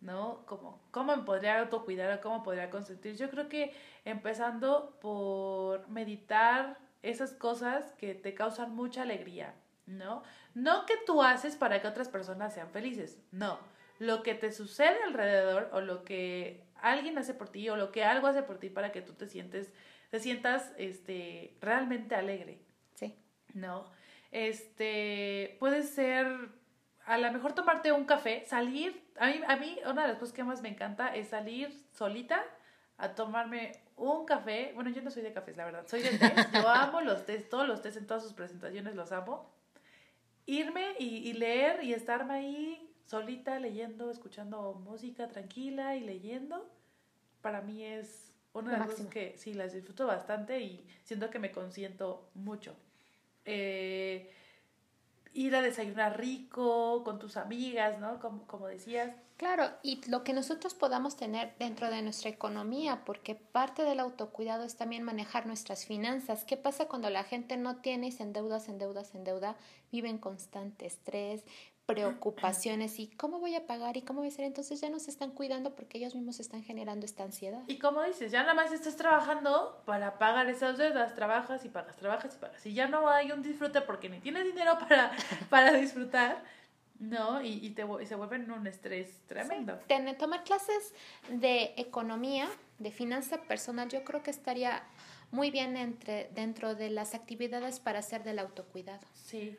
¿no? 0.00 0.44
Como, 0.46 0.80
¿cómo 0.90 1.16
me 1.16 1.22
podría 1.22 1.60
autocuidar 1.60 2.18
o 2.18 2.20
cómo 2.20 2.42
podría 2.42 2.70
consentir? 2.70 3.16
Yo 3.16 3.30
creo 3.30 3.48
que 3.48 3.74
empezando 4.04 4.98
por 5.00 5.88
meditar 5.88 6.78
esas 7.02 7.32
cosas 7.32 7.92
que 7.98 8.14
te 8.14 8.34
causan 8.34 8.74
mucha 8.74 9.02
alegría, 9.02 9.54
¿no? 9.86 10.22
No 10.54 10.86
que 10.86 10.94
tú 11.06 11.22
haces 11.22 11.56
para 11.56 11.82
que 11.82 11.88
otras 11.88 12.08
personas 12.08 12.54
sean 12.54 12.70
felices, 12.70 13.18
no. 13.32 13.58
Lo 13.98 14.22
que 14.22 14.34
te 14.34 14.50
sucede 14.50 15.02
alrededor 15.06 15.68
o 15.72 15.80
lo 15.80 16.04
que 16.04 16.64
alguien 16.80 17.18
hace 17.18 17.34
por 17.34 17.48
ti 17.48 17.68
o 17.68 17.76
lo 17.76 17.92
que 17.92 18.04
algo 18.04 18.26
hace 18.26 18.42
por 18.42 18.58
ti 18.58 18.70
para 18.70 18.92
que 18.92 19.02
tú 19.02 19.12
te 19.12 19.26
sientes 19.26 19.72
te 20.14 20.20
sientas 20.20 20.72
este 20.78 21.56
realmente 21.60 22.14
alegre, 22.14 22.60
¿no? 23.54 23.86
Este, 24.30 25.56
puede 25.60 25.84
ser, 25.84 26.26
a 27.06 27.18
lo 27.18 27.32
mejor 27.32 27.54
tomarte 27.54 27.92
un 27.92 28.04
café, 28.04 28.44
salir, 28.46 29.00
a 29.16 29.28
mí, 29.28 29.40
a 29.46 29.56
mí 29.56 29.78
una 29.88 30.02
de 30.02 30.08
las 30.08 30.18
cosas 30.18 30.34
que 30.34 30.44
más 30.44 30.60
me 30.60 30.68
encanta 30.68 31.14
es 31.14 31.28
salir 31.28 31.72
solita 31.92 32.44
a 32.96 33.14
tomarme 33.14 33.72
un 33.96 34.24
café, 34.26 34.72
bueno, 34.74 34.90
yo 34.90 35.02
no 35.02 35.10
soy 35.10 35.22
de 35.22 35.32
cafés, 35.32 35.56
la 35.56 35.64
verdad, 35.64 35.86
soy 35.86 36.02
de 36.02 36.18
té, 36.18 36.32
yo 36.52 36.68
amo 36.68 37.00
los 37.00 37.24
tés, 37.26 37.48
todos 37.48 37.66
los 37.66 37.80
tés 37.80 37.96
en 37.96 38.06
todas 38.06 38.24
sus 38.24 38.32
presentaciones 38.32 38.94
los 38.96 39.12
amo, 39.12 39.54
irme 40.46 40.96
y, 40.98 41.32
leer 41.34 41.82
y 41.84 41.92
estarme 41.92 42.34
ahí 42.34 42.90
solita 43.06 43.58
leyendo, 43.60 44.10
escuchando 44.10 44.74
música 44.74 45.28
tranquila 45.28 45.96
y 45.96 46.00
leyendo, 46.00 46.68
para 47.40 47.60
mí 47.60 47.84
es 47.84 48.34
una 48.52 48.72
de 48.72 48.78
las 48.78 48.88
cosas 48.88 49.06
que 49.06 49.36
sí 49.36 49.54
las 49.54 49.72
disfruto 49.72 50.06
bastante 50.06 50.60
y 50.60 50.86
siento 51.02 51.30
que 51.30 51.38
me 51.38 51.52
consiento 51.52 52.30
mucho 52.34 52.76
eh, 53.44 54.30
ir 55.32 55.54
a 55.56 55.62
desayunar 55.62 56.18
rico 56.18 57.02
con 57.04 57.18
tus 57.18 57.36
amigas, 57.36 57.98
¿no? 57.98 58.20
Como, 58.20 58.46
como 58.46 58.68
decías. 58.68 59.14
Claro, 59.36 59.68
y 59.82 60.00
lo 60.08 60.22
que 60.22 60.32
nosotros 60.32 60.74
podamos 60.74 61.16
tener 61.16 61.54
dentro 61.58 61.90
de 61.90 62.02
nuestra 62.02 62.30
economía, 62.30 63.04
porque 63.04 63.34
parte 63.34 63.82
del 63.82 63.98
autocuidado 63.98 64.62
es 64.62 64.76
también 64.76 65.02
manejar 65.02 65.46
nuestras 65.46 65.86
finanzas. 65.86 66.44
¿Qué 66.44 66.56
pasa 66.56 66.86
cuando 66.86 67.10
la 67.10 67.24
gente 67.24 67.56
no 67.56 67.78
tiene 67.78 68.06
y 68.06 68.12
se 68.12 68.22
endeuda, 68.22 68.60
se 68.60 68.70
endeuda, 68.70 69.02
se 69.02 69.18
endeuda, 69.18 69.56
vive 69.90 70.08
en 70.08 70.18
constante 70.18 70.86
estrés, 70.86 71.44
preocupaciones 71.86 72.98
y 72.98 73.08
cómo 73.08 73.40
voy 73.40 73.54
a 73.54 73.66
pagar 73.66 73.96
y 73.96 74.02
cómo 74.02 74.20
voy 74.20 74.28
a 74.28 74.32
hacer, 74.32 74.44
entonces 74.44 74.80
ya 74.80 74.88
no 74.88 74.98
se 74.98 75.10
están 75.10 75.30
cuidando 75.30 75.74
porque 75.74 75.98
ellos 75.98 76.14
mismos 76.14 76.40
están 76.40 76.62
generando 76.62 77.04
esta 77.04 77.24
ansiedad. 77.24 77.62
Y 77.66 77.78
como 77.78 78.02
dices, 78.02 78.32
ya 78.32 78.42
nada 78.42 78.54
más 78.54 78.72
estás 78.72 78.96
trabajando 78.96 79.82
para 79.84 80.18
pagar 80.18 80.48
esas 80.48 80.78
deudas, 80.78 81.14
trabajas 81.14 81.64
y 81.64 81.68
pagas, 81.68 81.96
trabajas 81.96 82.34
y 82.34 82.38
pagas. 82.38 82.64
Y 82.66 82.74
ya 82.74 82.88
no 82.88 83.08
hay 83.08 83.32
un 83.32 83.42
disfrute 83.42 83.82
porque 83.82 84.08
ni 84.08 84.20
tienes 84.20 84.44
dinero 84.46 84.78
para, 84.88 85.12
para 85.50 85.72
disfrutar, 85.74 86.42
¿no? 86.98 87.42
Y, 87.42 87.64
y, 87.64 87.70
te, 87.70 87.86
y 88.00 88.06
se 88.06 88.14
vuelven 88.14 88.50
un 88.50 88.66
estrés 88.66 89.20
tremendo. 89.26 89.78
Tener, 89.86 90.16
tomar 90.16 90.42
clases 90.44 90.94
de 91.28 91.74
economía, 91.76 92.48
de 92.78 92.92
finanza 92.92 93.42
personal, 93.42 93.90
yo 93.90 94.04
creo 94.04 94.22
que 94.22 94.30
estaría 94.30 94.82
muy 95.30 95.50
bien 95.50 95.76
entre, 95.76 96.30
dentro 96.34 96.74
de 96.74 96.90
las 96.90 97.14
actividades 97.14 97.80
para 97.80 97.98
hacer 97.98 98.22
del 98.22 98.38
autocuidado. 98.38 99.06
Sí, 99.12 99.58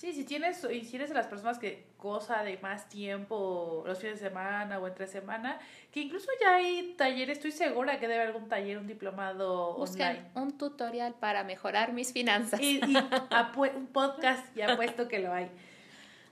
Sí, 0.00 0.14
si 0.14 0.24
tienes, 0.24 0.66
y 0.72 0.86
si 0.86 0.96
eres 0.96 1.10
de 1.10 1.14
las 1.14 1.26
personas 1.26 1.58
que 1.58 1.84
goza 1.98 2.42
de 2.42 2.56
más 2.62 2.88
tiempo 2.88 3.84
los 3.86 3.98
fines 3.98 4.18
de 4.18 4.28
semana 4.28 4.78
o 4.78 4.86
entre 4.86 5.06
semana, 5.06 5.60
que 5.92 6.00
incluso 6.00 6.30
ya 6.40 6.54
hay 6.54 6.94
talleres, 6.96 7.36
estoy 7.36 7.52
segura 7.52 8.00
que 8.00 8.08
debe 8.08 8.22
haber 8.22 8.34
algún 8.34 8.48
taller, 8.48 8.78
un 8.78 8.86
diplomado 8.86 9.76
online. 9.76 10.22
un 10.36 10.56
tutorial 10.56 11.12
para 11.16 11.44
mejorar 11.44 11.92
mis 11.92 12.14
finanzas. 12.14 12.58
Y, 12.62 12.80
un 13.76 13.88
podcast, 13.88 14.56
ya 14.56 14.74
puesto 14.74 15.06
que 15.06 15.18
lo 15.18 15.34
hay. 15.34 15.50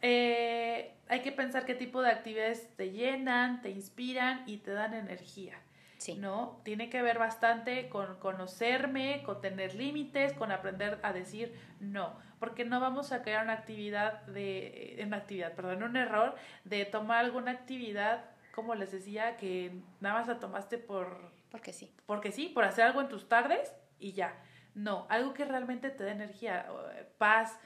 Eh, 0.01 0.95
hay 1.07 1.21
que 1.21 1.33
pensar 1.33 1.67
qué 1.67 1.75
tipo 1.75 2.01
de 2.01 2.09
actividades 2.09 2.75
te 2.75 2.91
llenan, 2.91 3.61
te 3.61 3.69
inspiran 3.69 4.45
y 4.47 4.57
te 4.57 4.71
dan 4.71 4.95
energía. 4.95 5.61
Sí. 5.99 6.15
¿No? 6.15 6.61
Tiene 6.65 6.89
que 6.91 7.03
ver 7.03 7.19
bastante 7.19 7.89
con 7.89 8.19
conocerme, 8.19 9.23
con 9.25 9.41
tener 9.41 9.75
límites, 9.75 10.33
con 10.33 10.53
aprender 10.53 10.99
a 11.03 11.13
decir 11.13 11.55
no 11.81 12.17
porque 12.39 12.65
no 12.65 12.81
vamos 12.81 13.13
a 13.13 13.23
crear 13.23 13.45
una 13.45 13.55
actividad 13.55 14.23
de, 14.23 15.03
una 15.05 15.19
actividad, 15.19 15.55
perdón, 15.55 15.83
un 15.83 15.97
error 15.97 16.35
de 16.65 16.85
tomar 16.85 17.25
alguna 17.25 17.53
actividad, 17.53 18.25
como 18.55 18.75
les 18.75 18.93
decía, 18.93 19.37
que 19.37 19.81
nada 20.01 20.17
más 20.17 20.29
la 20.29 20.39
tomaste 20.39 20.79
por... 20.79 21.33
Porque 21.51 21.73
sí. 21.73 21.93
Porque 22.07 22.33
sí, 22.33 22.49
por 22.49 22.65
hacer 22.65 22.85
algo 22.85 23.01
en 23.01 23.09
tus 23.09 23.29
tardes 23.29 23.73
y 23.99 24.13
ya. 24.13 24.35
No, 24.75 25.07
algo 25.09 25.35
que 25.35 25.45
realmente 25.45 25.91
te 25.91 26.05
dé 26.05 26.13
energía, 26.13 26.67
paz, 27.19 27.59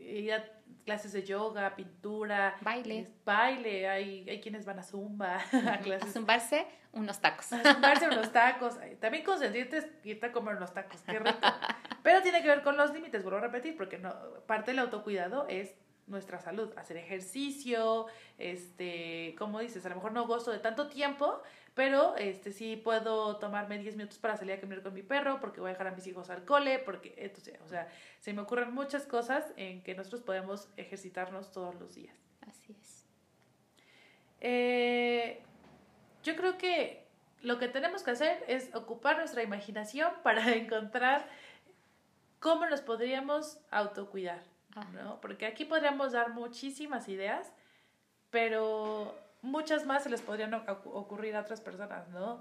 ir 0.00 0.32
a 0.34 0.44
clases 0.84 1.12
de 1.12 1.22
yoga, 1.22 1.74
pintura, 1.76 2.56
baile. 2.60 3.08
Baile, 3.24 3.88
hay, 3.88 4.28
hay 4.28 4.40
quienes 4.40 4.64
van 4.64 4.78
a 4.78 4.82
zumba, 4.82 5.36
a 5.52 5.78
clases. 5.78 6.10
A 6.10 6.12
zumbarse 6.12 6.66
unos 6.92 7.20
tacos. 7.20 7.52
A 7.52 7.62
zumbarse 7.62 8.08
unos 8.08 8.32
tacos. 8.32 8.78
También 9.00 9.24
consentirte 9.24 9.90
irte 10.04 10.26
a 10.26 10.32
comer 10.32 10.56
unos 10.56 10.72
tacos, 10.72 11.00
qué 11.02 11.18
rico. 11.18 11.38
Pero 12.02 12.22
tiene 12.22 12.42
que 12.42 12.48
ver 12.48 12.62
con 12.62 12.76
los 12.76 12.92
límites, 12.92 13.22
vuelvo 13.22 13.38
a 13.38 13.42
repetir, 13.42 13.76
porque 13.76 13.98
no, 13.98 14.14
parte 14.46 14.70
del 14.70 14.80
autocuidado 14.80 15.46
es 15.48 15.74
nuestra 16.10 16.40
salud, 16.40 16.72
hacer 16.76 16.96
ejercicio, 16.96 18.06
este, 18.36 19.34
como 19.38 19.60
dices, 19.60 19.86
a 19.86 19.90
lo 19.90 19.94
mejor 19.94 20.12
no 20.12 20.26
gozo 20.26 20.50
de 20.50 20.58
tanto 20.58 20.88
tiempo, 20.88 21.40
pero 21.74 22.16
este 22.16 22.52
sí 22.52 22.76
puedo 22.76 23.36
tomarme 23.36 23.78
10 23.78 23.96
minutos 23.96 24.18
para 24.18 24.36
salir 24.36 24.54
a 24.54 24.60
caminar 24.60 24.82
con 24.82 24.92
mi 24.92 25.02
perro, 25.02 25.40
porque 25.40 25.60
voy 25.60 25.70
a 25.70 25.72
dejar 25.72 25.88
a 25.88 25.92
mis 25.92 26.06
hijos 26.06 26.30
al 26.30 26.44
cole, 26.44 26.78
porque 26.78 27.14
entonces, 27.16 27.58
o 27.64 27.68
sea, 27.68 27.88
se 28.18 28.32
me 28.32 28.42
ocurren 28.42 28.74
muchas 28.74 29.06
cosas 29.06 29.52
en 29.56 29.82
que 29.82 29.94
nosotros 29.94 30.22
podemos 30.22 30.68
ejercitarnos 30.76 31.52
todos 31.52 31.74
los 31.76 31.94
días. 31.94 32.16
Así 32.46 32.76
es. 32.80 33.06
Eh, 34.40 35.40
yo 36.22 36.36
creo 36.36 36.58
que 36.58 37.06
lo 37.42 37.58
que 37.58 37.68
tenemos 37.68 38.02
que 38.02 38.10
hacer 38.10 38.44
es 38.48 38.74
ocupar 38.74 39.16
nuestra 39.16 39.42
imaginación 39.42 40.12
para 40.22 40.52
encontrar 40.54 41.26
cómo 42.40 42.66
nos 42.66 42.80
podríamos 42.80 43.58
autocuidar, 43.70 44.42
¿no? 44.92 45.20
Porque 45.20 45.46
aquí 45.46 45.64
podríamos 45.64 46.12
dar 46.12 46.30
muchísimas 46.30 47.08
ideas, 47.08 47.52
pero 48.30 49.14
muchas 49.42 49.86
más 49.86 50.02
se 50.02 50.10
les 50.10 50.22
podrían 50.22 50.54
ocurrir 50.54 51.36
a 51.36 51.40
otras 51.40 51.60
personas, 51.60 52.08
¿no? 52.08 52.40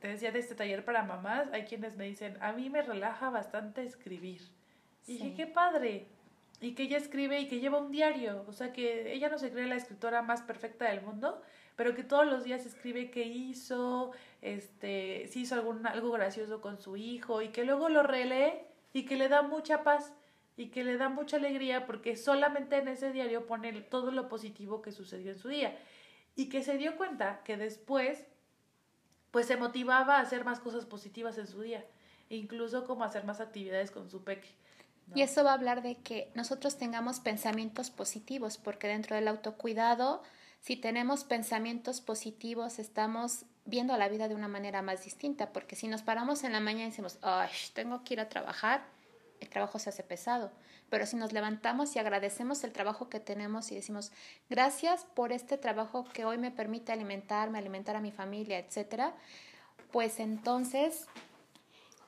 Te 0.00 0.08
decía 0.08 0.32
de 0.32 0.38
este 0.38 0.54
taller 0.54 0.84
para 0.84 1.02
mamás, 1.02 1.48
hay 1.52 1.64
quienes 1.64 1.96
me 1.96 2.04
dicen, 2.04 2.36
a 2.40 2.52
mí 2.52 2.70
me 2.70 2.82
relaja 2.82 3.30
bastante 3.30 3.82
escribir. 3.82 4.42
Y 5.06 5.14
dije, 5.14 5.34
qué 5.34 5.46
padre. 5.46 6.06
y 6.60 6.74
que 6.74 6.82
ella 6.84 6.98
escribe 6.98 7.40
y 7.40 7.48
que 7.48 7.58
lleva 7.58 7.78
un 7.78 7.90
diario, 7.90 8.44
o 8.46 8.52
sea 8.52 8.72
que 8.72 9.14
ella 9.14 9.30
no 9.30 9.38
se 9.38 9.50
cree 9.50 9.66
la 9.66 9.76
escritora 9.76 10.20
más 10.20 10.42
perfecta 10.42 10.90
del 10.90 11.00
mundo, 11.00 11.40
pero 11.74 11.94
que 11.94 12.04
todos 12.04 12.26
los 12.26 12.44
días 12.44 12.66
escribe 12.66 13.10
qué 13.10 13.22
hizo, 13.22 14.12
este, 14.42 15.26
si 15.28 15.40
hizo 15.40 15.54
algún, 15.54 15.86
algo 15.86 16.10
gracioso 16.10 16.60
con 16.60 16.78
su 16.78 16.98
hijo 16.98 17.40
y 17.40 17.48
que 17.48 17.64
luego 17.64 17.88
lo 17.88 18.02
relee 18.02 18.66
y 18.92 19.06
que 19.06 19.16
le 19.16 19.28
da 19.30 19.40
mucha 19.40 19.82
paz 19.82 20.12
y 20.58 20.66
que 20.66 20.84
le 20.84 20.98
da 20.98 21.08
mucha 21.08 21.38
alegría 21.38 21.86
porque 21.86 22.16
solamente 22.16 22.76
en 22.76 22.88
ese 22.88 23.12
diario 23.12 23.46
pone 23.46 23.72
todo 23.80 24.10
lo 24.10 24.28
positivo 24.28 24.82
que 24.82 24.92
sucedió 24.92 25.32
en 25.32 25.38
su 25.38 25.48
día 25.48 25.78
y 26.36 26.48
que 26.48 26.62
se 26.62 26.76
dio 26.76 26.96
cuenta 26.96 27.42
que 27.44 27.56
después 27.56 28.26
pues 29.30 29.46
se 29.46 29.56
motivaba 29.56 30.16
a 30.16 30.20
hacer 30.20 30.44
más 30.44 30.60
cosas 30.60 30.84
positivas 30.86 31.38
en 31.38 31.46
su 31.46 31.62
día, 31.62 31.84
incluso 32.28 32.84
como 32.84 33.04
hacer 33.04 33.24
más 33.24 33.40
actividades 33.40 33.90
con 33.90 34.10
su 34.10 34.24
peque. 34.24 34.48
Y 35.14 35.22
eso 35.22 35.42
va 35.42 35.50
a 35.50 35.54
hablar 35.54 35.82
de 35.82 35.96
que 35.96 36.30
nosotros 36.34 36.78
tengamos 36.78 37.20
pensamientos 37.20 37.90
positivos, 37.90 38.58
porque 38.58 38.86
dentro 38.86 39.16
del 39.16 39.28
autocuidado, 39.28 40.22
si 40.60 40.76
tenemos 40.76 41.24
pensamientos 41.24 42.00
positivos, 42.00 42.78
estamos 42.78 43.44
viendo 43.64 43.96
la 43.96 44.08
vida 44.08 44.28
de 44.28 44.34
una 44.34 44.48
manera 44.48 44.82
más 44.82 45.04
distinta, 45.04 45.52
porque 45.52 45.74
si 45.76 45.88
nos 45.88 46.02
paramos 46.02 46.44
en 46.44 46.52
la 46.52 46.60
mañana 46.60 46.86
y 46.86 46.90
decimos, 46.90 47.18
ay, 47.22 47.50
tengo 47.72 48.04
que 48.04 48.14
ir 48.14 48.20
a 48.20 48.28
trabajar, 48.28 48.84
el 49.40 49.48
trabajo 49.48 49.78
se 49.78 49.90
hace 49.90 50.02
pesado. 50.02 50.50
Pero 50.88 51.06
si 51.06 51.16
nos 51.16 51.32
levantamos 51.32 51.94
y 51.96 51.98
agradecemos 51.98 52.64
el 52.64 52.72
trabajo 52.72 53.08
que 53.08 53.20
tenemos 53.20 53.70
y 53.72 53.74
decimos, 53.74 54.12
gracias 54.48 55.06
por 55.14 55.32
este 55.32 55.56
trabajo 55.58 56.04
que 56.12 56.24
hoy 56.24 56.38
me 56.38 56.50
permite 56.50 56.92
alimentarme, 56.92 57.58
alimentar 57.58 57.96
a 57.96 58.00
mi 58.00 58.12
familia, 58.12 58.58
etcétera, 58.58 59.14
pues 59.92 60.20
entonces 60.20 61.06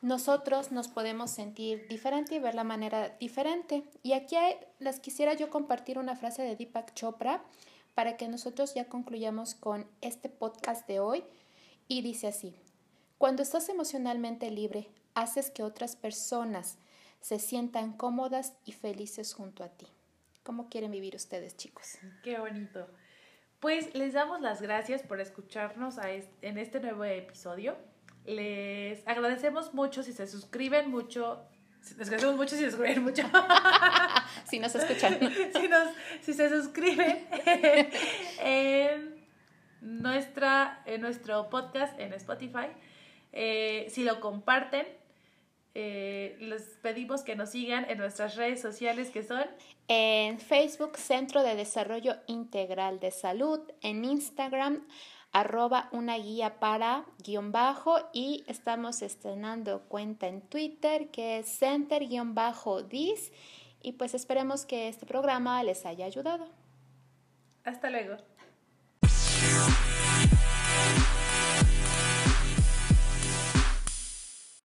nosotros 0.02 0.72
nos 0.72 0.88
podemos 0.88 1.30
sentir 1.30 1.86
diferente 1.88 2.34
y 2.34 2.38
ver 2.40 2.56
la 2.56 2.64
manera 2.64 3.10
diferente. 3.20 3.84
Y 4.02 4.14
aquí 4.14 4.36
les 4.80 4.98
quisiera 4.98 5.34
yo 5.34 5.48
compartir 5.48 5.98
una 5.98 6.16
frase 6.16 6.42
de 6.42 6.56
Deepak 6.56 6.92
Chopra 6.94 7.42
para 7.94 8.16
que 8.16 8.26
nosotros 8.26 8.74
ya 8.74 8.88
concluyamos 8.88 9.54
con 9.54 9.86
este 10.00 10.28
podcast 10.28 10.88
de 10.88 10.98
hoy. 10.98 11.24
Y 11.86 12.02
dice 12.02 12.26
así, 12.26 12.56
cuando 13.18 13.42
estás 13.44 13.68
emocionalmente 13.68 14.50
libre, 14.50 14.88
haces 15.14 15.50
que 15.50 15.62
otras 15.62 15.94
personas 15.94 16.78
se 17.22 17.38
sientan 17.38 17.96
cómodas 17.96 18.54
y 18.64 18.72
felices 18.72 19.32
junto 19.32 19.64
a 19.64 19.68
ti. 19.68 19.86
¿Cómo 20.42 20.68
quieren 20.68 20.90
vivir 20.90 21.14
ustedes, 21.14 21.56
chicos? 21.56 21.96
Qué 22.22 22.38
bonito. 22.38 22.86
Pues 23.60 23.94
les 23.94 24.12
damos 24.12 24.40
las 24.40 24.60
gracias 24.60 25.02
por 25.02 25.20
escucharnos 25.20 25.94
en 26.42 26.58
este 26.58 26.80
nuevo 26.80 27.04
episodio. 27.04 27.76
Les 28.24 29.06
agradecemos 29.06 29.72
mucho 29.72 30.02
si 30.02 30.12
se 30.12 30.26
suscriben 30.26 30.90
mucho. 30.90 31.44
Les 31.96 32.08
agradecemos 32.08 32.36
mucho 32.36 32.56
si 32.56 32.62
se 32.62 32.70
suscriben 32.72 33.04
mucho. 33.04 33.22
si 34.50 34.58
nos 34.58 34.74
escuchan. 34.74 35.20
si, 35.52 35.68
si 36.22 36.34
se 36.34 36.48
suscriben 36.48 37.24
en, 38.40 39.14
nuestra, 39.80 40.82
en 40.86 41.00
nuestro 41.00 41.48
podcast 41.48 41.96
en 42.00 42.12
Spotify. 42.14 42.66
Eh, 43.32 43.86
si 43.90 44.02
lo 44.02 44.18
comparten, 44.20 44.86
eh, 45.74 46.36
les 46.40 46.62
pedimos 46.82 47.22
que 47.22 47.34
nos 47.34 47.50
sigan 47.50 47.88
en 47.88 47.98
nuestras 47.98 48.36
redes 48.36 48.60
sociales 48.60 49.10
que 49.10 49.22
son 49.22 49.44
en 49.88 50.38
Facebook 50.38 50.96
Centro 50.96 51.42
de 51.42 51.56
Desarrollo 51.56 52.16
Integral 52.26 53.00
de 53.00 53.10
Salud, 53.10 53.60
en 53.80 54.04
Instagram 54.04 54.86
arroba 55.32 55.88
una 55.92 56.18
guía 56.18 56.60
para 56.60 57.06
guion 57.24 57.52
bajo 57.52 57.96
y 58.12 58.44
estamos 58.46 59.00
estrenando 59.00 59.82
cuenta 59.88 60.28
en 60.28 60.42
Twitter 60.42 61.08
que 61.08 61.38
es 61.38 61.46
center 61.46 62.06
guion 62.06 62.34
bajo 62.34 62.82
dis 62.82 63.32
y 63.82 63.92
pues 63.92 64.14
esperemos 64.14 64.66
que 64.66 64.88
este 64.88 65.06
programa 65.06 65.62
les 65.62 65.86
haya 65.86 66.04
ayudado. 66.04 66.46
Hasta 67.64 67.90
luego. 67.90 68.16